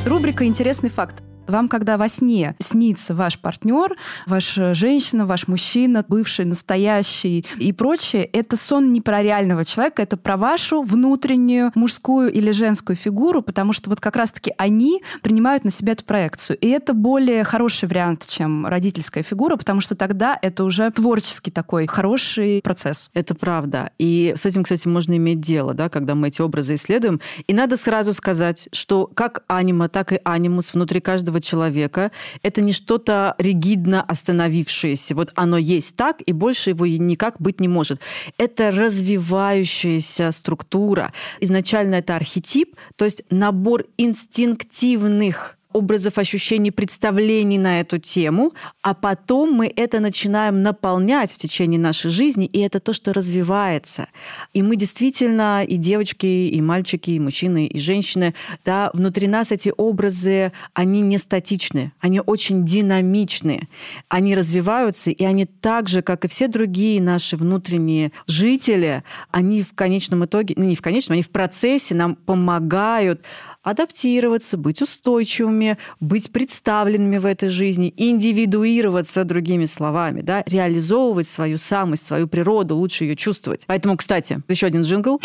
Рубрика 0.05 0.45
«Интересный 0.45 0.89
факт». 0.89 1.24
Вам, 1.48 1.68
когда 1.68 1.98
во 1.98 2.08
сне 2.08 2.56
снится 2.60 3.14
ваш 3.14 3.39
партнер, 3.39 3.96
ваша 4.26 4.74
женщина, 4.74 5.26
ваш 5.26 5.48
мужчина, 5.48 6.06
бывший, 6.08 6.46
настоящий 6.46 7.46
и 7.58 7.74
прочее, 7.74 8.24
это 8.24 8.56
сон 8.56 8.94
не 8.94 9.02
про 9.02 9.22
реального 9.22 9.66
человека, 9.66 10.02
это 10.02 10.18
про 10.18 10.38
вашу 10.38 10.82
внутреннюю 10.84 11.72
мужскую 11.76 12.32
или 12.32 12.52
женскую 12.52 12.96
фигуру, 12.96 13.42
потому 13.42 13.74
что 13.74 13.89
вот 13.89 14.00
как 14.00 14.16
раз-таки 14.16 14.54
они 14.58 15.04
принимают 15.22 15.64
на 15.64 15.72
себя 15.72 15.94
эту 15.94 16.06
проекцию. 16.06 16.58
И 16.60 16.68
это 16.70 16.94
более 16.94 17.44
хороший 17.44 17.89
вариант, 17.89 18.28
чем 18.28 18.66
родительская 18.66 19.24
фигура, 19.24 19.58
потому 19.58 19.82
что 19.82 19.96
тогда 19.96 20.38
это 20.42 20.64
уже 20.64 20.89
творческий 20.92 21.52
такой 21.52 21.88
хороший 21.88 22.62
процесс. 22.64 23.10
Это 23.14 23.36
правда. 23.36 23.92
И 23.98 24.34
с 24.36 24.46
этим, 24.46 24.64
кстати, 24.64 24.88
можно 24.88 25.18
иметь 25.18 25.42
дело, 25.42 25.74
да, 25.74 25.89
когда 25.89 26.16
мы 26.16 26.30
эти 26.30 26.42
образы 26.42 26.76
исследуем. 26.76 27.20
И 27.48 27.54
надо 27.54 27.78
сразу 27.78 28.14
сказать, 28.14 28.70
что 28.72 29.08
как 29.08 29.44
анима, 29.48 29.89
так 29.89 30.14
и 30.14 30.20
анимус 30.24 30.74
внутри 30.74 31.02
каждого 31.02 31.31
человека. 31.40 32.12
Это 32.44 32.62
не 32.62 32.74
что-то 32.74 33.36
ригидно 33.38 34.02
остановившееся. 34.02 35.16
Вот 35.16 35.32
оно 35.36 35.58
есть 35.58 35.96
так, 35.96 36.22
и 36.26 36.34
больше 36.34 36.72
его 36.72 36.86
никак 36.86 37.40
быть 37.40 37.60
не 37.60 37.68
может. 37.68 38.02
Это 38.38 38.72
развивающаяся 38.72 40.32
структура. 40.32 41.14
Изначально 41.40 41.96
это 41.96 42.16
архетип, 42.16 42.76
то 42.96 43.06
есть 43.06 43.24
набор 43.30 43.86
инстинктивных 43.98 45.58
образов, 45.74 46.17
ощущений, 46.17 46.72
представлений 46.72 47.57
на 47.57 47.80
эту 47.80 47.97
тему, 47.97 48.53
а 48.82 48.93
потом 48.93 49.51
мы 49.53 49.72
это 49.76 49.99
начинаем 49.99 50.63
наполнять 50.63 51.32
в 51.32 51.38
течение 51.38 51.80
нашей 51.80 52.11
жизни, 52.11 52.45
и 52.45 52.59
это 52.59 52.80
то, 52.80 52.93
что 52.93 53.13
развивается. 53.13 54.07
И 54.53 54.61
мы 54.61 54.76
действительно, 54.76 55.63
и 55.63 55.78
девочки, 55.78 56.26
и 56.26 56.61
мальчики, 56.61 57.11
и 57.11 57.19
мужчины, 57.19 57.67
и 57.67 57.80
женщины, 57.80 58.34
да, 58.65 58.89
внутри 58.93 59.28
нас 59.28 59.51
эти 59.51 59.74
образы, 59.76 60.51
они 60.74 61.01
не 61.01 61.17
статичны, 61.17 61.91
они 61.99 62.22
очень 62.26 62.65
динамичны, 62.65 63.67
они 64.09 64.36
развиваются, 64.36 65.11
и 65.11 65.24
они 65.24 65.45
так 65.45 65.89
же, 65.89 66.01
как 66.01 66.26
и 66.26 66.28
все 66.28 66.47
другие 66.47 67.01
наши 67.01 67.38
внутренние 67.38 68.11
жители, 68.28 69.03
они 69.32 69.63
в 69.63 69.74
конечном 69.74 70.26
итоге, 70.26 70.55
ну 70.57 70.63
не 70.63 70.76
в 70.76 70.82
конечном, 70.82 71.13
они 71.13 71.24
в 71.24 71.30
процессе 71.30 71.95
нам 71.95 72.15
помогают 72.15 73.22
адаптироваться, 73.64 74.57
быть 74.57 74.82
устойчивыми, 74.82 75.78
быть 75.99 76.32
представленными 76.32 77.18
в 77.18 77.26
этой 77.26 77.49
жизни, 77.49 77.93
индивидуироваться, 77.95 79.24
другими 79.24 79.66
словами, 79.66 80.22
да, 80.22 80.43
реализовывать 80.47 81.28
свою 81.28 81.57
самость, 81.57 82.05
свою 82.05 82.28
природу, 82.28 82.76
лучше 82.76 83.05
ее 83.05 83.16
чувствовать. 83.16 83.66
Поэтому, 83.68 83.97
кстати, 83.97 84.41
еще 84.47 84.68
один 84.68 84.82
джингл. 84.82 85.20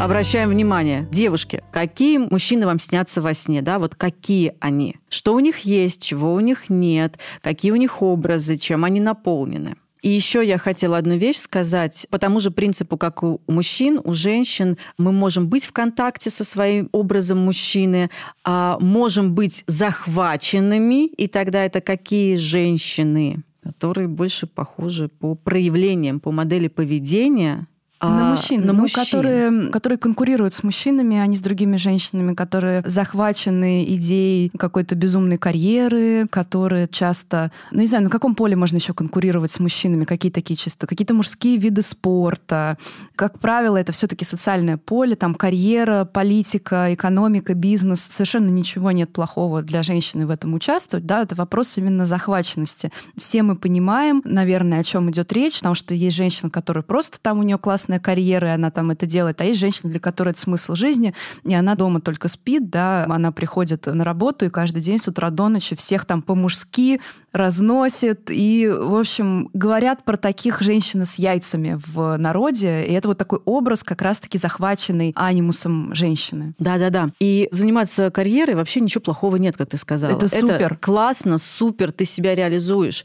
Обращаем 0.00 0.50
внимание, 0.50 1.06
девушки, 1.12 1.62
какие 1.70 2.18
мужчины 2.18 2.66
вам 2.66 2.80
снятся 2.80 3.22
во 3.22 3.34
сне, 3.34 3.62
да, 3.62 3.78
вот 3.78 3.94
какие 3.94 4.54
они, 4.58 4.96
что 5.08 5.32
у 5.32 5.38
них 5.38 5.60
есть, 5.60 6.02
чего 6.02 6.34
у 6.34 6.40
них 6.40 6.68
нет, 6.68 7.20
какие 7.40 7.70
у 7.70 7.76
них 7.76 8.02
образы, 8.02 8.56
чем 8.56 8.84
они 8.84 8.98
наполнены. 8.98 9.76
И 10.02 10.08
еще 10.08 10.44
я 10.44 10.58
хотела 10.58 10.98
одну 10.98 11.16
вещь 11.16 11.38
сказать. 11.38 12.06
По 12.10 12.18
тому 12.18 12.40
же 12.40 12.50
принципу, 12.50 12.96
как 12.96 13.22
у 13.22 13.40
мужчин, 13.46 14.00
у 14.02 14.12
женщин 14.12 14.76
мы 14.98 15.12
можем 15.12 15.48
быть 15.48 15.64
в 15.64 15.72
контакте 15.72 16.28
со 16.28 16.42
своим 16.44 16.88
образом 16.92 17.38
мужчины, 17.38 18.10
а 18.44 18.78
можем 18.80 19.34
быть 19.34 19.62
захваченными, 19.68 21.06
и 21.06 21.28
тогда 21.28 21.64
это 21.64 21.80
какие 21.80 22.36
женщины? 22.36 23.42
которые 23.62 24.08
больше 24.08 24.48
похожи 24.48 25.06
по 25.06 25.36
проявлениям, 25.36 26.18
по 26.18 26.32
модели 26.32 26.66
поведения 26.66 27.68
на 28.08 28.24
мужчин, 28.24 28.66
на 28.66 28.72
ну, 28.72 28.80
мужчин. 28.80 29.04
Которые, 29.04 29.70
которые 29.70 29.98
конкурируют 29.98 30.54
с 30.54 30.62
мужчинами, 30.62 31.18
а 31.18 31.26
не 31.26 31.36
с 31.36 31.40
другими 31.40 31.76
женщинами, 31.76 32.34
которые 32.34 32.82
захвачены 32.84 33.84
идеей 33.94 34.50
какой-то 34.56 34.94
безумной 34.94 35.38
карьеры, 35.38 36.26
которые 36.28 36.88
часто... 36.88 37.52
Ну, 37.70 37.80
не 37.80 37.86
знаю, 37.86 38.04
на 38.04 38.10
каком 38.10 38.34
поле 38.34 38.56
можно 38.56 38.76
еще 38.76 38.92
конкурировать 38.92 39.50
с 39.50 39.60
мужчинами? 39.60 40.04
Какие 40.04 40.32
такие 40.32 40.56
чисто? 40.56 40.86
Какие-то 40.86 41.14
мужские 41.14 41.56
виды 41.56 41.82
спорта. 41.82 42.76
Как 43.16 43.38
правило, 43.38 43.76
это 43.76 43.92
все 43.92 44.06
таки 44.06 44.24
социальное 44.24 44.76
поле, 44.76 45.14
там 45.14 45.34
карьера, 45.34 46.04
политика, 46.04 46.92
экономика, 46.92 47.54
бизнес. 47.54 48.00
Совершенно 48.00 48.48
ничего 48.48 48.90
нет 48.90 49.12
плохого 49.12 49.62
для 49.62 49.82
женщины 49.82 50.26
в 50.26 50.30
этом 50.30 50.54
участвовать. 50.54 51.06
Да? 51.06 51.22
Это 51.22 51.34
вопрос 51.34 51.78
именно 51.78 52.06
захваченности. 52.06 52.90
Все 53.16 53.42
мы 53.42 53.56
понимаем, 53.56 54.22
наверное, 54.24 54.80
о 54.80 54.84
чем 54.84 55.10
идет 55.10 55.32
речь, 55.32 55.58
потому 55.58 55.74
что 55.74 55.94
есть 55.94 56.16
женщина, 56.16 56.50
которая 56.50 56.82
просто 56.82 57.18
там 57.20 57.38
у 57.38 57.42
нее 57.42 57.58
классная 57.58 57.91
классная 57.92 58.00
карьера, 58.00 58.48
и 58.48 58.50
она 58.52 58.70
там 58.70 58.90
это 58.90 59.06
делает. 59.06 59.40
А 59.40 59.44
есть 59.44 59.60
женщина, 59.60 59.90
для 59.90 60.00
которой 60.00 60.30
это 60.30 60.40
смысл 60.40 60.74
жизни, 60.74 61.14
и 61.44 61.54
она 61.54 61.74
дома 61.74 62.00
только 62.00 62.28
спит, 62.28 62.70
да, 62.70 63.04
она 63.08 63.32
приходит 63.32 63.86
на 63.86 64.04
работу, 64.04 64.44
и 64.46 64.48
каждый 64.48 64.82
день 64.82 64.98
с 64.98 65.08
утра 65.08 65.30
до 65.30 65.48
ночи 65.48 65.74
всех 65.76 66.04
там 66.04 66.22
по-мужски 66.22 67.00
разносит. 67.32 68.30
И, 68.30 68.68
в 68.68 68.94
общем, 68.94 69.48
говорят 69.54 70.04
про 70.04 70.16
таких 70.16 70.62
женщин 70.62 71.04
с 71.04 71.18
яйцами 71.18 71.78
в 71.86 72.16
народе, 72.18 72.84
и 72.84 72.92
это 72.92 73.08
вот 73.08 73.18
такой 73.18 73.40
образ 73.44 73.82
как 73.82 74.02
раз-таки 74.02 74.38
захваченный 74.38 75.12
анимусом 75.16 75.94
женщины. 75.94 76.54
Да-да-да. 76.58 77.10
И 77.20 77.48
заниматься 77.52 78.10
карьерой 78.10 78.54
вообще 78.54 78.80
ничего 78.80 79.00
плохого 79.00 79.36
нет, 79.36 79.56
как 79.56 79.68
ты 79.70 79.76
сказала. 79.76 80.16
Это 80.16 80.28
супер. 80.28 80.54
Это 80.54 80.76
классно, 80.76 81.38
супер, 81.38 81.92
ты 81.92 82.04
себя 82.04 82.34
реализуешь. 82.34 83.04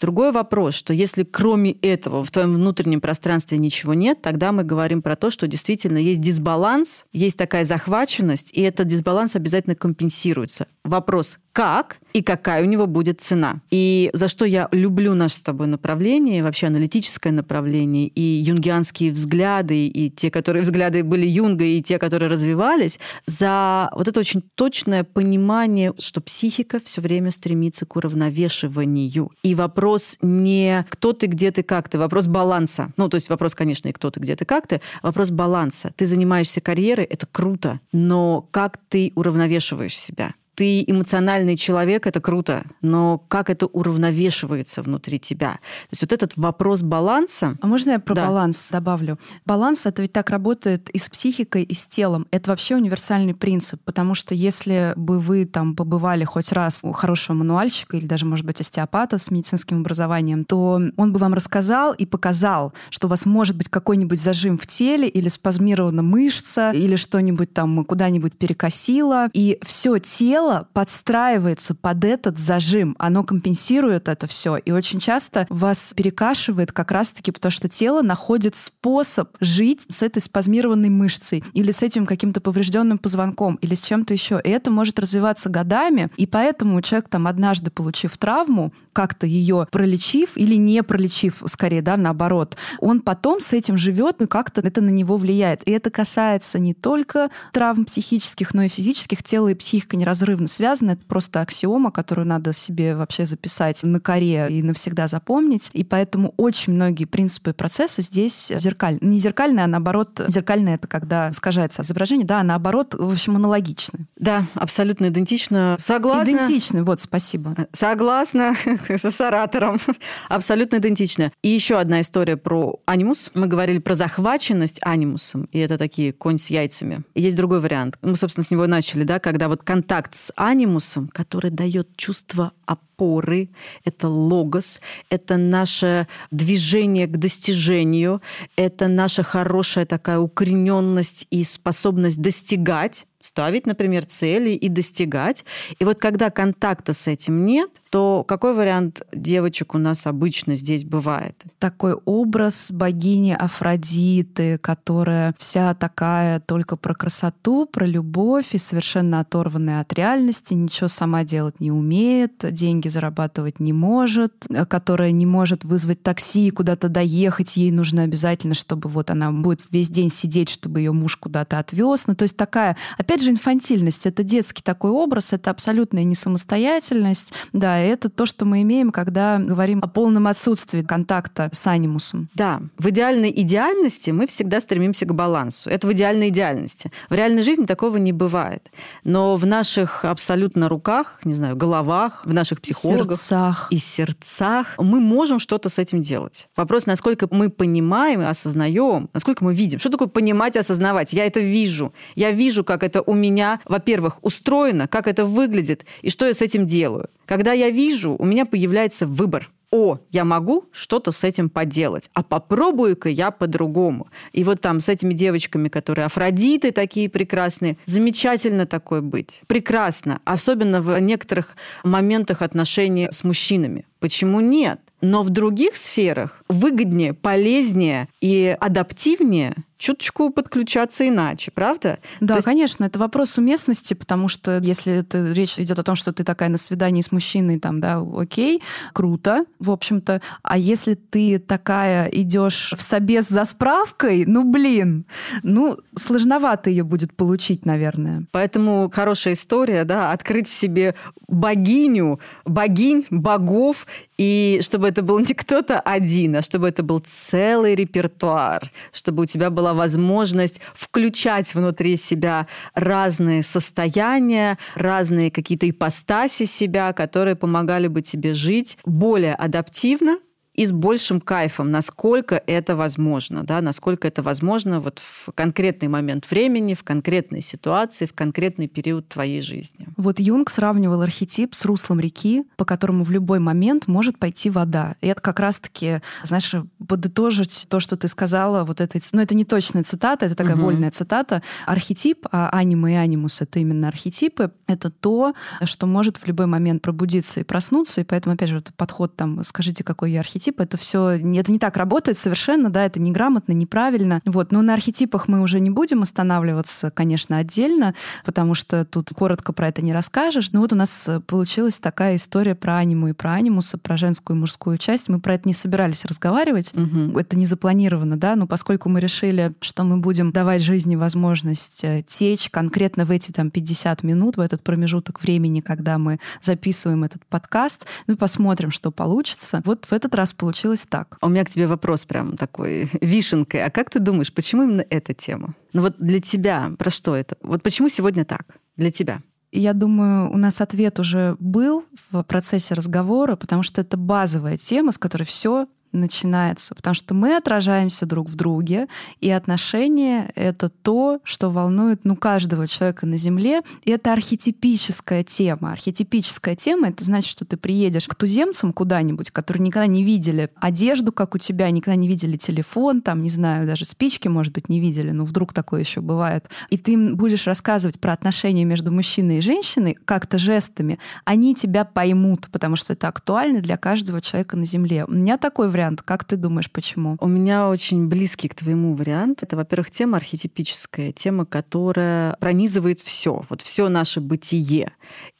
Другой 0.00 0.30
вопрос, 0.30 0.74
что 0.74 0.92
если 0.92 1.22
кроме 1.24 1.72
этого 1.72 2.22
в 2.22 2.30
твоем 2.30 2.54
внутреннем 2.54 3.00
пространстве 3.00 3.56
ничего 3.56 3.94
нет, 3.94 4.20
тогда 4.20 4.52
мы 4.52 4.62
говорим 4.62 5.00
про 5.00 5.16
то, 5.16 5.30
что 5.30 5.46
действительно 5.46 5.96
есть 5.96 6.20
дисбаланс, 6.20 7.06
есть 7.12 7.38
такая 7.38 7.64
захваченность, 7.64 8.52
и 8.52 8.60
этот 8.60 8.88
дисбаланс 8.88 9.36
обязательно 9.36 9.74
компенсируется. 9.74 10.66
Вопрос, 10.84 11.38
как 11.56 12.00
и 12.12 12.22
какая 12.22 12.62
у 12.62 12.66
него 12.66 12.86
будет 12.86 13.22
цена. 13.22 13.62
И 13.70 14.10
за 14.12 14.28
что 14.28 14.44
я 14.44 14.68
люблю 14.72 15.14
наше 15.14 15.36
с 15.36 15.40
тобой 15.40 15.68
направление, 15.68 16.42
вообще 16.42 16.66
аналитическое 16.66 17.32
направление, 17.32 18.08
и 18.08 18.20
юнгианские 18.20 19.10
взгляды, 19.10 19.86
и 19.86 20.10
те, 20.10 20.30
которые 20.30 20.64
взгляды 20.64 21.02
были 21.02 21.26
Юнга, 21.26 21.64
и 21.64 21.80
те, 21.80 21.98
которые 21.98 22.28
развивались, 22.28 23.00
за 23.24 23.88
вот 23.94 24.06
это 24.06 24.20
очень 24.20 24.42
точное 24.54 25.02
понимание, 25.02 25.94
что 25.98 26.20
психика 26.20 26.78
все 26.84 27.00
время 27.00 27.30
стремится 27.30 27.86
к 27.86 27.96
уравновешиванию. 27.96 29.30
И 29.42 29.54
вопрос 29.54 30.18
не 30.20 30.84
кто 30.90 31.14
ты, 31.14 31.24
где 31.26 31.52
ты, 31.52 31.62
как 31.62 31.88
ты, 31.88 31.96
вопрос 31.96 32.26
баланса. 32.26 32.92
Ну, 32.98 33.08
то 33.08 33.14
есть 33.14 33.30
вопрос, 33.30 33.54
конечно, 33.54 33.88
и 33.88 33.92
кто 33.92 34.10
ты, 34.10 34.20
где 34.20 34.36
ты, 34.36 34.44
как 34.44 34.66
ты, 34.66 34.82
вопрос 35.02 35.30
баланса. 35.30 35.90
Ты 35.96 36.04
занимаешься 36.04 36.60
карьерой, 36.60 37.06
это 37.06 37.26
круто, 37.26 37.80
но 37.92 38.46
как 38.50 38.76
ты 38.90 39.12
уравновешиваешь 39.14 39.96
себя? 39.96 40.34
Ты 40.56 40.82
эмоциональный 40.86 41.54
человек, 41.54 42.06
это 42.06 42.20
круто, 42.20 42.64
но 42.80 43.18
как 43.28 43.50
это 43.50 43.66
уравновешивается 43.66 44.82
внутри 44.82 45.20
тебя? 45.20 45.52
То 45.52 45.88
есть 45.92 46.02
вот 46.02 46.12
этот 46.12 46.36
вопрос 46.36 46.82
баланса... 46.82 47.58
А 47.60 47.66
можно 47.66 47.90
я 47.90 47.98
про 47.98 48.14
да. 48.14 48.26
баланс 48.26 48.70
добавлю? 48.72 49.18
Баланс— 49.44 49.84
это 49.86 50.00
ведь 50.00 50.12
так 50.12 50.30
работает 50.30 50.88
и 50.88 50.98
с 50.98 51.10
психикой, 51.10 51.62
и 51.62 51.74
с 51.74 51.86
телом. 51.86 52.26
Это 52.30 52.50
вообще 52.50 52.74
универсальный 52.74 53.34
принцип, 53.34 53.82
потому 53.84 54.14
что 54.14 54.34
если 54.34 54.94
бы 54.96 55.20
вы 55.20 55.44
там 55.44 55.76
побывали 55.76 56.24
хоть 56.24 56.50
раз 56.52 56.80
у 56.82 56.92
хорошего 56.92 57.36
мануальщика 57.36 57.98
или 57.98 58.06
даже, 58.06 58.24
может 58.24 58.46
быть, 58.46 58.58
остеопата 58.60 59.18
с 59.18 59.30
медицинским 59.30 59.80
образованием, 59.80 60.46
то 60.46 60.80
он 60.96 61.12
бы 61.12 61.18
вам 61.18 61.34
рассказал 61.34 61.92
и 61.92 62.06
показал, 62.06 62.72
что 62.88 63.08
у 63.08 63.10
вас 63.10 63.26
может 63.26 63.56
быть 63.56 63.68
какой-нибудь 63.68 64.20
зажим 64.20 64.56
в 64.56 64.66
теле 64.66 65.06
или 65.06 65.28
спазмирована 65.28 66.02
мышца, 66.02 66.72
или 66.72 66.96
что-нибудь 66.96 67.52
там 67.52 67.84
куда-нибудь 67.84 68.38
перекосило, 68.38 69.28
и 69.34 69.58
все 69.60 69.98
тело 69.98 70.45
тело 70.46 70.68
подстраивается 70.72 71.74
под 71.74 72.04
этот 72.04 72.38
зажим, 72.38 72.94
оно 72.98 73.24
компенсирует 73.24 74.08
это 74.08 74.26
все. 74.26 74.56
И 74.56 74.70
очень 74.70 75.00
часто 75.00 75.46
вас 75.48 75.92
перекашивает 75.96 76.72
как 76.72 76.92
раз-таки 76.92 77.32
потому, 77.32 77.50
что 77.50 77.68
тело 77.68 78.02
находит 78.02 78.54
способ 78.54 79.30
жить 79.40 79.84
с 79.88 80.02
этой 80.02 80.20
спазмированной 80.20 80.88
мышцей 80.88 81.42
или 81.52 81.72
с 81.72 81.82
этим 81.82 82.06
каким-то 82.06 82.40
поврежденным 82.40 82.98
позвонком 82.98 83.56
или 83.56 83.74
с 83.74 83.82
чем-то 83.82 84.14
еще. 84.14 84.40
И 84.44 84.48
это 84.48 84.70
может 84.70 84.98
развиваться 85.00 85.48
годами. 85.48 86.10
И 86.16 86.26
поэтому 86.26 86.80
человек 86.80 87.08
там 87.08 87.26
однажды 87.26 87.70
получив 87.70 88.16
травму, 88.16 88.72
как-то 88.92 89.26
ее 89.26 89.66
пролечив 89.70 90.36
или 90.36 90.54
не 90.54 90.82
пролечив, 90.82 91.42
скорее, 91.46 91.82
да, 91.82 91.96
наоборот, 91.96 92.56
он 92.78 93.00
потом 93.00 93.40
с 93.40 93.52
этим 93.52 93.76
живет 93.76 94.22
и 94.22 94.26
как-то 94.26 94.62
это 94.62 94.80
на 94.80 94.88
него 94.88 95.16
влияет. 95.16 95.66
И 95.68 95.70
это 95.70 95.90
касается 95.90 96.58
не 96.58 96.72
только 96.72 97.30
травм 97.52 97.84
психических, 97.84 98.54
но 98.54 98.62
и 98.62 98.68
физических. 98.68 99.22
Тело 99.22 99.48
и 99.48 99.54
психика 99.54 99.96
неразрывно 99.96 100.35
неразрывно 100.36 100.48
связаны. 100.48 100.92
Это 100.92 101.04
просто 101.06 101.40
аксиома, 101.40 101.90
которую 101.90 102.26
надо 102.26 102.52
себе 102.52 102.94
вообще 102.94 103.26
записать 103.26 103.82
на 103.82 104.00
коре 104.00 104.46
и 104.50 104.62
навсегда 104.62 105.06
запомнить. 105.06 105.70
И 105.72 105.84
поэтому 105.84 106.34
очень 106.36 106.74
многие 106.74 107.04
принципы 107.04 107.50
и 107.50 107.52
процессы 107.52 108.02
здесь 108.02 108.52
зеркальны. 108.54 108.98
Не 109.00 109.18
зеркальные, 109.18 109.64
а 109.64 109.66
наоборот, 109.66 110.20
зеркальные— 110.28 110.74
это 110.76 110.86
когда 110.86 111.30
искажается 111.30 111.82
изображение, 111.82 112.26
да, 112.26 112.42
наоборот, 112.42 112.94
в 112.94 113.12
общем, 113.12 113.36
аналогичны. 113.36 114.06
Да, 114.16 114.46
абсолютно 114.54 115.08
идентично. 115.08 115.76
Согласна. 115.78 116.30
Идентичны, 116.30 116.82
вот, 116.82 117.00
спасибо. 117.00 117.54
Согласна 117.72 118.54
с 118.88 119.20
оратором. 119.20 119.78
Абсолютно 120.28 120.76
идентично. 120.76 121.32
И 121.42 121.48
еще 121.48 121.78
одна 121.78 122.00
история 122.00 122.36
про 122.36 122.80
анимус. 122.86 123.30
Мы 123.34 123.46
говорили 123.46 123.78
про 123.78 123.94
захваченность 123.94 124.78
анимусом, 124.82 125.48
и 125.52 125.58
это 125.58 125.78
такие 125.78 126.12
конь 126.12 126.38
с 126.38 126.50
яйцами. 126.50 127.02
Есть 127.14 127.36
другой 127.36 127.60
вариант. 127.60 127.98
Мы, 128.02 128.16
собственно, 128.16 128.44
с 128.44 128.50
него 128.50 128.66
начали, 128.66 129.04
да, 129.04 129.18
когда 129.18 129.48
вот 129.48 129.62
контакт 129.62 130.14
с 130.14 130.25
анимусом, 130.36 131.08
который 131.08 131.50
дает 131.50 131.96
чувство 131.96 132.52
опоры, 132.64 133.48
это 133.84 134.08
логос, 134.08 134.80
это 135.10 135.36
наше 135.36 136.08
движение 136.30 137.06
к 137.06 137.16
достижению, 137.16 138.22
это 138.56 138.88
наша 138.88 139.22
хорошая 139.22 139.86
такая 139.86 140.18
укорененность 140.18 141.26
и 141.30 141.44
способность 141.44 142.20
достигать 142.20 143.06
ставить, 143.26 143.66
например, 143.66 144.04
цели 144.04 144.50
и 144.50 144.68
достигать. 144.68 145.44
И 145.80 145.84
вот 145.84 145.98
когда 145.98 146.30
контакта 146.30 146.92
с 146.92 147.08
этим 147.08 147.44
нет, 147.44 147.70
то 147.96 148.24
какой 148.24 148.52
вариант 148.52 149.00
девочек 149.10 149.74
у 149.74 149.78
нас 149.78 150.06
обычно 150.06 150.54
здесь 150.54 150.84
бывает? 150.84 151.42
Такой 151.58 151.94
образ 151.94 152.70
богини 152.70 153.32
Афродиты, 153.32 154.58
которая 154.58 155.34
вся 155.38 155.72
такая 155.72 156.40
только 156.40 156.76
про 156.76 156.94
красоту, 156.94 157.64
про 157.64 157.86
любовь 157.86 158.54
и 158.54 158.58
совершенно 158.58 159.20
оторванная 159.20 159.80
от 159.80 159.94
реальности, 159.94 160.52
ничего 160.52 160.88
сама 160.88 161.24
делать 161.24 161.58
не 161.58 161.70
умеет, 161.72 162.44
деньги 162.52 162.88
зарабатывать 162.88 163.60
не 163.60 163.72
может, 163.72 164.46
которая 164.68 165.10
не 165.12 165.24
может 165.24 165.64
вызвать 165.64 166.02
такси 166.02 166.48
и 166.48 166.50
куда-то 166.50 166.90
доехать, 166.90 167.56
ей 167.56 167.70
нужно 167.70 168.02
обязательно, 168.02 168.52
чтобы 168.52 168.90
вот 168.90 169.10
она 169.10 169.32
будет 169.32 169.62
весь 169.70 169.88
день 169.88 170.10
сидеть, 170.10 170.50
чтобы 170.50 170.80
ее 170.80 170.92
муж 170.92 171.16
куда-то 171.16 171.58
отвез. 171.58 172.06
Ну, 172.08 172.14
то 172.14 172.24
есть 172.24 172.36
такая, 172.36 172.76
опять 172.98 173.22
же, 173.22 173.30
инфантильность. 173.30 174.04
Это 174.04 174.22
детский 174.22 174.62
такой 174.62 174.90
образ, 174.90 175.32
это 175.32 175.50
абсолютная 175.50 176.04
несамостоятельность. 176.04 177.32
Да, 177.54 177.85
это 177.86 178.08
то, 178.08 178.26
что 178.26 178.44
мы 178.44 178.62
имеем, 178.62 178.90
когда 178.90 179.38
говорим 179.38 179.80
о 179.82 179.88
полном 179.88 180.26
отсутствии 180.26 180.82
контакта 180.82 181.50
с 181.52 181.66
анимусом. 181.66 182.28
Да, 182.34 182.62
в 182.78 182.88
идеальной 182.90 183.32
идеальности 183.34 184.10
мы 184.10 184.26
всегда 184.26 184.60
стремимся 184.60 185.06
к 185.06 185.14
балансу. 185.14 185.70
Это 185.70 185.86
в 185.86 185.92
идеальной 185.92 186.28
идеальности. 186.28 186.90
В 187.08 187.14
реальной 187.14 187.42
жизни 187.42 187.66
такого 187.66 187.96
не 187.96 188.12
бывает. 188.12 188.70
Но 189.04 189.36
в 189.36 189.46
наших 189.46 190.04
абсолютно 190.04 190.68
руках, 190.68 191.20
не 191.24 191.34
знаю, 191.34 191.56
головах, 191.56 192.22
в 192.24 192.32
наших 192.32 192.60
психологах 192.60 193.18
сердцах. 193.18 193.68
и 193.70 193.78
сердцах 193.78 194.74
мы 194.78 195.00
можем 195.00 195.38
что-то 195.38 195.68
с 195.68 195.78
этим 195.78 196.02
делать. 196.02 196.48
Вопрос, 196.56 196.86
насколько 196.86 197.28
мы 197.30 197.50
понимаем 197.50 198.20
и 198.22 198.24
осознаем, 198.24 199.08
насколько 199.12 199.44
мы 199.44 199.54
видим. 199.54 199.78
Что 199.78 199.90
такое 199.90 200.08
понимать 200.08 200.56
осознавать? 200.56 201.12
Я 201.12 201.26
это 201.26 201.40
вижу. 201.40 201.92
Я 202.14 202.30
вижу, 202.30 202.64
как 202.64 202.82
это 202.82 203.02
у 203.02 203.14
меня, 203.14 203.60
во-первых, 203.64 204.18
устроено, 204.22 204.88
как 204.88 205.06
это 205.06 205.24
выглядит 205.24 205.84
и 206.02 206.10
что 206.10 206.26
я 206.26 206.34
с 206.34 206.42
этим 206.42 206.66
делаю. 206.66 207.08
Когда 207.26 207.52
я 207.52 207.70
вижу, 207.70 208.16
у 208.18 208.24
меня 208.24 208.46
появляется 208.46 209.06
выбор 209.06 209.50
о, 209.72 209.98
я 210.10 210.24
могу 210.24 210.66
что-то 210.72 211.10
с 211.12 211.24
этим 211.24 211.50
поделать, 211.50 212.08
а 212.14 212.22
попробую-ка 212.22 213.08
я 213.08 213.30
по-другому. 213.30 214.08
И 214.32 214.44
вот 214.44 214.60
там 214.60 214.80
с 214.80 214.88
этими 214.88 215.12
девочками, 215.12 215.68
которые 215.68 216.06
Афродиты 216.06 216.70
такие 216.70 217.10
прекрасные, 217.10 217.76
замечательно 217.84 218.66
такое 218.66 219.00
быть. 219.00 219.42
Прекрасно. 219.48 220.20
Особенно 220.24 220.80
в 220.80 220.98
некоторых 221.00 221.56
моментах 221.82 222.42
отношений 222.42 223.08
с 223.10 223.24
мужчинами. 223.24 223.86
Почему 223.98 224.40
нет? 224.40 224.80
Но 225.00 225.22
в 225.22 225.30
других 225.30 225.76
сферах 225.76 226.42
выгоднее, 226.48 227.14
полезнее 227.14 228.08
и 228.20 228.56
адаптивнее 228.60 229.54
чуточку 229.78 230.30
подключаться 230.30 231.06
иначе, 231.08 231.50
правда? 231.50 231.98
Да, 232.20 232.36
есть... 232.36 232.44
конечно, 232.44 232.84
это 232.84 232.98
вопрос 232.98 233.36
уместности, 233.38 233.94
потому 233.94 234.28
что 234.28 234.58
если 234.58 234.92
это 234.92 235.32
речь 235.32 235.58
идет 235.58 235.78
о 235.78 235.82
том, 235.82 235.96
что 235.96 236.12
ты 236.12 236.24
такая 236.24 236.48
на 236.48 236.56
свидании 236.56 237.02
с 237.02 237.12
мужчиной, 237.12 237.60
там, 237.60 237.80
да, 237.80 238.02
окей, 238.16 238.62
круто, 238.92 239.44
в 239.58 239.70
общем-то. 239.70 240.22
А 240.42 240.58
если 240.58 240.94
ты 240.94 241.38
такая 241.38 242.08
идешь 242.08 242.72
в 242.76 242.80
собес 242.80 243.28
за 243.28 243.44
справкой, 243.44 244.24
ну, 244.26 244.50
блин, 244.50 245.04
ну, 245.42 245.76
сложновато 245.94 246.70
ее 246.70 246.84
будет 246.84 247.14
получить, 247.14 247.66
наверное. 247.66 248.24
Поэтому 248.32 248.90
хорошая 248.92 249.34
история, 249.34 249.84
да, 249.84 250.12
открыть 250.12 250.48
в 250.48 250.52
себе 250.52 250.94
богиню, 251.28 252.20
богинь, 252.44 253.06
богов 253.10 253.86
и 254.16 254.60
чтобы 254.62 254.88
это 254.88 255.02
был 255.02 255.18
не 255.18 255.34
кто-то 255.34 255.80
один, 255.80 256.35
а 256.36 256.42
чтобы 256.42 256.68
это 256.68 256.82
был 256.82 257.02
целый 257.06 257.74
репертуар, 257.74 258.70
чтобы 258.92 259.24
у 259.24 259.26
тебя 259.26 259.50
была 259.50 259.74
возможность 259.74 260.60
включать 260.74 261.54
внутри 261.54 261.96
себя 261.96 262.46
разные 262.74 263.42
состояния, 263.42 264.58
разные 264.74 265.30
какие-то 265.30 265.68
ипостаси 265.68 266.44
себя, 266.44 266.92
которые 266.92 267.36
помогали 267.36 267.88
бы 267.88 268.02
тебе 268.02 268.34
жить 268.34 268.78
более 268.84 269.34
адаптивно, 269.34 270.18
и 270.56 270.66
с 270.66 270.72
большим 270.72 271.20
кайфом, 271.20 271.70
насколько 271.70 272.42
это 272.46 272.74
возможно, 272.74 273.44
да, 273.44 273.60
насколько 273.60 274.08
это 274.08 274.22
возможно 274.22 274.80
вот 274.80 274.98
в 275.00 275.30
конкретный 275.32 275.88
момент 275.88 276.30
времени, 276.30 276.74
в 276.74 276.82
конкретной 276.82 277.42
ситуации, 277.42 278.06
в 278.06 278.14
конкретный 278.14 278.66
период 278.66 279.08
твоей 279.08 279.42
жизни. 279.42 279.86
Вот 279.96 280.18
Юнг 280.18 280.50
сравнивал 280.50 281.02
архетип 281.02 281.54
с 281.54 281.64
руслом 281.64 282.00
реки, 282.00 282.44
по 282.56 282.64
которому 282.64 283.04
в 283.04 283.10
любой 283.10 283.38
момент 283.38 283.86
может 283.86 284.18
пойти 284.18 284.48
вода. 284.48 284.96
И 285.02 285.08
это 285.08 285.20
как 285.20 285.40
раз-таки, 285.40 286.00
знаешь, 286.22 286.54
подытожить 286.88 287.66
то, 287.68 287.80
что 287.80 287.96
ты 287.96 288.08
сказала, 288.08 288.64
вот 288.64 288.80
это, 288.80 288.98
ну 289.12 289.20
это 289.20 289.34
не 289.34 289.44
точная 289.44 289.82
цитата, 289.82 290.26
это 290.26 290.34
такая 290.34 290.56
угу. 290.56 290.66
вольная 290.66 290.90
цитата. 290.90 291.42
Архетип, 291.66 292.26
а 292.32 292.48
анима 292.50 292.90
и 292.92 292.94
анимус— 292.94 293.40
это 293.42 293.58
именно 293.58 293.88
архетипы, 293.88 294.52
это 294.66 294.90
то, 294.90 295.34
что 295.64 295.86
может 295.86 296.16
в 296.16 296.26
любой 296.26 296.46
момент 296.46 296.80
пробудиться 296.80 297.40
и 297.40 297.44
проснуться, 297.44 298.00
и 298.00 298.04
поэтому, 298.04 298.34
опять 298.34 298.48
же, 298.48 298.58
этот 298.58 298.74
подход 298.74 299.14
там, 299.16 299.44
скажите, 299.44 299.84
какой 299.84 300.12
я 300.12 300.20
архетип, 300.20 300.45
это 300.58 300.76
все, 300.76 301.10
это 301.10 301.52
не 301.52 301.58
так 301.58 301.76
работает 301.76 302.18
совершенно, 302.18 302.70
да, 302.70 302.84
это 302.84 303.00
неграмотно, 303.00 303.52
неправильно. 303.52 304.20
Вот, 304.24 304.52
но 304.52 304.62
на 304.62 304.74
архетипах 304.74 305.28
мы 305.28 305.40
уже 305.40 305.60
не 305.60 305.70
будем 305.70 306.02
останавливаться, 306.02 306.90
конечно, 306.90 307.38
отдельно, 307.38 307.94
потому 308.24 308.54
что 308.54 308.84
тут 308.84 309.10
коротко 309.14 309.52
про 309.52 309.68
это 309.68 309.82
не 309.82 309.92
расскажешь. 309.92 310.52
Но 310.52 310.60
вот 310.60 310.72
у 310.72 310.76
нас 310.76 311.08
получилась 311.26 311.78
такая 311.78 312.16
история 312.16 312.54
про 312.54 312.76
аниму 312.76 313.08
и 313.08 313.12
про 313.12 313.32
анимуса, 313.32 313.78
про 313.78 313.96
женскую 313.96 314.36
и 314.36 314.40
мужскую 314.40 314.78
часть. 314.78 315.08
Мы 315.08 315.20
про 315.20 315.34
это 315.34 315.48
не 315.48 315.54
собирались 315.54 316.04
разговаривать, 316.04 316.72
угу. 316.74 317.18
это 317.18 317.36
не 317.36 317.46
запланировано, 317.46 318.16
да, 318.16 318.36
но 318.36 318.46
поскольку 318.46 318.88
мы 318.88 319.00
решили, 319.00 319.54
что 319.60 319.84
мы 319.84 319.98
будем 319.98 320.32
давать 320.32 320.62
жизни 320.62 320.96
возможность 320.96 321.84
э, 321.84 322.02
течь 322.06 322.50
конкретно 322.50 323.04
в 323.04 323.10
эти 323.10 323.32
там 323.32 323.50
50 323.50 324.02
минут, 324.02 324.36
в 324.36 324.40
этот 324.40 324.62
промежуток 324.62 325.22
времени, 325.22 325.60
когда 325.60 325.98
мы 325.98 326.18
записываем 326.42 327.04
этот 327.04 327.24
подкаст, 327.26 327.86
ну 328.06 328.16
посмотрим, 328.16 328.70
что 328.70 328.90
получится. 328.90 329.62
Вот 329.64 329.84
в 329.84 329.92
этот 329.92 330.14
раз 330.14 330.32
получилось 330.36 330.86
так. 330.88 331.18
У 331.22 331.28
меня 331.28 331.44
к 331.44 331.50
тебе 331.50 331.66
вопрос 331.66 332.04
прям 332.04 332.36
такой 332.36 332.90
вишенкой. 333.00 333.64
А 333.64 333.70
как 333.70 333.90
ты 333.90 333.98
думаешь, 333.98 334.32
почему 334.32 334.64
именно 334.64 334.84
эта 334.88 335.14
тема? 335.14 335.54
Ну 335.72 335.82
вот 335.82 335.96
для 335.98 336.20
тебя 336.20 336.72
про 336.78 336.90
что 336.90 337.14
это? 337.14 337.36
Вот 337.42 337.62
почему 337.62 337.88
сегодня 337.88 338.24
так 338.24 338.56
для 338.76 338.90
тебя? 338.90 339.22
Я 339.52 339.72
думаю, 339.72 340.30
у 340.30 340.36
нас 340.36 340.60
ответ 340.60 340.98
уже 341.00 341.36
был 341.38 341.84
в 342.10 342.22
процессе 342.24 342.74
разговора, 342.74 343.36
потому 343.36 343.62
что 343.62 343.80
это 343.80 343.96
базовая 343.96 344.56
тема, 344.56 344.92
с 344.92 344.98
которой 344.98 345.24
все 345.24 345.66
начинается, 345.92 346.74
потому 346.74 346.94
что 346.94 347.14
мы 347.14 347.36
отражаемся 347.36 348.06
друг 348.06 348.28
в 348.28 348.34
друге, 348.34 348.86
и 349.20 349.30
отношения— 349.30 350.30
это 350.34 350.68
то, 350.68 351.20
что 351.24 351.50
волнует 351.50 352.04
ну, 352.04 352.16
каждого 352.16 352.68
человека 352.68 353.06
на 353.06 353.16
Земле, 353.16 353.62
и 353.84 353.90
это 353.90 354.12
архетипическая 354.12 355.22
тема. 355.22 355.72
Архетипическая 355.72 356.56
тема— 356.56 356.88
это 356.90 357.04
значит, 357.04 357.30
что 357.30 357.44
ты 357.44 357.56
приедешь 357.56 358.06
к 358.06 358.14
туземцам 358.14 358.72
куда-нибудь, 358.72 359.30
которые 359.30 359.62
никогда 359.62 359.86
не 359.86 360.04
видели 360.04 360.50
одежду, 360.56 361.12
как 361.12 361.34
у 361.34 361.38
тебя, 361.38 361.70
никогда 361.70 361.96
не 361.96 362.08
видели 362.08 362.36
телефон, 362.36 363.00
там, 363.02 363.22
не 363.22 363.30
знаю, 363.30 363.66
даже 363.66 363.84
спички, 363.84 364.28
может 364.28 364.52
быть, 364.52 364.68
не 364.68 364.80
видели, 364.80 365.10
но 365.10 365.24
вдруг 365.24 365.52
такое 365.52 365.80
еще 365.80 366.00
бывает, 366.00 366.48
и 366.70 366.78
ты 366.78 366.92
им 366.92 367.16
будешь 367.16 367.46
рассказывать 367.46 368.00
про 368.00 368.12
отношения 368.12 368.64
между 368.64 368.92
мужчиной 368.92 369.38
и 369.38 369.40
женщиной 369.40 369.96
как-то 370.04 370.38
жестами, 370.38 370.98
они 371.24 371.54
тебя 371.54 371.84
поймут, 371.84 372.48
потому 372.50 372.76
что 372.76 372.92
это 372.92 373.08
актуально 373.08 373.60
для 373.60 373.76
каждого 373.76 374.20
человека 374.20 374.56
на 374.56 374.64
Земле. 374.64 375.04
У 375.04 375.12
меня 375.12 375.38
такой 375.38 375.68
вариант. 375.76 376.00
Как 376.00 376.24
ты 376.24 376.36
думаешь, 376.36 376.70
почему? 376.70 377.18
У 377.20 377.28
меня 377.28 377.68
очень 377.68 378.08
близкий 378.08 378.48
к 378.48 378.54
твоему 378.54 378.94
варианту. 378.94 379.44
Это, 379.44 379.56
во-первых, 379.56 379.90
тема 379.90 380.16
архетипическая, 380.16 381.12
тема, 381.12 381.44
которая 381.44 382.34
пронизывает 382.40 383.00
все, 383.00 383.44
вот 383.50 383.60
все 383.60 383.88
наше 383.90 384.20
бытие. 384.20 384.92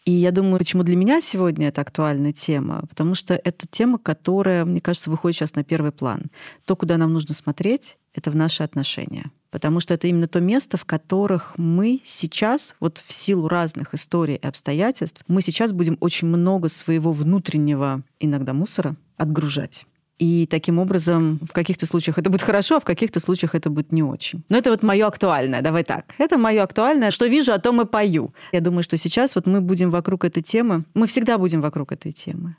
И 0.04 0.12
я 0.12 0.30
думаю, 0.32 0.58
почему 0.58 0.82
для 0.82 0.94
меня 0.94 1.22
сегодня 1.22 1.68
это 1.68 1.80
актуальная 1.80 2.34
тема, 2.34 2.84
потому 2.86 3.14
что 3.14 3.34
это 3.34 3.66
тема, 3.66 3.98
которая, 3.98 4.66
мне 4.66 4.80
кажется, 4.80 5.10
выходит 5.10 5.36
сейчас 5.36 5.54
на 5.54 5.64
первый 5.64 5.90
план. 5.90 6.24
То, 6.66 6.76
куда 6.76 6.98
нам 6.98 7.14
нужно 7.14 7.34
смотреть, 7.34 7.96
это 8.14 8.30
в 8.30 8.36
наши 8.36 8.62
отношения. 8.62 9.30
Потому 9.50 9.80
что 9.80 9.94
это 9.94 10.06
именно 10.06 10.28
то 10.28 10.38
место, 10.38 10.76
в 10.76 10.84
которых 10.84 11.54
мы 11.56 12.00
сейчас, 12.04 12.74
вот 12.78 13.02
в 13.04 13.10
силу 13.10 13.48
разных 13.48 13.94
историй 13.94 14.36
и 14.36 14.46
обстоятельств, 14.46 15.22
мы 15.28 15.40
сейчас 15.40 15.72
будем 15.72 15.96
очень 16.00 16.28
много 16.28 16.68
своего 16.68 17.12
внутреннего 17.12 18.02
иногда 18.20 18.52
мусора 18.52 18.96
отгружать. 19.16 19.86
И 20.18 20.46
таким 20.46 20.78
образом 20.78 21.38
в 21.46 21.52
каких-то 21.52 21.86
случаях 21.86 22.18
это 22.18 22.30
будет 22.30 22.42
хорошо, 22.42 22.76
а 22.76 22.80
в 22.80 22.84
каких-то 22.84 23.20
случаях 23.20 23.54
это 23.54 23.68
будет 23.68 23.92
не 23.92 24.02
очень. 24.02 24.42
Но 24.48 24.56
это 24.56 24.70
вот 24.70 24.82
мое 24.82 25.06
актуальное, 25.06 25.60
давай 25.60 25.84
так. 25.84 26.14
Это 26.18 26.38
мое 26.38 26.62
актуальное, 26.62 27.10
что 27.10 27.26
вижу, 27.26 27.52
о 27.52 27.58
том 27.58 27.80
и 27.82 27.84
пою. 27.84 28.30
Я 28.52 28.60
думаю, 28.60 28.82
что 28.82 28.96
сейчас 28.96 29.34
вот 29.34 29.46
мы 29.46 29.60
будем 29.60 29.90
вокруг 29.90 30.24
этой 30.24 30.42
темы, 30.42 30.84
мы 30.94 31.06
всегда 31.06 31.36
будем 31.36 31.60
вокруг 31.60 31.92
этой 31.92 32.12
темы. 32.12 32.56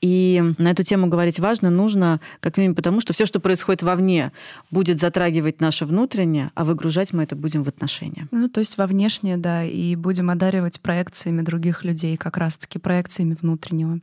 И 0.00 0.42
на 0.58 0.70
эту 0.70 0.82
тему 0.82 1.08
говорить 1.08 1.38
важно, 1.38 1.70
нужно, 1.70 2.20
как 2.40 2.56
минимум 2.56 2.76
потому, 2.76 3.00
что 3.00 3.12
все, 3.12 3.26
что 3.26 3.40
происходит 3.40 3.82
вовне, 3.82 4.32
будет 4.70 4.98
затрагивать 4.98 5.60
наше 5.60 5.86
внутреннее, 5.86 6.50
а 6.54 6.64
выгружать 6.64 7.12
мы 7.12 7.24
это 7.24 7.36
будем 7.36 7.62
в 7.62 7.68
отношения. 7.68 8.28
Ну, 8.30 8.48
то 8.48 8.60
есть 8.60 8.78
во 8.78 8.86
внешнее, 8.86 9.36
да, 9.36 9.64
и 9.64 9.96
будем 9.96 10.30
одаривать 10.30 10.80
проекциями 10.80 11.42
других 11.42 11.84
людей, 11.84 12.16
как 12.16 12.36
раз-таки 12.36 12.78
проекциями 12.78 13.36
внутреннего. 13.40 14.00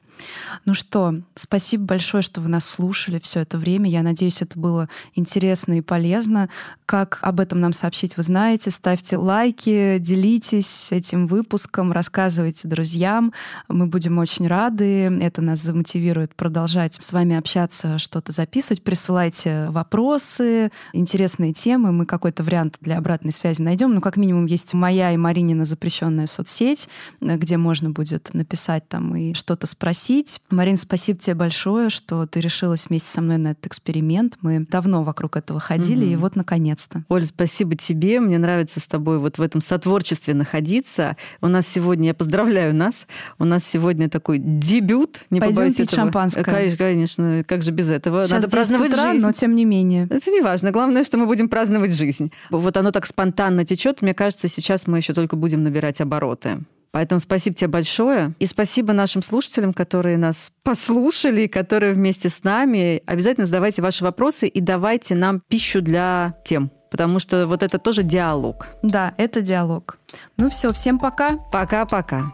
Ну 0.66 0.74
что, 0.74 1.16
спасибо 1.36 1.86
большое, 1.86 2.22
что 2.22 2.42
вы 2.42 2.50
нас 2.50 2.66
слушали 2.66 3.20
все 3.20 3.42
это 3.42 3.58
время. 3.58 3.90
Я 3.90 4.02
надеюсь, 4.02 4.42
это 4.42 4.58
было 4.58 4.90
интересно 5.14 5.78
и 5.78 5.82
полезно. 5.82 6.50
Как 6.86 7.20
об 7.22 7.40
этом 7.40 7.60
нам 7.60 7.74
сообщить, 7.74 8.18
вы 8.18 8.24
знаете. 8.24 8.72
Ставьте 8.72 9.18
лайки, 9.18 9.98
делитесь 10.00 10.92
этим 10.92 11.28
выпуском, 11.28 11.92
рассказывайте 11.92 12.68
друзьям. 12.68 13.34
Мы 13.68 13.88
будем 13.88 14.18
очень 14.18 14.48
рады. 14.48 15.06
Это 15.22 15.42
нас 15.46 15.62
замотивирует 15.62 16.36
продолжать 16.36 16.96
с 16.96 17.14
вами 17.14 17.36
общаться, 17.36 17.98
что-то 17.98 18.32
записывать. 18.32 18.84
Присылайте 18.84 19.68
вопросы, 19.70 20.72
интересные 20.94 21.54
темы. 21.54 21.92
Мы 21.92 22.06
какой-то 22.06 22.44
вариант 22.44 22.78
для 22.82 22.98
обратной 22.98 23.32
связи 23.32 23.62
найдем. 23.62 23.94
Ну, 23.94 24.02
как 24.02 24.18
минимум, 24.18 24.46
есть 24.46 24.74
моя 24.74 25.12
и 25.12 25.18
Маринина 25.18 25.66
запрещенная 25.66 26.28
соцсеть, 26.28 26.90
где 27.22 27.58
можно 27.58 27.92
будет 27.92 28.34
написать 28.34 28.88
там 28.88 29.16
и 29.16 29.34
что-то 29.34 29.68
спросить. 29.68 30.42
Марин, 30.50 30.78
спасибо 30.78 31.20
тебе 31.20 31.36
большое, 31.36 31.90
что 31.90 32.26
ты 32.26 32.42
решилась 32.42 32.88
вместе 32.90 33.10
со 33.10 33.22
мной 33.22 33.38
на 33.38 33.50
этот 33.50 33.68
эксперимент. 33.68 34.38
Мы 34.42 34.66
давно 34.70 35.04
вокруг 35.04 35.38
этого 35.38 35.60
ходили, 35.60 36.06
угу. 36.06 36.14
и 36.14 36.16
вот 36.16 36.36
наконец-то. 36.36 37.04
Оля, 37.10 37.26
спасибо 37.26 37.76
тебе. 37.76 38.20
Мне 38.20 38.38
нравится 38.38 38.80
с 38.80 38.88
тобой 38.88 39.20
вот 39.20 39.38
в 39.38 39.42
этом 39.42 39.62
сотворчестве 39.62 40.34
находиться. 40.34 41.18
У 41.42 41.48
нас 41.48 41.68
сегодня, 41.68 42.08
я 42.08 42.14
поздравляю 42.14 42.74
нас, 42.74 43.08
у 43.40 43.46
нас 43.46 43.64
сегодня 43.64 44.10
такой 44.10 44.40
дебют 44.40 45.22
не 45.36 45.40
Пойдем 45.40 45.66
пить 45.66 45.80
этого. 45.80 45.96
шампанское. 46.04 46.44
Конечно, 46.44 46.78
конечно, 46.78 47.44
как 47.48 47.62
же 47.62 47.72
без 47.72 47.90
этого? 47.90 48.24
Сейчас 48.24 48.42
Надо 48.42 48.50
праздновать 48.50 48.92
утра, 48.92 49.12
жизнь. 49.12 49.26
но 49.26 49.32
тем 49.32 49.56
не 49.56 49.66
менее. 49.66 50.08
Это 50.10 50.32
не 50.32 50.42
важно. 50.42 50.72
Главное, 50.72 51.04
что 51.04 51.18
мы 51.18 51.26
будем 51.26 51.50
праздновать 51.50 51.94
жизнь. 51.94 52.32
Вот 52.50 52.76
оно 52.78 52.92
так 52.92 53.06
спонтанно 53.06 53.66
течет. 53.66 54.02
Мне 54.02 54.14
кажется, 54.14 54.48
сейчас 54.48 54.88
мы 54.88 54.98
еще 54.98 55.14
только 55.14 55.36
будем 55.36 55.64
набирать 55.64 56.02
обороты. 56.02 56.60
Поэтому 56.92 57.20
спасибо 57.20 57.56
тебе 57.56 57.68
большое. 57.68 58.34
И 58.40 58.46
спасибо 58.46 58.94
нашим 58.94 59.22
слушателям, 59.22 59.74
которые 59.74 60.18
нас 60.18 60.52
послушали, 60.64 61.48
которые 61.48 61.94
вместе 61.94 62.30
с 62.30 62.44
нами. 62.44 63.02
Обязательно 63.06 63.46
задавайте 63.46 63.82
ваши 63.82 64.04
вопросы 64.04 64.48
и 64.48 64.62
давайте 64.62 65.14
нам 65.16 65.42
пищу 65.50 65.82
для 65.82 66.36
тем. 66.46 66.72
Потому 66.90 67.20
что 67.20 67.48
вот 67.48 67.64
это 67.64 67.80
тоже 67.80 68.04
диалог. 68.04 68.68
Да, 68.82 69.14
это 69.18 69.42
диалог. 69.42 69.98
Ну 70.38 70.50
все, 70.50 70.72
всем 70.72 70.98
пока. 70.98 71.32
Пока-пока. 71.52 72.32